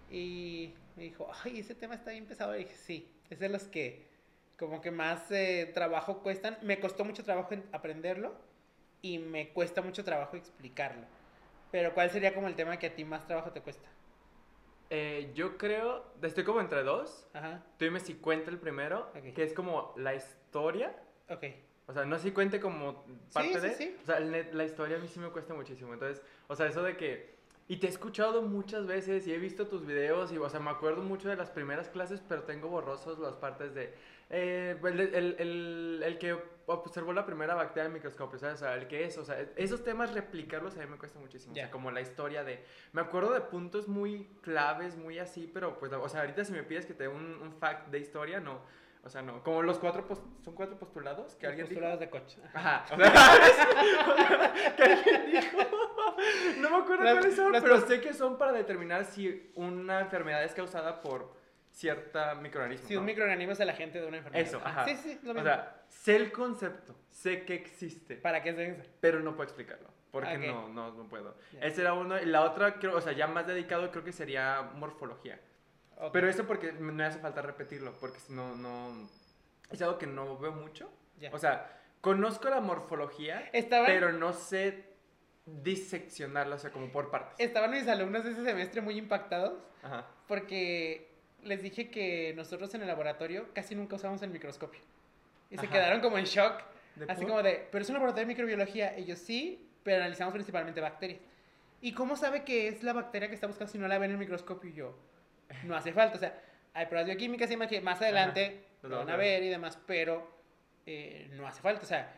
[0.10, 2.56] Y me dijo, ay, ese tema está bien pesado.
[2.56, 4.06] Y dije, sí, es de los que
[4.58, 6.58] como que más eh, trabajo cuestan.
[6.62, 8.36] Me costó mucho trabajo en aprenderlo
[9.02, 11.06] y me cuesta mucho trabajo explicarlo.
[11.72, 13.90] Pero ¿cuál sería como el tema que a ti más trabajo te cuesta?
[14.90, 17.28] Eh, yo creo, estoy como entre dos.
[17.34, 19.34] Ajá, Tú dime si cuenta el primero, Ok.
[19.34, 20.96] que es como la historia.
[21.30, 21.44] ok.
[21.88, 23.74] O sea, no si cuente como parte Sí, sí, de.
[23.76, 23.98] sí.
[24.02, 25.94] O sea, la historia a mí sí me cuesta muchísimo.
[25.94, 27.36] Entonces, o sea, eso de que.
[27.68, 30.70] Y te he escuchado muchas veces y he visto tus videos y, o sea, me
[30.70, 33.94] acuerdo mucho de las primeras clases, pero tengo borrosos las partes de.
[34.30, 38.56] Eh, el, el, el, el que observó la primera bacteria en microscopio, ¿sabes?
[38.56, 41.52] O sea, el que es, o sea, esos temas replicarlos a mí me cuesta muchísimo.
[41.52, 42.64] O sea, como la historia de.
[42.92, 46.64] Me acuerdo de puntos muy claves, muy así, pero pues, o sea, ahorita si me
[46.64, 48.62] pides que te dé un, un fact de historia, no.
[49.04, 49.44] O sea, no.
[49.44, 50.04] Como los cuatro,
[50.44, 51.80] son cuatro postulados que alguien dijo.
[51.80, 52.42] Postulados de coche.
[52.56, 52.86] Ajá.
[52.92, 55.58] O sea, ¿qué alguien dijo?
[56.58, 60.56] No me acuerdo cuáles son, pero sé que son para determinar si una enfermedad es
[60.56, 61.32] causada por
[61.76, 62.88] cierta microorganismo.
[62.88, 63.08] Si un ¿no?
[63.08, 64.48] microorganismo es el agente de una enfermedad.
[64.48, 64.86] Eso, ajá.
[64.86, 65.50] Sí, sí, lo O mismo.
[65.50, 68.84] sea, sé el concepto, sé que existe, ¿Para qué se usa?
[69.02, 69.90] pero no puedo explicarlo.
[70.12, 70.44] Porque Ok.
[70.46, 71.36] no, no, no puedo.
[71.52, 71.60] Ya.
[71.60, 72.18] Ese era uno.
[72.18, 75.40] La otra, creo, o sea, ya más dedicado, creo que sería morfología.
[75.98, 76.14] Ok.
[76.14, 79.10] Pero eso porque me hace falta repetirlo, porque si no, no.
[79.70, 80.90] Es algo que no veo mucho.
[81.18, 81.32] Ya.
[81.34, 84.94] O sea, conozco la morfología, Estaban, pero no sé
[85.46, 87.36] diseccionarla, o sea, como por partes.
[87.40, 90.08] estaban mis alumnos de ese semestre muy impactados Ajá.
[90.28, 91.14] porque
[91.46, 94.82] les dije que nosotros en el laboratorio casi nunca usamos el microscopio.
[95.50, 95.74] Y se Ajá.
[95.74, 96.62] quedaron como en shock.
[96.96, 97.30] ¿De Así por?
[97.30, 98.98] como de, pero es un laboratorio de microbiología.
[99.00, 101.20] Yo sí, pero analizamos principalmente bacterias.
[101.82, 104.12] ¿Y cómo sabe que es la bacteria que está buscando si no la ve en
[104.14, 104.70] el microscopio?
[104.70, 104.98] Y yo,
[105.66, 106.16] no hace falta.
[106.16, 106.41] O sea,
[106.74, 109.43] hay pruebas bioquímicas y que más adelante Lo lo van a ver.
[109.43, 110.28] y demás, pero
[110.86, 111.84] eh, no hace falta.
[111.84, 112.12] O sea,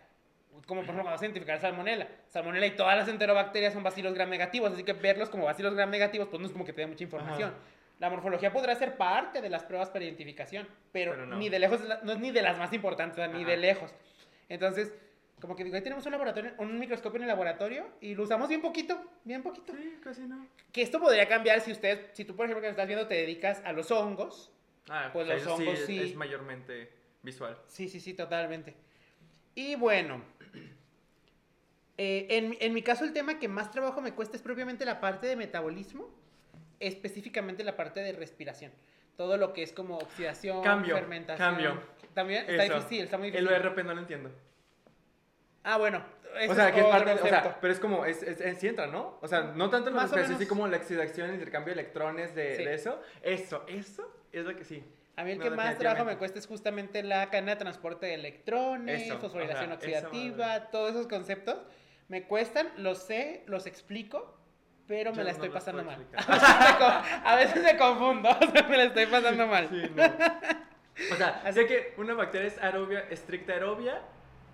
[0.65, 2.07] como por ejemplo vamos a identificar salmonela.
[2.27, 5.89] Salmonela y todas las enterobacterias son bacilos gram negativos, así que verlos como bacilos gram
[5.89, 7.49] negativos, pues no es como que te dé mucha información.
[7.49, 7.57] Ajá.
[7.99, 11.37] La morfología podrá ser parte de las pruebas para identificación, pero, Pero no.
[11.37, 13.91] ni de lejos, no es ni de las más importantes, ni de lejos.
[14.49, 14.93] Entonces,
[15.41, 18.49] como que digo, ahí tenemos un laboratorio, un microscopio en el laboratorio y lo usamos
[18.49, 19.73] bien poquito, bien poquito.
[19.75, 20.47] Sí, casi no.
[20.71, 23.61] Que esto podría cambiar si ustedes, si tú por ejemplo que estás viendo te dedicas
[23.65, 24.51] a los hongos.
[24.89, 25.99] Ah, Pues sea, los hongos sí, sí.
[25.99, 26.91] Es mayormente
[27.23, 27.57] visual.
[27.67, 28.75] Sí, sí, sí, totalmente.
[29.55, 30.21] Y bueno,
[31.97, 34.99] eh, en, en mi caso el tema que más trabajo me cuesta es propiamente la
[34.99, 36.09] parte de metabolismo,
[36.79, 38.71] específicamente la parte de respiración.
[39.15, 41.47] Todo lo que es como oxidación, Cambio, fermentación.
[41.49, 41.81] cambio.
[42.13, 42.75] También está Eso.
[42.75, 43.53] difícil, está muy El difícil.
[43.65, 44.31] ORP no lo entiendo.
[45.63, 46.03] Ah, bueno.
[46.49, 48.85] O sea, que es parte, o sea, pero es como, es, es, es- sí entra,
[48.87, 49.17] ¿no?
[49.21, 50.41] O sea, no tanto Más o especies, menos.
[50.41, 52.63] así como la oxidación, el intercambio de electrones de, Sí.
[52.63, 53.01] de eso.
[53.23, 54.83] Eso, eso es lo que sí.
[55.15, 58.05] A mí el No, que más trabajo me cuesta es justamente la cadena de transporte
[58.05, 61.57] de electrones, Eso, fosforilación o sea, oxidativa, todos esos conceptos.
[62.07, 64.36] Me cuestan, los sé, los explico,
[64.87, 66.05] pero me la estoy pasando mal.
[66.17, 69.67] A veces me confundo, o sea, me la estoy pasando mal.
[69.69, 70.03] Sí, no.
[71.13, 74.01] O sea, sé que una bacteria es aerobia, estricta aerobia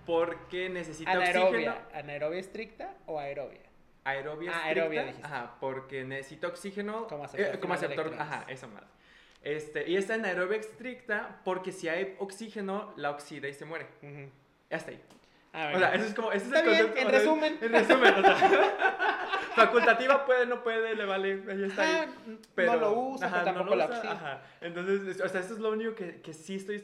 [0.05, 1.71] porque necesita Anaerobia.
[1.71, 1.75] oxígeno.
[1.93, 3.61] ¿Anaerobia estricta o aerobia?
[4.03, 4.67] Aerobia Ah, estricta.
[4.81, 5.25] aerobia dijiste.
[5.25, 7.07] Ajá, porque necesita oxígeno.
[7.07, 8.13] Como aceptor eh, como aceptor.
[8.19, 8.87] Ajá, esa madre.
[9.41, 13.87] Este, y está en aerobia estricta porque si hay oxígeno, la oxida y se muere.
[14.01, 14.29] Ujú.
[14.71, 15.01] Hasta ahí.
[15.53, 16.31] Ah, O sea, eso es como.
[16.31, 16.99] Ese Está es el bien, concepto.
[17.01, 17.57] en o sea, resumen.
[17.61, 18.75] En resumen, o sea.
[19.55, 21.43] facultativa puede, no puede, le vale.
[21.49, 21.83] Ahí está.
[21.83, 22.65] Ajá, ahí.
[22.65, 24.11] no lo usa, ajá, pero no tampoco lo la usa.
[24.11, 24.41] Ajá.
[24.61, 26.83] Entonces, es- o sea, eso es lo único que, que sí estoy.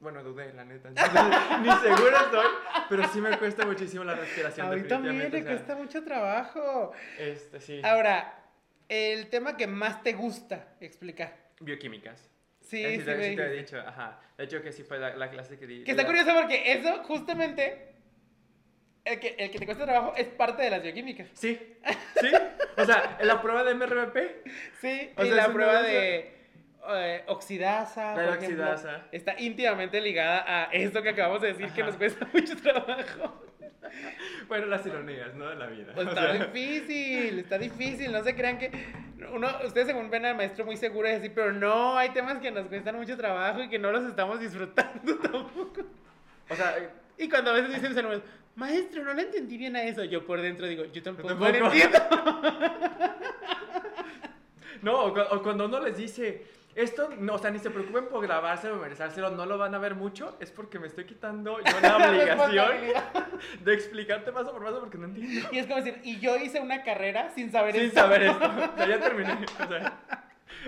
[0.00, 0.88] Bueno, dudé, la neta.
[0.88, 1.12] Entonces,
[1.62, 2.46] ni seguro estoy,
[2.88, 4.66] pero sí me cuesta muchísimo la respiración.
[4.66, 6.92] A mí también le o sea, cuesta mucho trabajo.
[7.18, 7.80] Este, sí.
[7.84, 8.34] Ahora,
[8.88, 11.34] el tema que más te gusta explicar.
[11.60, 12.28] Bioquímicas.
[12.68, 14.20] Sí, sí, te, me sí te he dicho, ajá.
[14.36, 15.84] De hecho, que sí fue la, la clase que di.
[15.84, 17.94] Que está la- curioso porque eso, justamente,
[19.04, 21.28] el que, el que te cuesta trabajo es parte de las bioquímicas.
[21.34, 21.58] Sí,
[22.20, 22.30] sí.
[22.76, 24.42] O sea, en la prueba de MRVP.
[24.80, 26.34] Sí, O y sea, la prueba de.
[26.88, 29.06] eh, oxidasa, La por ejemplo, oxidasa.
[29.12, 33.44] está íntimamente ligada a esto que acabamos de decir que nos cuesta mucho trabajo.
[34.48, 35.48] Bueno, las ironías, ¿no?
[35.48, 35.92] De la vida.
[35.94, 38.70] Pues O está sea, difícil, está difícil, no se crean que
[39.32, 42.50] uno, ustedes según ven al maestro muy seguro y así, pero no, hay temas que
[42.50, 45.82] nos cuestan mucho trabajo y que no los estamos disfrutando tampoco.
[46.48, 48.22] o sea, eh, Y cuando a veces dicen mis alumnos,
[48.54, 51.98] maestro, no le entendí bien a eso, yo por dentro digo, yo tampoco, le entiendo.
[54.82, 56.44] no, o cuando uno les dice,
[56.76, 59.94] esto, no, o sea, ni se preocupen por grabárselo o no lo van a ver
[59.94, 62.76] mucho, es porque me estoy quitando yo la obligación
[63.64, 65.48] de explicarte paso por paso porque no entiendo.
[65.52, 68.00] Y es como decir, y yo hice una carrera sin saber Sin esto.
[68.00, 68.44] saber esto.
[68.74, 69.32] O sea, ya terminé.
[69.32, 70.00] O sea,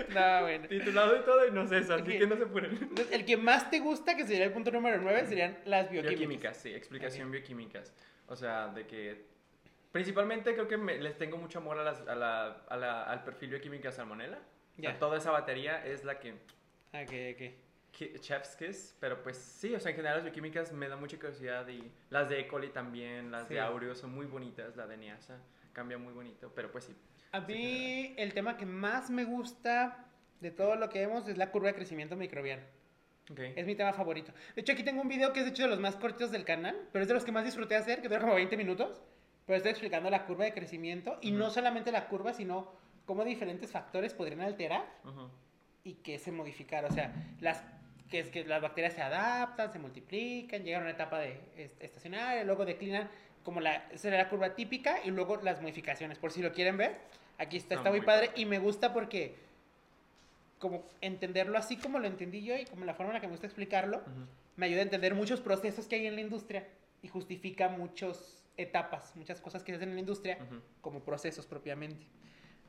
[0.09, 0.67] No, bueno.
[0.67, 2.43] titulado y todo y no sé eso, así que no se.
[2.43, 6.17] Entonces, el que más te gusta, que sería el punto número 9, serían las bioquímicas.
[6.19, 7.93] Bioquímicas, sí, explicación bioquímicas.
[8.27, 9.25] O sea, de que
[9.91, 13.23] principalmente creo que me- les tengo mucho amor a las- a la- a la- al
[13.23, 14.39] perfil bioquímica salmonella.
[14.79, 17.53] O sea, toda esa batería es la que, Ok, ok.
[17.91, 21.17] que chef's kiss, pero pues sí, o sea, en general las bioquímicas me da mucha
[21.17, 22.47] curiosidad y las de E.
[22.47, 23.55] coli también, las Sí.
[23.55, 25.37] de Aureo son muy bonitas, la de Niasa
[25.73, 26.95] cambia muy bonito, pero pues sí.
[27.31, 30.05] A mí el tema que más me gusta
[30.39, 32.63] de todo lo que vemos es la curva de crecimiento microbiano.
[33.29, 33.39] Ok.
[33.55, 34.31] Es mi tema favorito.
[34.55, 36.45] De hecho, aquí tengo un video que es de hecho de los más cortos del
[36.45, 39.01] canal, pero es de los que más disfruté hacer, que dura como 20 minutos.
[39.45, 41.53] Pero estoy explicando la curva de crecimiento y no Ujú.
[41.55, 42.71] solamente la curva, sino
[43.09, 45.31] cómo diferentes factores podrían alterar Ujú.
[45.83, 46.85] y qué se modificar.
[46.85, 47.63] O sea, las,
[48.11, 51.81] que es que las bacterias se adaptan, se multiplican, llegan a una etapa de est-
[51.81, 53.09] estacionaria, luego declinan
[53.43, 56.19] como la, esa era la curva típica y luego las modificaciones.
[56.19, 56.99] Por si lo quieren ver,
[57.39, 59.33] aquí está, Está está muy padre y me gusta porque
[60.59, 63.31] como entenderlo así como lo entendí yo y como la forma en la que me
[63.33, 64.27] gusta explicarlo, Ujú.
[64.55, 66.67] me ayuda a entender muchos procesos que hay en la industria
[67.01, 70.61] y justifica muchas etapas, muchas cosas que se hacen en la industria Ujú.
[70.81, 72.05] como procesos propiamente.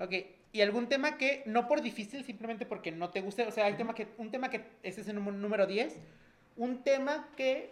[0.00, 0.12] Ok,
[0.52, 3.74] y algún tema que, no por difícil, simplemente porque no te guste, o sea, hay
[3.74, 5.96] tema que, un tema que, ese es el número, número 10,
[6.56, 7.70] un tema que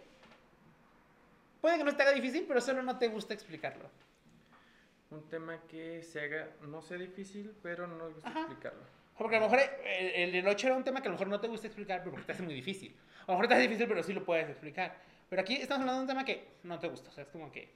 [1.59, 3.89] puede que no te haga difícil, pero solo no te gusta explicarlo.
[5.09, 8.41] Un tema que se haga, no sé, difícil, pero no me gusta Ajá.
[8.41, 8.83] explicarlo.
[9.17, 11.27] Porque a lo mejor el, el del 8 era un tema que a lo mejor
[11.27, 12.95] no te gusta explicar, pero porque te hace muy difícil.
[13.23, 14.95] A lo mejor te hace difícil, pero sí lo puedes explicar.
[15.29, 17.51] Pero aquí estamos hablando de un tema que no te gusta, o sea, es como
[17.51, 17.69] que...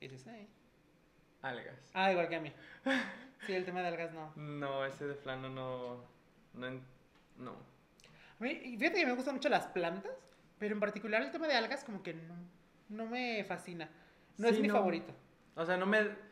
[0.00, 0.48] Dices, "Ay".
[1.42, 1.90] Algas.
[1.94, 2.52] Ah, igual que a mí.
[3.46, 4.32] Sí, el tema de algas no.
[4.36, 6.04] No, ese de plano no.
[6.52, 6.70] No.
[7.38, 7.52] no.
[8.38, 10.12] A mí, fíjate que me gustan mucho las plantas,
[10.58, 12.34] pero en particular el tema de algas como que no,
[12.90, 13.88] no me fascina.
[14.36, 14.74] No es mi no.
[14.74, 15.14] favorito.
[15.56, 16.30] O sea, no me.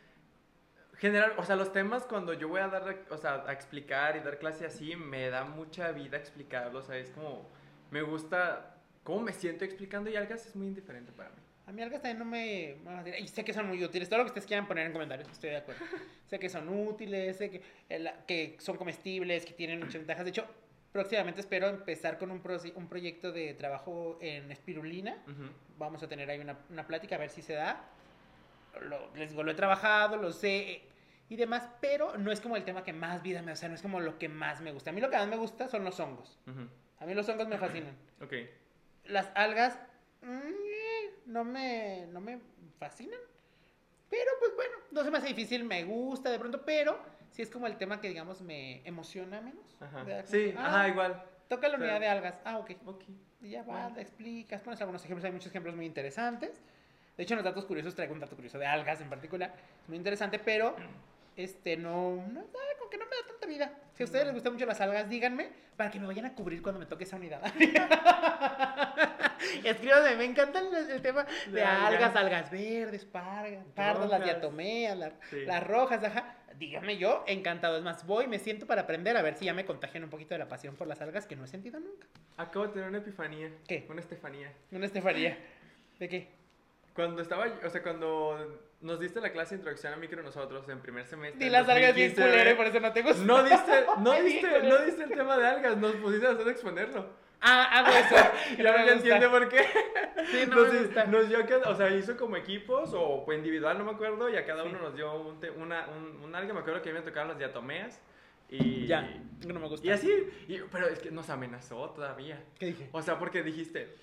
[0.96, 4.20] General, o sea, los temas cuando yo voy a dar, o sea, a explicar y
[4.20, 6.84] dar clase así, me da mucha vida explicarlos.
[6.84, 7.48] O sea, es como.
[7.90, 11.36] Me gusta cómo me siento explicando y algas es muy indiferente para mí.
[11.68, 13.18] A mí algas también no me, me fascina.
[13.18, 14.08] Y sé que son muy útiles.
[14.08, 15.84] Todo lo que ustedes quieran poner en comentarios, estoy de acuerdo.
[16.26, 20.24] sé que son útiles, sé que, el- que son comestibles, que tienen muchas ventajas.
[20.24, 20.46] De hecho,
[20.92, 25.22] próximamente espero empezar con un, proci- un proyecto de trabajo en espirulina.
[25.78, 27.84] Vamos a tener ahí una, una plática a ver si se da.
[28.80, 30.82] Lo, les digo, lo he trabajado, lo sé eh,
[31.28, 33.74] y demás, pero no es como el tema que más vida me, o sea, no
[33.74, 34.90] es como lo que más me gusta.
[34.90, 36.38] A mí lo que más me gusta son los hongos.
[37.00, 37.94] A mí los hongos me fascinan.
[38.22, 38.32] Ok.
[39.04, 39.78] Las algas
[40.22, 40.67] mm,
[41.29, 42.41] no me, no me
[42.79, 43.20] fascinan.
[44.11, 46.99] Pero pues bueno, no se me hace difícil, me gusta de pronto, pero
[47.31, 49.76] sí es como el tema que digamos me emociona menos.
[49.81, 50.05] Ajá.
[50.05, 51.22] De- Sí, ah, ajá, igual.
[51.49, 52.35] Toca la O sea, unidad de algas.
[52.45, 52.70] Ah, ok.
[52.87, 53.05] Ok.
[53.41, 54.01] Y ya va, Bueno.
[54.01, 56.61] explicas, pones algunos ejemplos, hay muchos ejemplos muy interesantes.
[57.16, 59.55] De hecho, en los datos curiosos traigo un dato curioso de algas en particular.
[59.83, 60.74] Es muy interesante, pero
[61.37, 63.72] este no, no ah, como que no me da tanta vida.
[63.99, 66.62] Si a ustedes les gustan mucho las algas, díganme para que me vayan a cubrir
[66.62, 67.42] cuando me toque esa unidad.
[69.64, 72.16] Escríbanme, me encanta el, el tema de, De algas, algas.
[72.16, 75.40] algas verdes, pargas, pardas, las diatomeas, las, Sí.
[75.44, 76.36] las rojas, ajá.
[76.57, 77.76] Díganme yo, encantado.
[77.76, 80.34] Es más, voy, me siento para aprender a ver si ya me contagian un poquito
[80.34, 82.07] de la pasión por las algas que no he sentido nunca.
[82.36, 83.51] Acabo de tener una epifanía.
[83.66, 83.84] ¿Qué?
[83.90, 84.53] Una estefanía.
[84.70, 85.36] Una Estefanía.
[85.99, 86.38] ¿De qué?
[86.99, 90.80] Cuando estaba, o sea, cuando nos diste la clase de introducción a micro nosotros en
[90.80, 91.44] primer semestre.
[91.44, 93.24] Di las algas bien 2015, culero por eso no te gusta.
[93.24, 97.07] No diste, no diste, no diste el tema de algas, nos pusiste a hacer exponerlo.
[97.40, 98.30] Ah, hago eso.
[98.61, 99.64] Y ahora ya entiende por qué.
[100.28, 101.05] Sí, no nos, me gusta.
[101.05, 104.64] nos dio, o sea, hizo como equipos o individual, no me acuerdo, y a cada
[104.64, 104.68] Sí.
[104.68, 106.53] uno nos dio un, te- una, un, un alga.
[106.53, 108.01] Me acuerdo que a mí me tocaron las diatomeas.
[108.51, 109.09] Y, Ya,
[109.46, 109.86] no me gusta.
[109.86, 110.11] Y así,
[110.49, 112.42] y- pero es que nos amenazó todavía.
[112.59, 112.88] ¿Qué dije?
[112.90, 113.94] O sea, porque dijiste,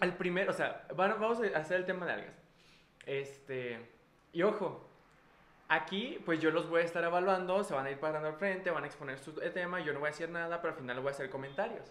[0.00, 2.34] al primer, o sea, vamos a hacer el tema de algas.
[3.06, 3.78] Este,
[4.32, 4.88] y ojo,
[5.68, 8.70] aquí pues yo los voy a estar evaluando, se van a ir parando al frente,
[8.70, 11.08] van a exponer su tema, yo no voy a decir nada, pero al final voy
[11.08, 11.90] a hacer comentarios.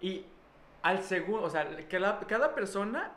[0.00, 0.24] Y
[0.82, 3.12] al segundo, o sea, que la- cada persona,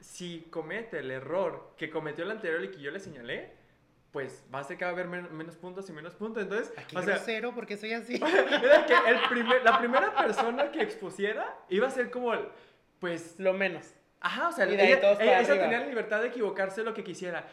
[0.00, 3.52] si comete el error que cometió el anterior y que yo le señalé,
[4.10, 6.42] pues va a ser cada vez men- menos puntos y menos puntos.
[6.42, 8.16] Entonces, Aquí o sea, grosero porque soy así.
[8.62, 12.46] era que el primer- la primera persona que expusiera iba a ser como, el,
[13.02, 13.92] pues, Lo menos.
[14.20, 17.44] ajá, o sea, Y de ella, todos tenía la libertad de equivocarse lo que quisiera.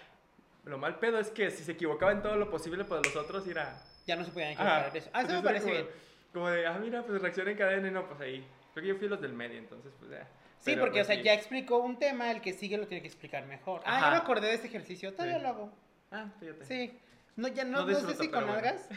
[0.64, 3.48] Lo mal pedo es que si se equivocaba en todo lo posible, pues los otros
[3.48, 3.82] irá.
[4.06, 4.82] Ya no se podían Ajá.
[4.90, 5.10] equivocar eso.
[5.12, 5.88] Ah, eso me parece como, bien.
[6.34, 8.46] Como de, ah, mira, pues reacciona en cadena y no, pues ahí.
[8.74, 10.24] Creo que yo fui los del medio, entonces, pues ya.
[10.60, 11.24] Sí, Pero, porque, pues, o sea, sí.
[11.24, 13.82] ya explicó un tema, el que sigue lo tiene que explicar mejor.
[13.86, 14.12] Ah, ya Ajá.
[14.12, 15.42] me acordé de ese ejercicio, todavía Sí.
[15.42, 15.72] lo hago.
[16.12, 16.66] Ah, fíjate.
[16.66, 17.00] Sí.
[17.36, 18.54] No, ya no, No no, sé si con bueno.
[18.54, 18.88] algas,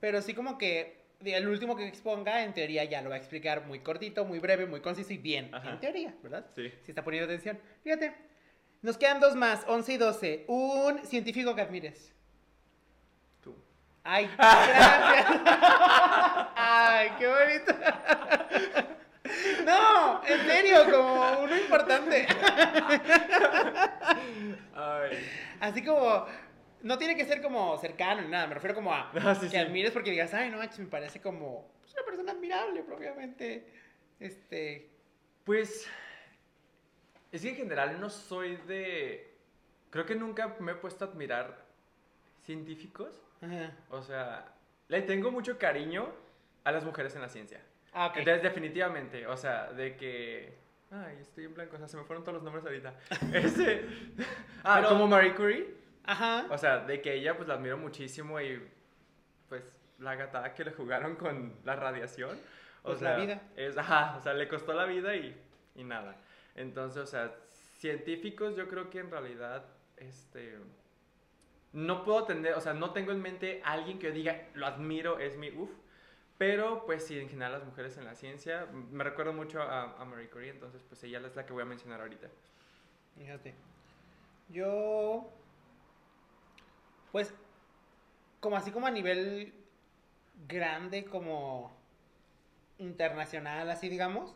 [0.00, 3.66] pero sí como que el último que exponga, en teoría, ya lo va a explicar
[3.66, 5.54] muy cortito, muy breve, muy conciso y bien.
[5.54, 5.70] Ajá.
[5.70, 6.46] En teoría, ¿verdad?
[6.54, 6.72] Sí.
[6.82, 7.58] Si está poniendo atención.
[7.82, 8.14] Fíjate.
[8.82, 10.44] Nos quedan dos más, 11 y 12.
[10.48, 12.14] Un científico que admires.
[13.42, 13.54] Tú.
[14.02, 15.26] Ay, gracias.
[16.56, 17.74] Ay, qué bonito.
[19.66, 22.26] No, en serio, como uno importante.
[24.74, 25.28] Ay.
[25.60, 26.26] Así como,
[26.82, 29.50] no tiene que ser como cercano ni nada, me refiero como a Ah, sí, que
[29.50, 29.56] sí.
[29.56, 33.66] admires porque digas, ay, no, me parece como pues, una persona admirable, propiamente.
[34.18, 34.90] Este,
[35.44, 35.88] Pues.
[37.32, 39.32] Es que en general no soy de.
[39.90, 41.64] Creo que nunca me he puesto a admirar
[42.44, 43.10] científicos.
[43.42, 43.72] ajá.
[43.90, 44.52] O sea,
[44.88, 46.08] le tengo mucho cariño
[46.64, 47.60] a las mujeres en la ciencia.
[47.92, 48.18] Ah, ok.
[48.18, 50.58] Entonces, definitivamente, o sea, de que.
[50.90, 52.94] Ay, estoy en blanco, o sea, se me fueron todos los nombres ahorita.
[53.32, 53.86] Este.
[54.64, 55.79] Ah, Pero- como Marie Curie.
[56.04, 56.46] Ajá.
[56.50, 58.62] O sea, de que ella, pues la admiro muchísimo y.
[59.48, 59.64] Pues
[59.98, 62.38] la gatada que le jugaron con la radiación.
[62.82, 63.42] O Pues sea, la vida.
[63.56, 65.36] Es, ajá, o sea, le costó la vida y,
[65.74, 66.16] y nada.
[66.54, 67.32] Entonces, o sea,
[67.78, 69.64] científicos, yo creo que en realidad,
[69.96, 70.58] este.
[71.72, 74.66] No puedo tener, o sea, no tengo en mente a alguien que yo diga, lo
[74.66, 75.70] admiro, es mi uff.
[76.38, 80.04] Pero, pues sí, en general las mujeres en la ciencia, me recuerdo mucho a, a
[80.04, 82.28] Marie Curie, entonces, pues ella es la que voy a mencionar ahorita.
[83.14, 83.54] Fíjate.
[84.48, 85.39] Yo.
[87.12, 87.34] Pues.
[88.40, 89.52] Como así como a nivel
[90.48, 91.72] grande, como
[92.78, 94.34] internacional, así digamos.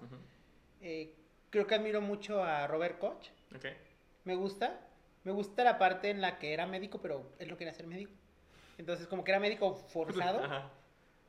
[0.83, 1.15] Eh,
[1.51, 3.29] creo que admiro mucho a Robert Koch.
[4.25, 4.81] Me gusta.
[5.25, 8.13] Me gusta la parte en la que era médico, pero él no quería ser médico.
[8.77, 10.45] Entonces, como que era médico forzado.
[10.45, 10.71] Ajá.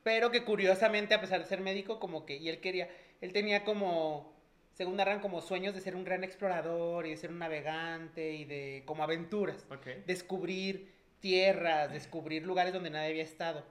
[0.02, 2.88] Pero que curiosamente, a pesar de ser médico, como que, y él quería,
[3.20, 4.34] él tenía como,
[4.74, 8.44] según narran, como sueños de ser un gran explorador y de ser un navegante y
[8.44, 9.66] de como aventuras.
[9.70, 9.86] Ok.
[10.06, 13.64] Descubrir tierras, descubrir lugares donde nadie había estado.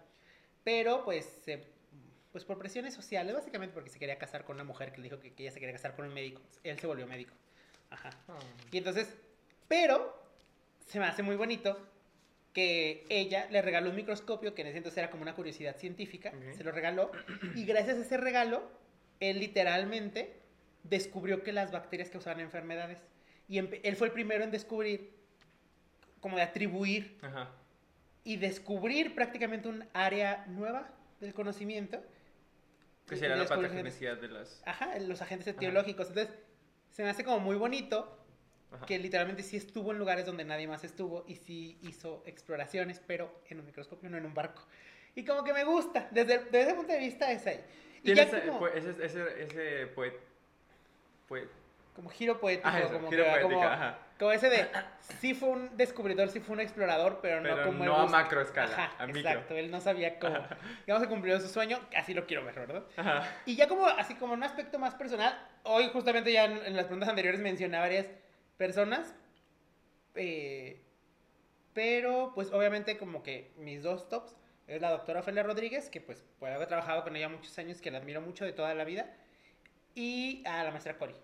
[0.64, 1.42] Pero pues,
[2.32, 5.20] pues por presiones sociales, básicamente porque se quería casar con una mujer que le dijo
[5.20, 6.42] que, que ella se quería casar con un médico.
[6.64, 7.34] Él se volvió médico.
[7.90, 8.10] Ajá.
[8.28, 8.40] Ah.
[8.72, 9.08] Y entonces,
[9.68, 10.22] pero
[10.88, 11.78] se me hace muy bonito
[12.54, 16.32] que ella le regaló un microscopio que en ese entonces era como una curiosidad científica,
[16.56, 17.12] se lo regaló
[17.54, 18.64] y gracias a ese regalo
[19.20, 20.40] él literalmente
[20.84, 23.00] descubrió que las bacterias causaban enfermedades
[23.50, 25.15] y él fue el primero en descubrir
[26.26, 27.52] como de atribuir Ajá.
[28.24, 32.02] y descubrir prácticamente un área nueva del conocimiento
[33.08, 34.64] Que y la patogenicidad de las...
[34.66, 35.58] Ajá, los agentes Ajá.
[35.58, 36.08] etiológicos.
[36.08, 36.34] Entonces,
[36.90, 38.18] se me hace como muy bonito
[38.72, 38.88] Ajá.
[38.88, 43.32] que literalmente sí estuvo en lugares donde nadie más estuvo y sí hizo exploraciones, pero
[43.48, 44.64] en un microscopio, no en un barco.
[45.14, 47.64] Y como que me gusta, desde, desde ese punto de vista es ahí.
[48.02, 50.16] Y ya ese, como, pues, ese, ese, ese poet...
[51.30, 51.52] poet-
[51.96, 53.98] como giro poético, Ah, eso, como, giro que- poética, como, ajá.
[54.20, 54.68] como ese de,
[55.20, 58.42] sí fue un descubridor, sí fue un explorador, pero, Pero no como no a macro
[58.42, 59.22] escala, Ajá, a micro.
[59.32, 60.38] exacto, él no sabía cómo,
[60.86, 62.84] digamos, se cumplió su sueño, así lo quiero ver, ¿verdad?
[63.46, 66.86] Y ya como, así como un aspecto más personal, hoy justamente ya en, en las
[66.86, 68.08] preguntas anteriores mencioné a varias
[68.58, 69.16] personas,
[70.16, 70.82] eh,
[71.74, 74.36] pero pues obviamente como que mis dos tops
[74.68, 77.92] es la doctora Ofelia Rodríguez, que pues por haber trabajado con ella muchos años, que
[77.92, 79.14] la admiro mucho de toda la vida,
[79.94, 81.16] y a la maestra Cori.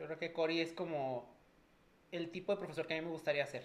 [0.00, 1.28] Yo creo que Cori es como
[2.10, 3.64] el tipo de profesor que a mí me gustaría ser.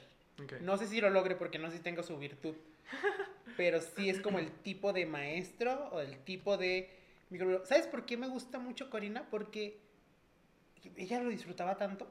[0.59, 2.55] No sé si lo logre porque no sé si tengo su virtud.
[3.57, 6.89] Pero sí es como el tipo de maestro o el tipo de.
[7.63, 9.25] ¿Sabes por qué me gusta mucho Corina?
[9.31, 9.79] Porque
[10.97, 12.05] ella lo disfrutaba tanto.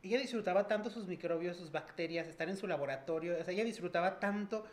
[0.00, 3.36] Ella disfrutaba tanto sus microbios, sus bacterias, estar en su laboratorio.
[3.40, 4.64] O sea, ella disfrutaba tanto,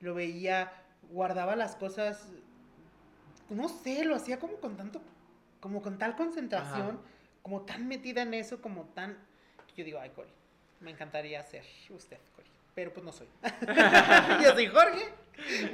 [0.00, 0.72] lo veía,
[1.10, 2.30] guardaba las cosas.
[3.50, 5.02] No sé, lo hacía como con tanto,
[5.60, 6.98] como con tal concentración, Ajá.
[7.48, 9.16] Como tan metida en eso, como tan.
[9.74, 10.28] Yo digo, ay, Cori,
[10.80, 12.46] me encantaría ser usted, Cori.
[12.74, 13.26] Pero pues no soy.
[14.42, 15.08] Yo soy Jorge.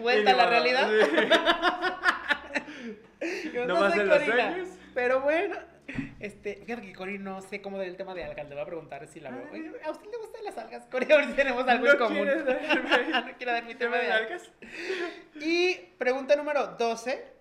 [0.01, 0.89] Vuelta a la realidad.
[3.53, 4.57] Yo No no, más soy en Corina.
[4.95, 5.57] Pero bueno.
[6.21, 8.49] Este, fíjate que Cori no sé cómo del tema de algas.
[8.49, 9.49] Le voy a preguntar si la veo.
[9.53, 10.87] Oye, ¿A usted le gustan las algas?
[10.87, 12.23] Cori, a ver si tenemos algo en ¿No común.
[12.23, 14.49] quieres darme no quiero dar mi tema de algas?
[15.41, 17.33] Y pregunta número 12.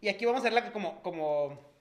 [0.00, 1.73] Y aquí vamos a hacerla como, como,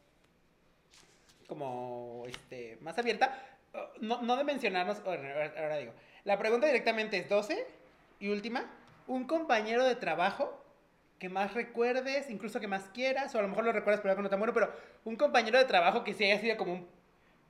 [1.54, 3.40] como, este, más abierta.
[4.02, 5.94] No, no de mencionarnos, ahora, ahora digo.
[6.24, 7.68] La pregunta directamente es 12
[8.20, 8.66] y última.
[9.06, 10.60] un compañero de trabajo
[11.20, 14.30] que más recuerdes, incluso que más quieras, o a lo mejor lo recuerdas algo no
[14.30, 14.74] tan bueno, pero
[15.06, 16.88] un compañero de trabajo que sí haya sido como un,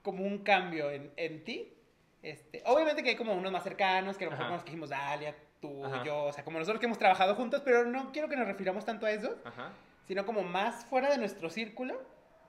[0.01, 1.73] como un cambio en, en ti.
[2.21, 5.33] Este, obviamente que hay como unos más cercanos, que a lo mejor que dijimos, Dalia,
[5.61, 6.03] tú, Ajá.
[6.03, 8.83] yo, o sea, como nosotros que hemos trabajado juntos, pero no quiero que nos refiramos
[8.85, 9.71] tanto a eso, Ajá.
[10.07, 12.01] sino como más fuera de nuestro círculo,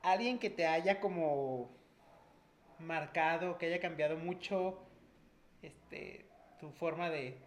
[0.05, 1.71] alguien que te haya como
[2.79, 4.79] marcado, que haya cambiado mucho
[5.63, 6.27] este,
[6.61, 7.39] tu forma de,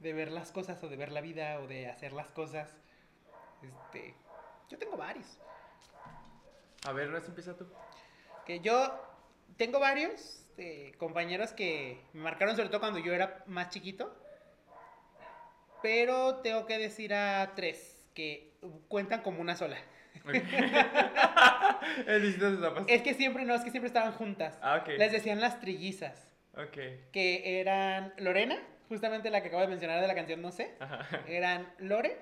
[0.00, 2.74] de ver las cosas o de ver la vida o de hacer las cosas.
[3.62, 4.14] Este,
[4.68, 5.38] yo tengo varios.
[6.84, 7.66] A ver, ¿no empieza tú?
[8.44, 9.00] Que yo
[9.56, 14.12] tengo varios eh, compañeros que me marcaron sobre todo cuando yo era más chiquito.
[15.80, 18.56] Pero tengo que decir a tres que
[18.88, 19.76] cuentan como una sola.
[22.86, 24.58] Es que siempre no, es que siempre estaban juntas.
[24.62, 24.88] Ah, ok.
[24.98, 26.78] Les decían las trillizas, Ok.
[27.12, 28.58] que eran Lorena,
[28.88, 30.74] justamente la que acabo de mencionar de la canción No sé.
[30.80, 31.22] Ajá.
[31.26, 32.18] Eran Lore,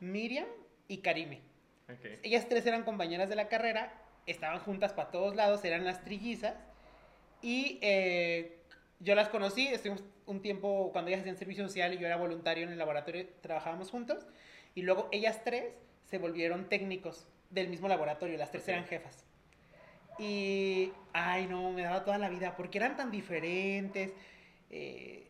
[0.00, 0.46] Miriam
[0.88, 1.42] y Karime.
[2.22, 3.92] Ellas tres eran compañeras de la carrera,
[4.26, 6.54] estaban juntas para todos lados, eran las trillizas.
[7.42, 8.58] Y eh,
[9.00, 12.64] yo las conocí, estuvimos un tiempo cuando ellas hacían servicio social y yo era voluntario
[12.64, 14.26] en el laboratorio, trabajábamos juntos.
[14.74, 15.74] Y luego ellas tres
[16.06, 19.24] se volvieron técnicos del mismo laboratorio, las tres eran jefas.
[20.18, 24.12] Y, ay no, me daba toda la vida, porque eran tan diferentes,
[24.70, 25.28] eh,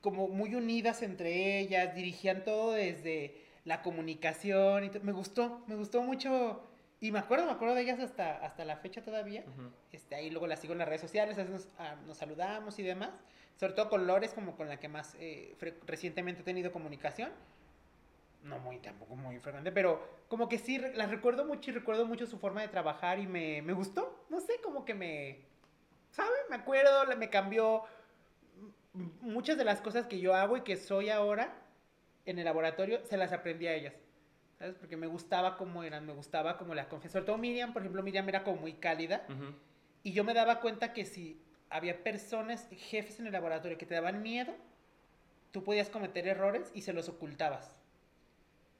[0.00, 3.34] como muy unidas entre ellas, dirigían todo desde
[3.64, 6.62] la comunicación y me gustó, me gustó mucho
[7.00, 9.44] y me acuerdo, me acuerdo de ellas hasta, hasta la fecha todavía.
[9.92, 13.10] Este, ahí luego las sigo en las redes sociales, nos, ah, nos saludamos y demás.
[13.56, 15.56] Sobre todo con Lores, como con la que más eh,
[15.86, 17.30] recientemente he tenido comunicación.
[18.42, 22.26] No muy, tampoco muy frecuente, pero como que sí, las recuerdo mucho y recuerdo mucho
[22.26, 24.24] su forma de trabajar y me, me gustó.
[24.30, 25.40] No sé, como que me,
[26.10, 26.34] ¿sabe?
[26.48, 27.84] Me acuerdo, me cambió
[29.20, 31.54] muchas de las cosas que yo hago y que soy ahora
[32.26, 33.94] en el laboratorio, se las aprendí a ellas.
[34.58, 34.74] ¿Sabes?
[34.74, 37.18] Porque me gustaba cómo eran, me gustaba como la confianza.
[37.18, 39.24] Sobre todo Miriam, por ejemplo, Miriam era como muy cálida.
[40.02, 41.40] Y yo me daba cuenta que si
[41.70, 44.52] había personas, jefes en el laboratorio que te daban miedo,
[45.52, 47.77] tú podías cometer errores y se los ocultabas.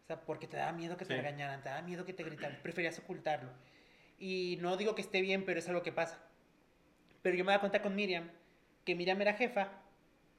[0.08, 1.20] Sea, porque te daba miedo que te Sí.
[1.20, 3.50] regañaran, te daba miedo que te gritaran, preferías ocultarlo.
[4.18, 6.18] Y no digo que esté bien, pero es algo que pasa.
[7.20, 8.30] Pero yo me daba cuenta con Miriam,
[8.86, 9.68] que Miriam era jefa,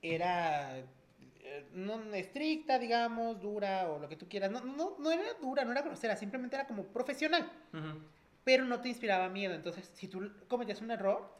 [0.01, 4.49] era eh, no estricta, digamos, dura o lo que tú quieras.
[4.49, 8.01] No, no, no era dura, no era grosera, simplemente era como profesional Ujú.
[8.43, 9.53] pero no te inspiraba miedo.
[9.53, 11.31] Entonces, si tú cometías un error,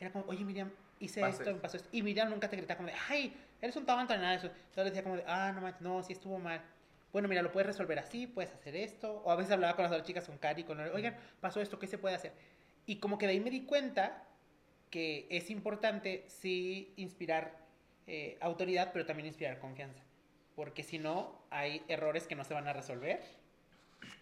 [0.00, 1.90] era como, oye, Miriam, hice Pasa esto, me pasó esto.
[1.92, 4.46] Y Miriam nunca te gritaba como de, ay, eres un tonto, nada de eso.
[4.46, 6.62] Entonces decía como de, ah, no manches, no, sí estuvo mal.
[7.14, 9.22] Bueno, mira, lo puedes resolver así, puedes hacer esto.
[9.24, 11.86] O a veces hablaba con las otras chicas, con Cari, con, oigan, pasó esto, ¿qué
[11.86, 12.32] se puede hacer?
[12.86, 14.26] Y como que de ahí me di cuenta
[14.90, 17.56] que es importante sí inspirar
[18.08, 20.02] eh, autoridad, pero también inspirar confianza.
[20.56, 23.22] Porque si no, hay errores que no se van a resolver,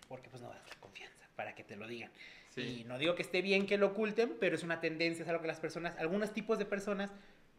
[0.07, 2.11] porque pues no das la confianza para que te lo digan.
[2.51, 2.81] Sí.
[2.81, 5.41] Y no digo que esté bien que lo oculten, pero es una tendencia, es algo
[5.41, 7.11] que las personas, algunos tipos de personas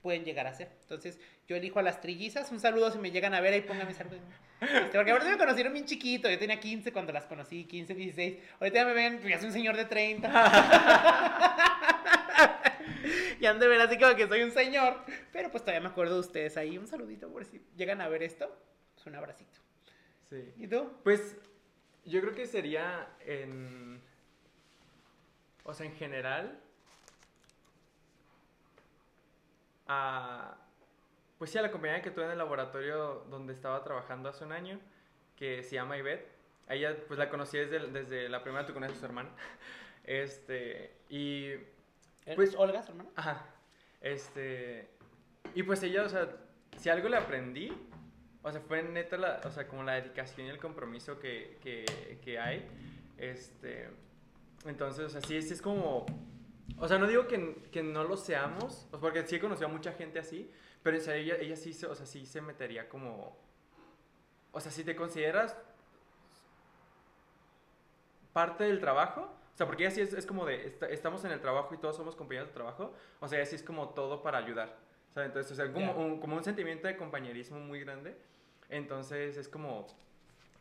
[0.03, 0.69] pueden llegar a hacer.
[0.81, 1.17] Entonces,
[1.47, 2.51] yo elijo a las trillizas.
[2.51, 4.19] Un saludo si me llegan a ver ahí, pónganme saludos.
[4.61, 6.29] Este, porque ahorita me conocieron bien chiquito.
[6.29, 8.37] Yo tenía 15 cuando las conocí, 15, 16.
[8.59, 10.29] Ahorita ya me ven, ya soy un señor de 30.
[13.39, 15.03] y han de ver así como que soy un señor.
[15.31, 16.77] Pero pues todavía me acuerdo de ustedes ahí.
[16.77, 18.53] Un saludito por si llegan a ver esto.
[18.93, 19.59] Pues un abracito.
[20.29, 20.53] Sí.
[20.57, 20.91] ¿Y tú?
[21.03, 21.37] Pues
[22.03, 24.01] yo creo que sería en.
[25.63, 26.59] O sea, en general.
[29.87, 30.57] A.
[31.37, 34.51] Pues sí, a la compañera que tuve en el laboratorio donde estaba trabajando hace un
[34.51, 34.79] año,
[35.35, 36.31] que se llama Ivette.
[36.67, 39.29] A ella, pues la conocí desde, desde la primera, tú conoces a su hermana.
[40.05, 40.97] Este.
[41.09, 41.51] Y.
[42.35, 43.09] Pues- ¿Es Olga, su hermana?
[43.15, 43.45] Ajá.
[44.01, 44.89] Este.
[45.55, 46.29] Y pues ella, o sea,
[46.77, 47.71] si algo le aprendí,
[48.41, 52.19] o sea, fue neta, la, o sea, como la dedicación y el compromiso que, que,
[52.21, 52.67] que hay.
[53.17, 53.89] Este.
[54.65, 56.05] Entonces, o sea, sí, sí es como.
[56.77, 59.93] O sea, no digo que, que no lo seamos, porque sí he conocido a mucha
[59.93, 63.37] gente así, pero o sea, ella, ella sí, se, o sea, sí se metería como.
[64.51, 65.57] O sea, si te consideras
[68.33, 69.21] parte del trabajo,
[69.53, 71.77] o sea, porque ella sí es, es como de, esta- estamos en el trabajo y
[71.77, 74.75] todos somos compañeros de trabajo, o sea, ella sí es como todo para ayudar,
[75.11, 75.99] o sea, entonces, o sea, como, Ya.
[75.99, 78.17] un, como un sentimiento de compañerismo muy grande,
[78.69, 79.85] entonces es como,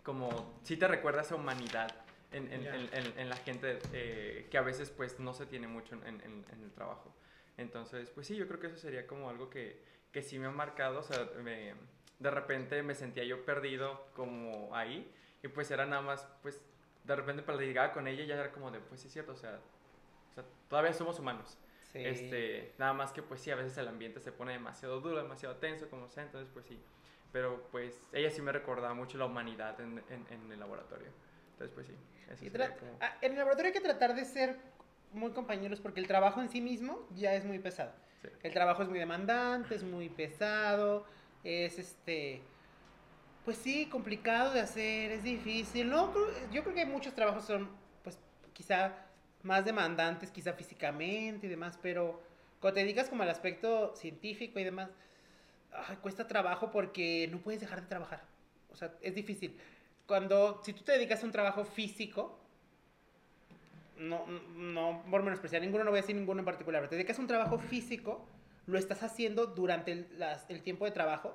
[0.02, 0.28] como,
[0.62, 1.88] sí te recuerda esa humanidad
[2.32, 5.94] en, en, en- en- la gente eh, que a veces pues no se tiene mucho
[5.94, 7.14] en, en- en el trabajo.
[7.56, 9.82] Entonces, pues sí, yo creo que eso sería como algo que,
[10.12, 11.74] que sí me ha marcado, o sea, me-
[12.18, 15.10] de repente me sentía yo perdido como ahí
[15.42, 16.60] y pues era nada más, pues
[17.04, 19.36] de repente platicaba con ella y ya era como de, pues sí es cierto, o
[19.36, 19.58] sea,
[20.30, 21.58] o sea, todavía somos humanos.
[21.92, 21.98] Sí.
[22.04, 25.56] Este, nada más que pues sí, a veces el ambiente se pone demasiado duro, demasiado
[25.56, 26.78] tenso, como sea, entonces pues sí.
[27.32, 31.08] pero pues ella sí me recordaba mucho la humanidad en, en- en el laboratorio.
[31.52, 31.94] Entonces, pues sí.
[32.30, 34.56] eso Y como- ah, en el laboratorio hay que tratar de ser
[35.12, 37.92] muy compañeros porque el trabajo en sí mismo ya es muy pesado.
[38.22, 38.28] sí.
[38.42, 41.04] El trabajo es muy demandante, es muy pesado,
[41.44, 42.40] es este,
[43.44, 45.90] pues sí, complicado de hacer, es difícil.
[45.90, 47.68] No, Creo- yo creo que muchos trabajos son,
[48.04, 48.18] pues
[48.52, 48.92] quizá
[49.42, 52.22] más demandantes, quizá físicamente y demás, pero
[52.60, 54.88] cuando te dedicas como al aspecto científico y demás,
[55.72, 58.22] ay, cuesta trabajo porque no puedes dejar de trabajar.
[58.70, 59.58] O sea, es difícil.
[60.12, 62.38] Cuando, si tú te dedicas a un trabajo físico,
[63.96, 67.16] no, no por menospreciar ninguno, no voy a decir ninguno en particular, pero te dedicas
[67.16, 68.22] a un trabajo físico,
[68.66, 71.34] lo estás haciendo durante el, las- el tiempo de trabajo,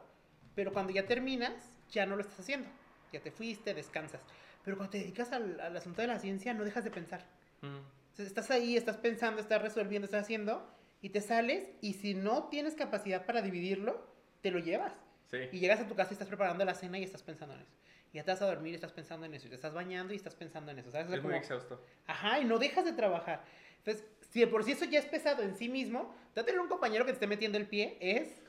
[0.54, 1.54] pero cuando ya terminas,
[1.90, 2.70] ya no lo estás haciendo.
[3.12, 4.22] Ya te fuiste, descansas.
[4.64, 7.26] Pero cuando te dedicas al, al asunto de la ciencia, no dejas de pensar.
[7.64, 7.78] Mm,
[8.12, 10.70] Entonces, estás ahí, estás pensando, estás resolviendo, estás haciendo,
[11.02, 14.06] y te sales, y si no tienes capacidad para dividirlo,
[14.44, 14.94] te lo llevas.
[15.32, 15.38] sí.
[15.52, 17.72] Y llegas a tu casa y estás preparando la cena y estás pensando en eso.
[18.14, 19.48] Y ya te vas a dormir y estás pensando en eso.
[19.48, 20.92] Y te estás bañando y estás pensando en eso.
[20.92, 21.08] ¿sabes?
[21.08, 21.84] O sea, Es muy como- exhausto.
[22.08, 23.44] Ajá, y no dejas de trabajar.
[23.80, 27.06] Entonces, si de por sí eso ya es pesado en sí mismo, tener un compañero
[27.06, 28.42] que te esté metiendo el pie es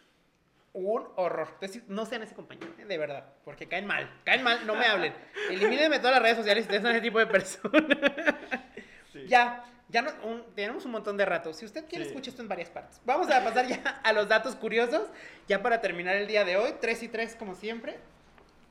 [0.73, 1.49] un horror.
[1.55, 2.85] Entonces, no sean ese compañero, ¿eh?
[2.85, 4.09] de verdad, porque caen mal.
[4.25, 5.13] Caen mal, no me hablen.
[5.51, 7.99] Elimínenme todas las redes sociales si ustedes son ese tipo de personas.
[9.13, 9.25] Sí.
[9.27, 11.55] Ya, ya no- un- tenemos un montón de rato.
[11.55, 12.11] Si usted quiere, Sí.
[12.11, 13.01] escucha esto en varias partes.
[13.07, 15.09] Vamos a pasar ya a los datos curiosos,
[15.49, 16.75] ya para terminar el día de hoy.
[16.79, 17.99] 3 y 3, como siempre.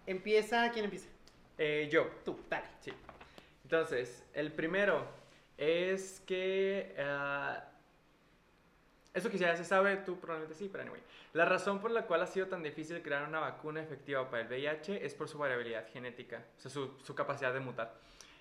[0.08, 1.10] Empieza, ¿quién empieza?
[1.58, 2.08] Eh, yo.
[2.24, 2.66] Tú, dale.
[2.80, 2.92] Sí.
[3.64, 5.06] Entonces, el primero
[5.58, 6.96] es que.
[6.98, 7.66] ah,
[9.14, 11.02] eso que ya se sabe, tú probablemente sí, pero anyway.
[11.34, 14.48] La razón por la cual ha sido tan difícil crear una vacuna efectiva para el
[14.48, 17.96] VIH es por su variabilidad genética, o sea, su, su capacidad de mutar.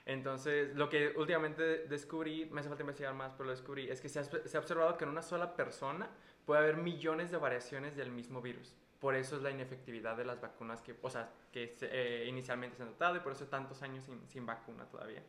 [0.05, 4.09] Entonces, lo que últimamente descubrí, me hace falta investigar más, pero lo descubrí, es que
[4.09, 6.10] se ha, se ha observado que en una sola persona
[6.44, 8.76] puede haber millones de variaciones del mismo virus.
[9.01, 12.82] Por eso es la inefectividad de las vacunas que, o sea, que eh, inicialmente se
[12.82, 15.23] han tratado y por eso tantos años sin, sin vacuna todavía.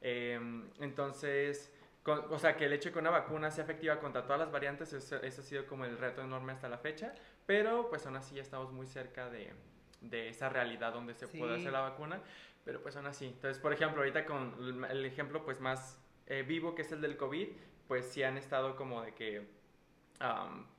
[0.00, 0.38] Eh,
[0.80, 1.72] entonces,
[2.02, 4.50] con- o sea, que el hecho de que una vacuna sea efectiva contra todas las
[4.50, 7.14] variantes, eso, eso ha sido como el reto enorme hasta la fecha,
[7.46, 9.52] pero pues aún así ya estamos muy cerca de,
[10.00, 11.60] de esa realidad donde se puede Sí.
[11.60, 12.20] hacer la vacuna,
[12.64, 13.26] pero pues aún así.
[13.26, 17.16] Entonces, por ejemplo, ahorita con el- ejemplo pues más eh, vivo que es el del
[17.16, 17.48] COVID,
[17.86, 19.46] pues sí han estado como de que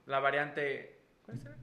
[0.05, 0.99] la variante...
[1.25, 1.55] ¿Cuál será?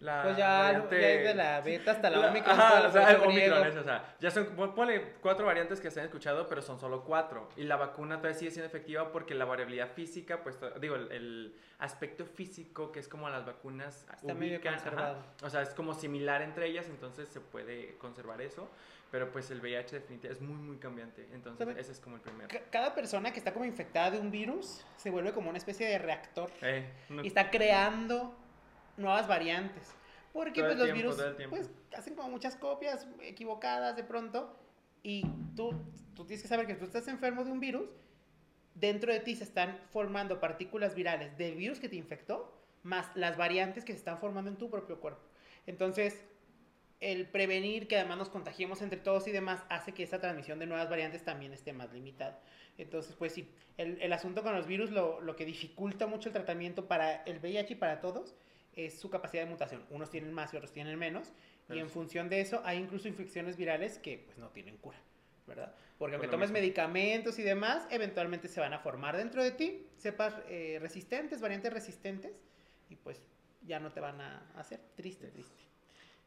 [0.00, 2.58] La Pues ya, ya es de la beta hasta la Omicron.
[2.58, 3.20] Ajá, o sea, el.
[3.20, 6.62] Omicron es, o sea, ya son, pon- ponle cuatro variantes que se han escuchado, pero
[6.62, 7.50] son solo cuatro.
[7.56, 11.56] Y la vacuna todavía sigue siendo efectiva porque la variabilidad física, pues, digo, el, el
[11.80, 15.22] aspecto físico que es como las vacunas Está medio ubican, ajá, conservado.
[15.42, 18.70] o sea, es como similar entre ellas, entonces se puede conservar eso.
[19.10, 21.26] Pero pues el VIH definitivamente es muy, muy cambiante.
[21.32, 21.80] Entonces, ¿Sabe?
[21.80, 22.48] ese es como el primero.
[22.48, 25.86] Ca- Cada persona que está como infectada de un virus se vuelve como una especie
[25.88, 28.32] de reactor Eh, no- y está creando
[28.96, 29.94] nuevas variantes.
[30.32, 34.56] Porque Todo pues los tiempo, virus pues hacen como muchas copias equivocadas de pronto
[35.02, 35.26] y
[35.56, 35.72] tú,
[36.14, 37.88] tú tienes que saber que tú estás enfermo de un virus,
[38.74, 43.36] dentro de ti se están formando partículas virales del virus que te infectó, más las
[43.36, 45.20] variantes que se están formando en tu propio cuerpo.
[45.66, 46.24] Entonces,
[47.00, 50.66] el prevenir que además nos contagiemos entre todos y demás hace que esa transmisión de
[50.66, 52.40] nuevas variantes también esté más limitada.
[52.78, 56.34] Entonces, pues sí, el, el asunto con los virus, lo, lo que dificulta mucho el
[56.34, 58.34] tratamiento para el VIH y para todos,
[58.74, 59.84] es su capacidad de mutación.
[59.90, 61.32] Unos tienen más y otros tienen menos.
[61.68, 64.98] Y en función de eso, hay incluso infecciones virales que pues no tienen cura,
[65.46, 65.72] ¿verdad?
[65.98, 66.60] Porque aunque tomes mismo.
[66.60, 71.72] medicamentos y demás, eventualmente se van a formar dentro de ti, sepas eh, resistentes, variantes
[71.72, 72.32] resistentes,
[72.88, 73.22] y pues
[73.62, 74.80] ya no te van a hacer.
[74.96, 75.32] Triste, Yes.
[75.34, 75.62] triste.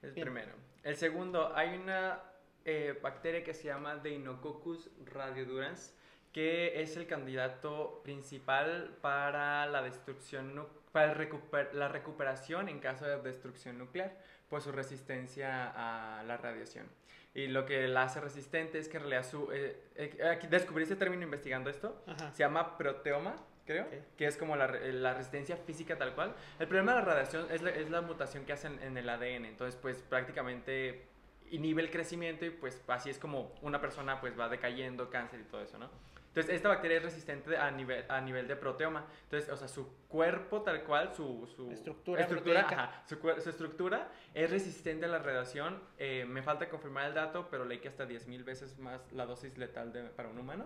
[0.02, 0.26] El Bien.
[0.26, 0.54] primero.
[0.84, 2.22] El segundo, hay una
[2.64, 5.94] eh, bacteria que se llama Deinococcus radiodurans,
[6.34, 13.18] que es el candidato principal para la destrucción, para recuper- la recuperación en caso de
[13.22, 14.18] destrucción nuclear,
[14.50, 15.72] por su resistencia
[16.20, 16.88] a la radiación.
[17.36, 19.50] Y lo que la hace resistente es que en realidad su...
[19.52, 22.32] eh, eh, descubrí ese término investigando esto, Ajá.
[22.32, 23.36] se llama proteoma,
[23.66, 23.94] creo, Ok.
[24.18, 26.36] que es como la, la resistencia física tal cual.
[26.60, 29.46] El problema de la radiación es la, es la mutación que hacen en el ADN,
[29.46, 31.06] entonces pues prácticamente
[31.50, 35.44] inhibe el crecimiento y pues así es como una persona pues va decayendo, cáncer y
[35.44, 35.90] todo eso, ¿no?
[36.34, 39.88] Entonces esta bacteria es resistente a nivel, a nivel de proteoma, entonces o sea su
[40.08, 42.60] cuerpo tal cual, su, su Estructura proteica.
[42.84, 47.48] ajá, su, su estructura es resistente a la radiación, Eh, me falta confirmar el dato,
[47.52, 50.66] pero leí que hasta 10.000 veces más la dosis letal de- para un humano.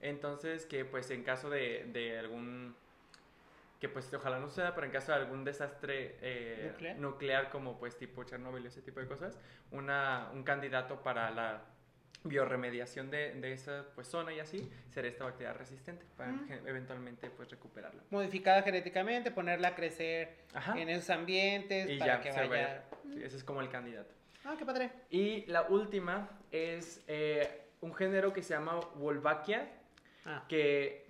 [0.00, 2.74] Entonces, que pues en caso de, de algún,
[3.80, 6.96] que pues ojalá no suceda, pero en caso de algún desastre eh, ¿Nuclear?
[6.98, 9.38] nuclear como pues tipo Chernobyl y ese tipo de cosas,
[9.70, 11.62] una, un candidato para la
[12.22, 16.66] bioremediación de, de esa pues, zona y así, será esta bacteria resistente para Mm.
[16.66, 18.02] eventualmente pues recuperarla.
[18.10, 20.78] Modificada genéticamente, ponerla a crecer Ajá.
[20.80, 22.84] en esos ambientes Y para ya, que se vaya.
[23.12, 24.14] Sí, ese es como el candidato.
[24.44, 24.90] Ah, qué padre.
[25.10, 29.68] Y la última es eh, un género que se llama Wolbachia,
[30.26, 31.03] Ah, que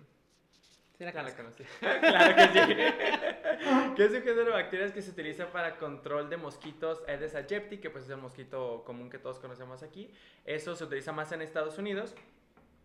[0.99, 1.65] sí la Ya la conocí.
[1.81, 2.75] claro que sí.
[3.97, 7.79] que es un género de bacterias que se utiliza para control de mosquitos Aedes aegypti,
[7.79, 10.11] que pues es el mosquito común que todos conocemos aquí.
[10.45, 12.15] Eso se utiliza más en Estados Unidos.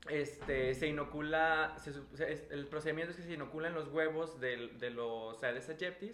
[0.07, 1.91] Este, se inocula, se
[2.53, 6.11] el procedimiento es que se inoculan los huevos del- de los Aedes aegypti.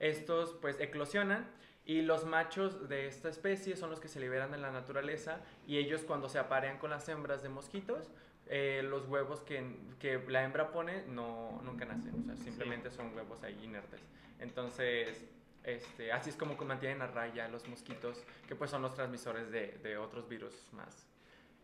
[0.00, 1.48] Estos pues eclosionan
[1.86, 5.78] y los machos de esta especie son los que se liberan en la naturaleza y
[5.78, 8.10] ellos cuando se aparean con las hembras de mosquitos,
[8.48, 9.62] eh, los huevos que,
[9.98, 14.00] que la hembra pone no, nunca nacen, o sea, simplemente son huevos ahí inertes.
[14.40, 15.24] Entonces,
[15.64, 19.50] este, así es como que mantienen a raya los mosquitos, que pues son los transmisores
[19.50, 21.08] de, de otros virus más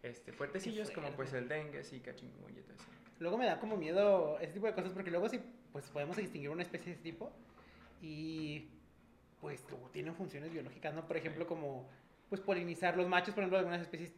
[0.03, 2.85] este, fuertecillos, como pues el dengue, zika, chikungunya y todo eso.
[3.21, 5.41] Luego me da como miedo ese tipo de cosas porque luego sí,
[5.73, 7.33] pues podemos distinguir una especie de ese tipo
[8.03, 8.69] y
[9.41, 11.07] pues tienen funciones biológicas, ¿no?
[11.07, 11.89] Por ejemplo, como
[12.29, 14.13] pues polinizar los machos, por ejemplo, de algunas especies,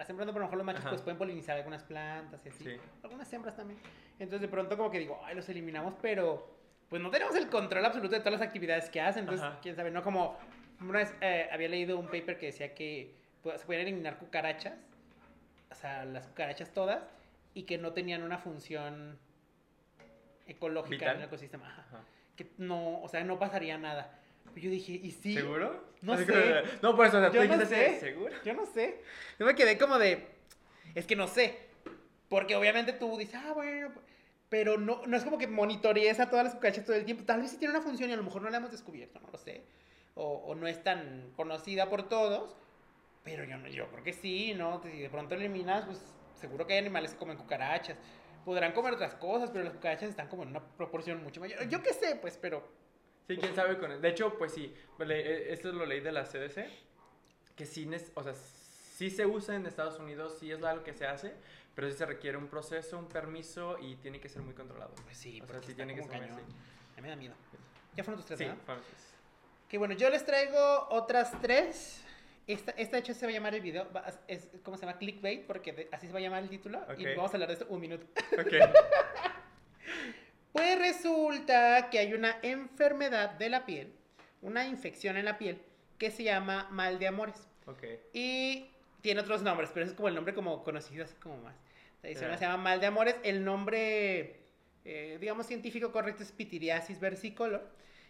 [0.00, 0.90] las hembras no, pero a lo mejor los machos Ajá.
[0.92, 2.64] pues pueden polinizar algunas plantas y así.
[2.64, 2.76] Sí.
[3.02, 3.78] Algunas hembras también.
[4.18, 6.56] Entonces de pronto como que digo, ay, los eliminamos, pero
[6.88, 9.24] pues no tenemos el control absoluto de todas las actividades que hacen.
[9.24, 9.58] Entonces, Ajá.
[9.60, 10.02] quién sabe, ¿no?
[10.02, 10.38] Como
[10.80, 14.78] una vez eh, había leído un paper que decía que pues, se podían eliminar cucarachas,
[15.70, 17.02] o sea, las cucarachas todas,
[17.52, 19.18] y que no tenían una función
[20.46, 21.16] ecológica ¿Vital?
[21.16, 21.68] en el ecosistema.
[21.68, 22.00] Ajá.
[22.36, 24.18] Que no, o sea, no pasaría nada.
[24.54, 25.34] Pero yo dije, ¿y sí?
[25.34, 25.84] ¿Seguro?
[26.02, 26.32] No Así sé.
[26.32, 28.00] como- No, por eso, o sea, tú Yo no dijiste así, sé.
[28.00, 28.34] ¿seguro?
[28.44, 29.00] Yo no sé.
[29.38, 30.26] Yo me quedé como de.
[30.94, 31.58] Es que no sé.
[32.28, 33.90] Porque obviamente tú dices, ah, bueno.
[33.92, 34.04] pues",
[34.48, 37.24] Pero no, no es como que monitorees a todas las cucarachas todo el tiempo.
[37.24, 39.28] Tal vez sí tiene una función y a lo mejor no la hemos descubierto, no
[39.30, 39.62] lo sé.
[40.14, 42.56] O, o no es tan conocida por todos.
[43.22, 44.82] Pero yo, no, yo creo que sí, ¿no?
[44.82, 46.00] Si de pronto eliminas, pues
[46.40, 47.96] seguro que hay animales que comen cucarachas.
[48.44, 51.68] Podrán comer otras cosas, pero las cucarachas están como en una proporción mucho mayor.
[51.68, 52.66] Yo qué sé, pues, pero.
[53.30, 54.00] Sí, quién sabe con él.
[54.02, 56.66] De hecho, pues sí, pues, eh, esto lo leí de la CDC,
[57.54, 61.06] que sí, o sea, sí se usa en Estados Unidos, sí es algo que se
[61.06, 61.32] hace,
[61.76, 64.92] pero sí se requiere un proceso, un permiso y tiene que ser muy controlado.
[65.04, 66.40] Pues sí, o sea, sí tiene que ser cañón.
[67.00, 67.34] me da miedo.
[67.94, 68.58] Ya fueron tus tres, Sí, ¿verdad?
[68.66, 68.84] vamos.
[69.68, 72.02] Que bueno, yo les traigo otras tres.
[72.48, 74.98] Esta, esta de hecho se va a llamar el video, va- es, ¿cómo se llama?
[74.98, 76.80] Clickbait, porque de- así se va a llamar el título.
[76.98, 77.16] Y Ok.
[77.16, 78.04] vamos a hablar de esto un minuto.
[78.32, 78.52] Ok.
[80.52, 83.92] Pues resulta que hay una enfermedad de la piel,
[84.42, 85.60] una infección en la piel,
[85.98, 87.46] que se llama mal de amores.
[87.66, 87.84] Ok.
[88.12, 88.68] Y
[89.00, 91.54] tiene otros nombres, pero ese es como el nombre como conocido, así como más.
[92.00, 92.38] Tradicional Ya.
[92.38, 93.16] se llama mal de amores.
[93.22, 94.40] El nombre,
[94.84, 97.68] eh, digamos, científico correcto es pitiriasis versicolor.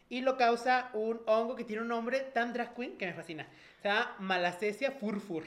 [0.08, 3.46] Y lo causa un hongo que tiene un nombre tan drag queen que me fascina.
[3.82, 5.44] Se llama Malacesia furfur.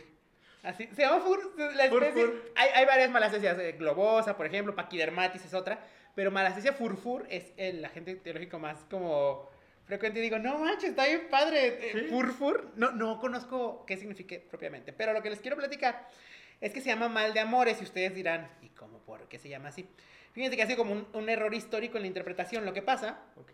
[0.61, 2.51] Así, se llama fur, la especie- Furfur.
[2.55, 5.85] Hay, hay varias malacesias, eh, globosa, por ejemplo, paquidermatis es otra.
[6.15, 9.49] Pero Malacesia furfur es el agente teológico más como
[9.85, 10.19] frecuente.
[10.19, 11.67] Y digo, no manches, está bien padre.
[11.67, 11.99] eh, Sí.
[12.09, 12.71] Furfur.
[12.75, 14.93] No, no conozco qué significa propiamente.
[14.93, 16.07] Pero lo que les quiero platicar
[16.61, 17.81] es que se llama mal de amores.
[17.81, 19.87] Y ustedes dirán, ¿y cómo por qué se llama así?
[20.33, 22.63] Fíjense que ha sido como un, un error histórico en la interpretación.
[22.65, 23.53] Lo que pasa Ok.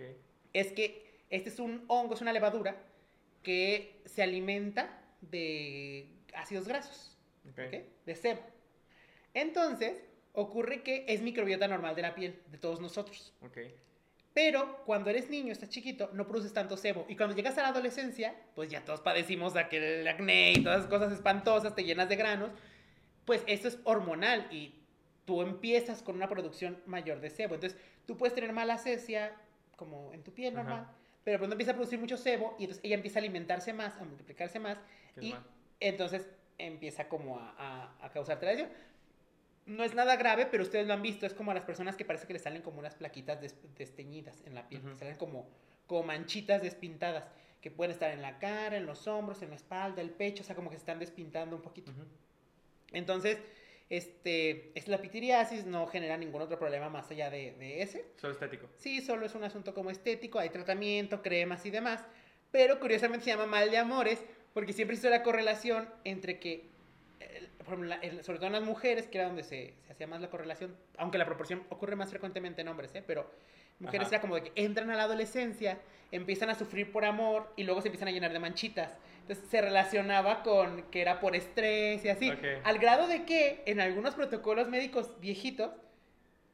[0.54, 2.76] es que este es un hongo, es una levadura
[3.44, 7.18] que se alimenta de ácidos grasos.
[7.52, 7.60] Ok.
[7.68, 7.82] ¿ok?
[8.06, 8.42] De sebo.
[9.34, 9.94] Entonces,
[10.40, 13.34] ocurre que es microbiota normal de la piel de todos nosotros.
[13.42, 13.58] Ok.
[14.34, 17.06] Pero cuando eres niño, estás chiquito, no produces tanto sebo.
[17.10, 20.90] Y cuando llegas a la adolescencia, pues ya todos padecimos aquel acné y todas esas
[20.90, 22.52] cosas espantosas, te llenas de granos.
[23.26, 24.76] Pues esto es hormonal y
[25.26, 27.56] tú empiezas con una producción mayor de sebo.
[27.56, 29.34] Entonces, tú puedes tener malacesia
[29.76, 30.64] como en tu piel Ajá.
[30.64, 30.88] normal,
[31.24, 34.04] pero pronto empieza a producir mucho sebo y entonces ella empieza a alimentarse más, a
[34.04, 34.78] multiplicarse más
[35.16, 35.36] ¿Qué es y
[35.80, 38.40] entonces empieza como a, a, a causar.
[39.70, 42.04] No es nada grave, pero ustedes lo han visto, es como a las personas que
[42.06, 45.48] parece que les salen como unas plaquitas des- desteñidas en la piel, salen como,
[45.88, 47.26] como manchitas despintadas,
[47.62, 50.46] que pueden estar en la cara, en los hombros, en la espalda, el pecho, o
[50.46, 51.92] sea, como que se están despintando un poquito.
[52.94, 53.38] Entonces,
[53.90, 58.06] este, es la pitiriasis, no genera ningún otro problema más allá de, de ese.
[58.18, 58.68] Solo estético.
[58.78, 62.02] Sí, solo es un asunto como estético, hay tratamiento, cremas y demás,
[62.52, 64.24] pero curiosamente se llama mal de amores
[64.54, 66.70] porque siempre hizo la correlación entre que,
[67.70, 70.30] por ejemplo, sobre todo en las mujeres, que era donde se, se hacía más la
[70.30, 73.04] correlación, aunque la proporción ocurre más frecuentemente en hombres, ¿eh?
[73.06, 73.30] pero
[73.80, 74.16] mujeres Ajá.
[74.16, 75.80] era como de que entran a la adolescencia,
[76.12, 78.98] empiezan a sufrir por amor y luego se empiezan a llenar de manchitas.
[79.22, 82.44] Entonces se relacionaba con que era por estrés y así, Ok.
[82.64, 85.72] al grado de que en algunos protocolos médicos viejitos,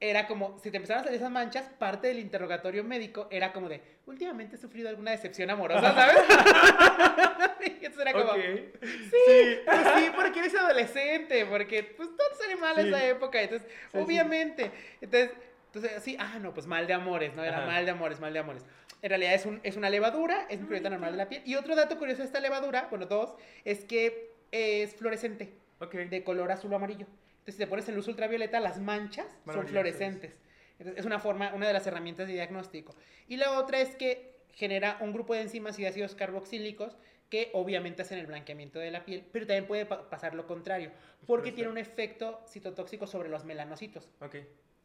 [0.09, 3.69] era como, si te empezaron a salir esas manchas, parte del interrogatorio médico era como
[3.69, 6.17] de, últimamente he sufrido alguna decepción amorosa, ¿sabes?
[7.61, 8.37] y entonces era como, Ok.
[8.81, 12.89] sí, pues sí, porque eres adolescente, porque pues todo sale mal en Sí.
[12.89, 13.97] esa época, entonces, sí.
[13.97, 14.71] obviamente,
[15.01, 15.31] entonces,
[15.73, 17.43] entonces, sí, ah, no, pues mal de amores, ¿no?
[17.43, 17.65] Era Ajá.
[17.67, 18.63] mal de amores, mal de amores.
[19.01, 21.41] En realidad es, un, es una levadura, es microbiota normal de la piel.
[21.45, 25.93] Y otro dato curioso de esta levadura, bueno, dos, es que es fluorescente, Ok.
[25.95, 27.05] de color azul o amarillo.
[27.45, 30.39] Entonces, si te pones en luz ultravioleta, las manchas son fluorescentes.
[30.79, 32.95] Entonces, es una forma, una de las herramientas de diagnóstico.
[33.27, 36.97] Y la otra es que genera un grupo de enzimas y de ácidos carboxílicos
[37.29, 40.91] que obviamente hacen el blanqueamiento de la piel, pero también puede pa- pasar lo contrario,
[41.27, 44.09] porque tiene un efecto citotóxico sobre los melanocitos.
[44.21, 44.37] Ok.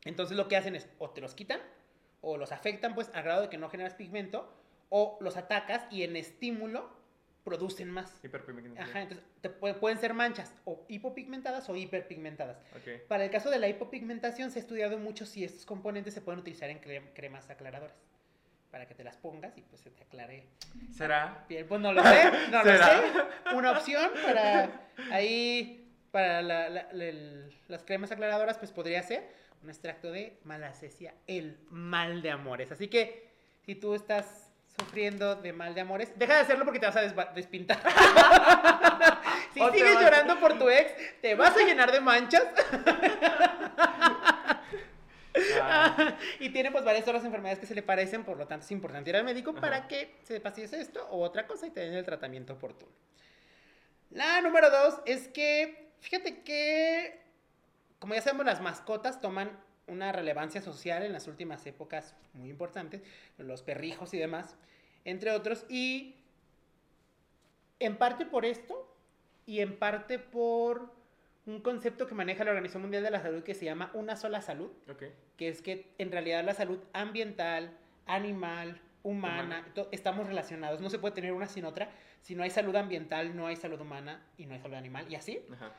[0.05, 1.61] Entonces lo que hacen es o te los quitan
[2.20, 4.53] o los afectan pues al grado de que no generas pigmento
[4.91, 6.91] o los atacas y en estímulo
[7.45, 8.12] producen más.
[8.23, 8.89] Hiperpigmentación.
[8.89, 12.59] Ajá, entonces te pu- pueden ser manchas o hipopigmentadas o hiperpigmentadas.
[12.77, 13.03] Ok.
[13.09, 16.41] Para el caso de la hipopigmentación se ha estudiado mucho si estos componentes se pueden
[16.41, 17.97] utilizar en cre- cremas aclaradoras.
[18.71, 20.45] Para que te las pongas y pues se te aclare
[20.93, 21.45] ¿Será?
[21.49, 23.55] Bien, pues no lo sé, no lo sé.
[23.57, 29.27] Una opción para ahí, para la- la- la- las cremas aclaradoras, pues podría ser
[29.65, 32.71] un extracto de malacesia, el mal de amores.
[32.71, 33.29] Así que
[33.67, 34.49] si tú estás
[34.81, 37.02] sufriendo de mal de amores, deja de hacerlo porque te vas a
[37.35, 37.81] despintar.
[39.55, 42.44] si O sigues llorando por tu ex, te vas a llenar de manchas
[45.62, 48.73] Ah, y tiene pues varias otras enfermedades que se le parecen, por lo tanto es
[48.73, 49.61] importante ir al médico Ajá.
[49.61, 52.93] para que sepas si es esto o otra cosa y te den el tratamiento oportuno.
[54.11, 57.23] La número dos es que, fíjate que,
[57.98, 59.51] como ya sabemos, las mascotas toman
[59.91, 63.03] una relevancia social en las últimas épocas muy importantes,
[63.39, 64.57] los perrijos y demás,
[65.05, 66.17] entre otros, y
[67.79, 68.87] en parte por esto
[69.47, 70.93] y en parte por
[71.47, 74.41] un concepto que maneja la Organización Mundial de la Salud que se llama una sola
[74.43, 74.71] salud
[75.37, 77.77] que es que en realidad la salud ambiental,
[78.07, 79.89] animal, humana, Humana.
[79.91, 80.81] estamos relacionados.
[80.81, 81.91] No se puede tener una sin otra.
[82.21, 85.07] Si no hay salud ambiental, no hay salud humana y no hay salud animal.
[85.11, 85.41] Y así.
[85.51, 85.73] Ajá.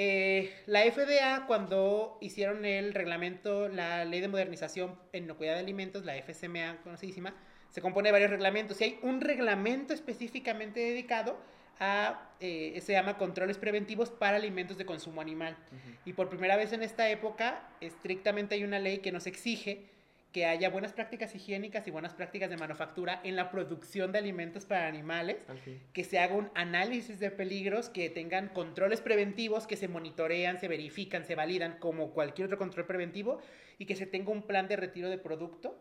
[0.00, 6.04] Eh, la FDA, cuando hicieron el reglamento, la ley de modernización en inocuidad de alimentos,
[6.04, 7.34] la FSMA conocidísima,
[7.70, 8.80] se compone de varios reglamentos.
[8.80, 11.36] Y hay un reglamento específicamente dedicado
[11.80, 15.56] a, eh, se llama controles preventivos para alimentos de consumo animal.
[16.04, 19.90] Y por primera vez en esta época, estrictamente hay una ley que nos exige
[20.38, 24.66] que haya buenas prácticas higiénicas y buenas prácticas de manufactura en la producción de alimentos
[24.66, 25.82] para animales, Al fin.
[25.92, 30.68] que se haga un análisis de peligros, que tengan controles preventivos que se monitorean, se
[30.68, 33.40] verifican, se validan como cualquier otro control preventivo
[33.78, 35.76] y que se tenga un plan de retiro de producto.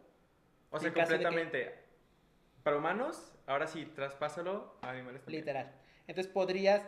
[0.71, 1.75] O sea, de que- completamente.
[2.63, 5.41] Para humanos, ahora sí, traspásalo a animales también.
[5.41, 5.71] Literal.
[6.07, 6.81] Entonces podrías,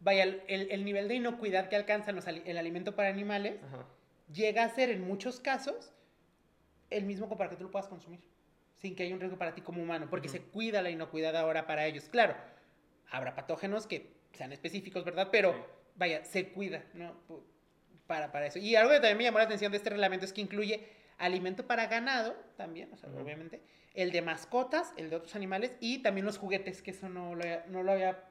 [0.00, 1.76] vaya, el, el- el nivel de inocuidad que
[2.26, 3.84] ali- el alimento para animales Ajá.
[4.32, 5.92] llega a ser en muchos casos
[6.90, 8.20] el mismo como para que tú lo puedas consumir,
[8.76, 11.66] sin que haya un riesgo para ti como humano, porque se cuida la inocuidad ahora
[11.66, 12.04] para ellos.
[12.08, 12.34] Claro,
[13.10, 15.28] habrá patógenos que sean específicos, ¿verdad?
[15.32, 15.58] Pero Sí.
[15.96, 17.14] vaya, se cuida, ¿no?
[18.06, 18.58] Para, para eso.
[18.58, 20.88] Y algo que también me llamó la atención de este reglamento es que incluye
[21.18, 23.60] alimento para ganado, también, o sea, obviamente,
[23.94, 27.42] el de mascotas, el de otros animales y también los juguetes, que eso no lo
[27.42, 28.24] había, no lo había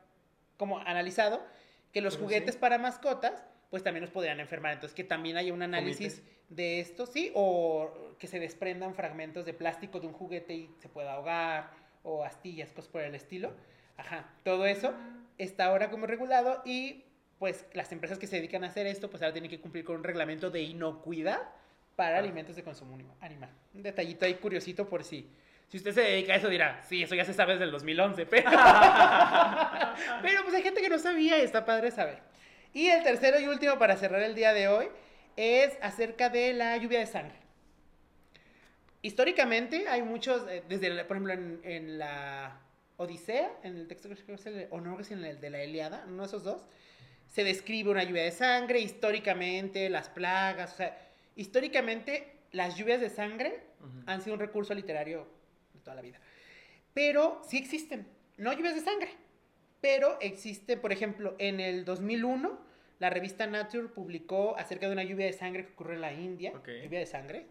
[0.55, 1.45] como analizado,
[1.91, 2.61] que los Pero juguetes sí.
[2.61, 4.73] para mascotas, pues también los podrían enfermar.
[4.73, 6.23] Entonces, que también haya un análisis.
[6.49, 10.89] De esto, sí, o que se desprendan fragmentos de plástico de un juguete y se
[10.89, 11.71] pueda ahogar,
[12.03, 13.51] o astillas, cosas por el estilo.
[13.97, 14.93] Ajá, todo eso
[15.37, 17.03] está ahora como regulado y
[17.39, 19.97] pues las empresas que se dedican a hacer esto, pues ahora tienen que cumplir con
[19.97, 21.41] un reglamento de inocuidad
[21.95, 23.49] para alimentos de consumo animal.
[23.73, 25.29] Un detallito ahí curiosito por si...
[25.67, 28.25] Si usted se dedica a eso dirá, sí, eso ya se sabe desde el 2011,
[28.29, 28.49] pero...
[30.21, 32.19] pero pues hay gente que no sabía y está padre saber.
[32.73, 34.87] Y el tercero y último para cerrar el día de hoy
[35.37, 37.37] es acerca de la lluvia de sangre.
[39.01, 42.59] Históricamente hay muchos, eh, desde, por ejemplo, en, en la
[42.97, 46.03] Odisea, en el texto que es el, o no, es en el de la Eliada,
[46.07, 46.65] uno de esos dos,
[47.27, 50.97] se describe una lluvia de sangre, históricamente, las plagas, o sea,
[51.35, 53.61] históricamente las lluvias de sangre
[54.07, 55.27] han sido un recurso literario
[55.73, 56.19] de toda la vida.
[56.93, 58.07] Pero sí existen,
[58.37, 59.11] no lluvias de sangre,
[59.79, 62.59] pero existe, por ejemplo, en el 2001,
[62.99, 66.51] la revista Nature publicó acerca de una lluvia de sangre que ocurrió en la India,
[66.55, 66.67] Ok.
[66.83, 67.45] lluvia de sangre,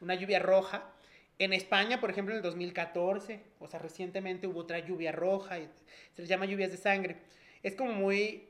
[0.00, 0.90] una lluvia roja.
[1.38, 5.68] En España, por ejemplo, en el 2014, o sea, recientemente hubo otra lluvia roja, y
[6.14, 7.16] se les llama lluvias de sangre.
[7.62, 8.48] Es como muy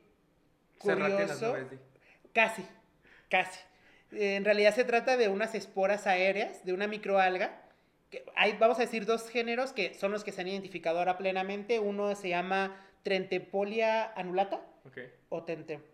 [0.77, 1.49] curioso.
[1.57, 1.79] nubes.
[2.33, 2.65] Casi,
[3.29, 3.59] casi.
[4.11, 7.61] Eh, En realidad se trata de unas esporas aéreas, de una microalga.
[8.09, 11.17] Que hay, vamos a decir, dos géneros que son los que se han identificado ahora
[11.17, 11.79] plenamente.
[11.79, 14.97] Uno se llama Trentepolia anulata, Ok.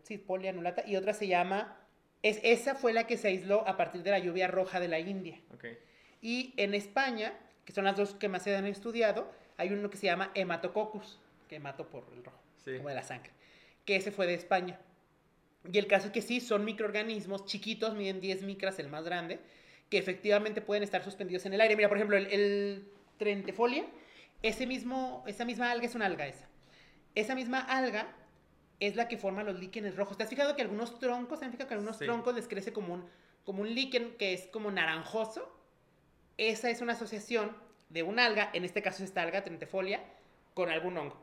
[0.03, 1.77] Sí, polia anulata, y otra se llama
[2.23, 4.99] Es, esa fue la que se aisló a partir de la lluvia roja de la
[4.99, 5.39] India.
[6.22, 7.34] Y en España,
[7.64, 11.19] que son las dos que más se han estudiado, hay uno que se llama hematococcus,
[11.47, 12.77] que mato por el rojo, Sí.
[12.77, 13.31] como de la sangre,
[13.85, 14.80] que ese fue de España.
[15.72, 19.39] Y el caso es que sí, son microorganismos chiquitos, miden 10 micras el más grande,
[19.89, 21.76] que efectivamente pueden estar suspendidos en el aire.
[21.76, 22.88] Mira, por ejemplo, el, el
[23.18, 23.85] trentifolia,
[24.41, 26.47] ese mismo, esa misma alga es una alga esa.
[27.15, 28.07] Esa misma alga
[28.80, 30.18] es la que forma los líquenes rojos.
[30.18, 32.06] ¿Te has fijado que algunos troncos, ¿te has fijado que algunos Sí.
[32.06, 33.06] troncos les crece como un,
[33.45, 35.52] como un líquen que es como naranjoso?
[36.38, 37.56] Esa es una asociación
[37.90, 40.02] de un alga, en este caso es esta alga trentifolia,
[40.54, 41.18] con algún hongo.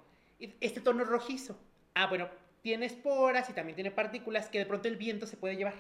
[0.60, 1.56] Este tono es rojizo.
[1.94, 2.28] Ah, bueno,
[2.62, 5.74] tiene esporas y también tiene partículas que de pronto el viento se puede llevar.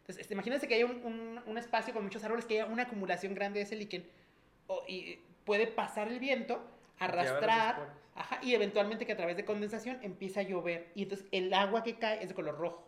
[0.00, 2.84] Entonces, este, imagínense que hay un, un- un espacio con muchos árboles, que haya una
[2.84, 4.04] acumulación grande de ese líquen.
[4.68, 6.62] o- y puede pasar el viento,
[7.04, 10.90] arrastrar, ajá, y eventualmente que a través de condensación empieza a llover.
[10.94, 12.86] Y entonces el agua que cae es de color rojo.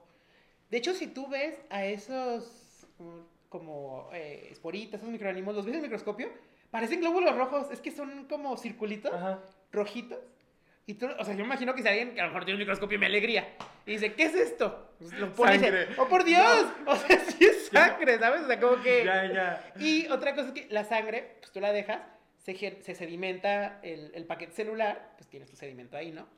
[0.70, 5.74] De hecho, si tú ves a esos mm, como eh, esporitas, esos microorganismos, los ves
[5.74, 6.28] en el microscopio,
[6.70, 7.70] parecen glóbulos rojos.
[7.70, 9.38] Es que son como circulitos Ajá.
[9.72, 10.18] rojitos.
[10.86, 12.56] Y tú, o sea, yo me imagino que si alguien que a lo mejor tiene
[12.56, 13.54] un microscopio y me alegría
[13.86, 14.90] y dice, ¿qué es esto?
[14.98, 15.94] Pues lo pone y dice, Sangre.
[15.96, 16.66] ¡oh por Dios!
[16.86, 18.42] O sea, sí es sangre, ¿sabes?
[18.42, 19.04] O sea, como que.
[19.04, 19.72] Ya, ya.
[19.78, 22.00] Y otra cosa es que la sangre, pues tú la dejas,
[22.44, 26.28] se, sedimenta el, el paquete celular, pues tienes tu sedimento ahí, ¿no?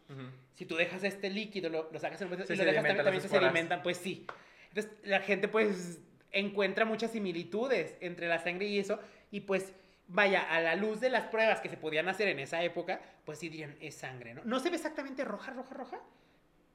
[0.54, 3.20] Si tú dejas este líquido, lo, lo sacas en el Se y lo dejas también,
[3.20, 4.26] se sedimentan, pues sí.
[4.68, 6.00] Entonces la gente pues
[6.30, 9.00] encuentra muchas similitudes entre la sangre y eso,
[9.32, 9.72] y pues
[10.06, 13.40] vaya, a la luz de las pruebas que se podían hacer en esa época, pues
[13.40, 14.44] sí dirían, es sangre, ¿no?
[14.44, 16.00] No se ve exactamente roja, roja, roja.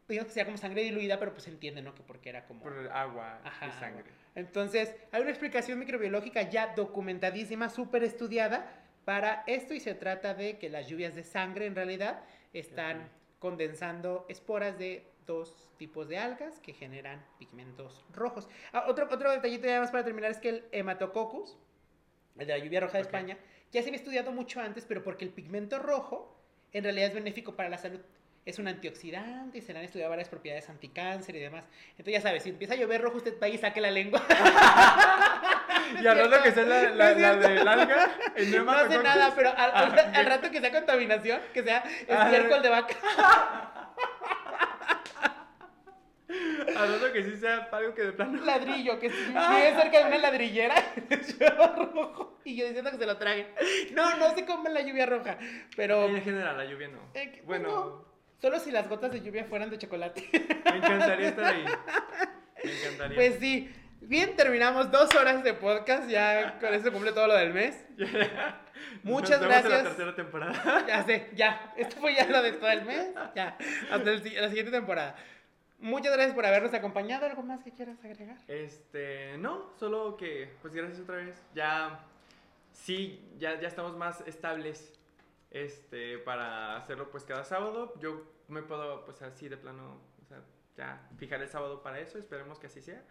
[0.09, 1.95] Digamos que sea como sangre diluida, pero pues se entiende, ¿no?
[1.95, 2.63] Que porque era como...
[2.63, 4.03] Por agua Ajá, y sangre.
[4.35, 10.57] Entonces, hay una explicación microbiológica ya documentadísima, súper estudiada para esto y se trata de
[10.57, 12.23] que las lluvias de sangre en realidad
[12.53, 13.10] están
[13.40, 18.48] condensando esporas de dos tipos de algas que generan pigmentos rojos.
[18.73, 21.57] Ah, otro, otro detallito ya más para terminar es que el hematococcus,
[22.38, 23.02] el de la lluvia roja de.
[23.02, 23.38] España,
[23.72, 26.38] ya se había estudiado mucho antes, pero porque el pigmento rojo
[26.73, 27.99] en realidad es benéfico para la salud.
[28.45, 31.65] Es un antioxidante y se le han estudiado varias propiedades anticáncer y demás.
[31.91, 34.23] Entonces ya sabes, si empieza a llover rojo, usted va y saque la lengua.
[35.99, 39.49] Y al rato que sea la, la, la del alga, el No hace nada, pero
[39.49, 42.95] al, al- Ah, al rato que sea contaminación, que sea Ah, estiércol de vaca.
[46.77, 48.41] Al rato que sí sea algo que de plano.
[48.45, 50.76] ladrillo, que si vive cerca de una ladrillera,
[51.39, 52.39] lleva rojo.
[52.45, 53.47] Y yo diciendo que se lo traguen.
[53.93, 55.38] No, no se come la lluvia roja.
[55.76, 56.99] Pero En general, la lluvia no.
[57.13, 58.05] Eh, Bueno, no.
[58.41, 60.30] solo si las gotas de lluvia fueran de chocolate.
[60.72, 61.65] me encantaría estar ahí.
[62.63, 63.15] Me encantaría.
[63.15, 63.69] Pues sí.
[64.02, 66.10] Bien, terminamos dos horas de podcast.
[66.10, 67.86] Ya con eso cumple todo lo del mes.
[69.03, 69.84] Muchas Nos vemos en la gracias.
[69.84, 70.86] tercera temporada.
[70.88, 71.73] Ya sé, ya.
[71.78, 73.10] Esto fue ya lo de todo el mes.
[73.36, 73.57] Ya.
[73.91, 75.15] Hasta el la siguiente temporada.
[75.78, 77.28] Muchas gracias por habernos acompañado.
[77.28, 78.38] ¿Algo más que quieras agregar?
[78.48, 81.40] Este, no, solo que, pues gracias otra vez.
[81.53, 81.99] Ya,
[82.73, 84.99] sí, ya, ya estamos más estables,
[85.52, 87.94] este, para hacerlo pues cada sábado.
[87.99, 90.41] Yo me puedo, pues así de plano, o sea,
[90.76, 92.18] ya fijar el sábado para eso.
[92.18, 93.03] Esperemos que así sea.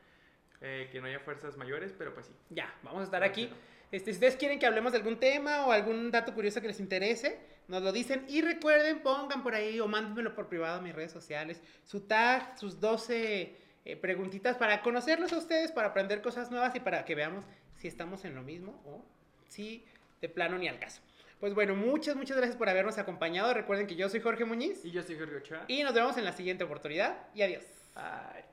[0.60, 2.32] Eh, que no haya fuerzas mayores, pero pues sí.
[2.50, 3.50] Ya, vamos a estar aquí.
[3.90, 6.80] Este, si ustedes quieren que hablemos de algún tema o algún dato curioso que les
[6.80, 8.24] interese, nos lo dicen.
[8.28, 11.62] Y recuerden, pongan por ahí o mándenmelo por privado a mis redes sociales.
[11.84, 16.80] Su tag, sus 12 eh, preguntitas para conocerlos a ustedes, para aprender cosas nuevas y
[16.80, 17.46] para que veamos
[17.76, 19.02] si estamos en lo mismo o
[19.48, 19.84] si
[20.20, 21.00] de plano ni al caso.
[21.40, 23.54] Pues bueno, muchas, muchas gracias por habernos acompañado.
[23.54, 25.64] Recuerden que yo soy Jorge Muñiz Y yo soy Jorge Ochoa.
[25.68, 27.16] y nos vemos en la siguiente oportunidad.
[27.34, 27.64] Y adiós.
[27.94, 28.49] Bye.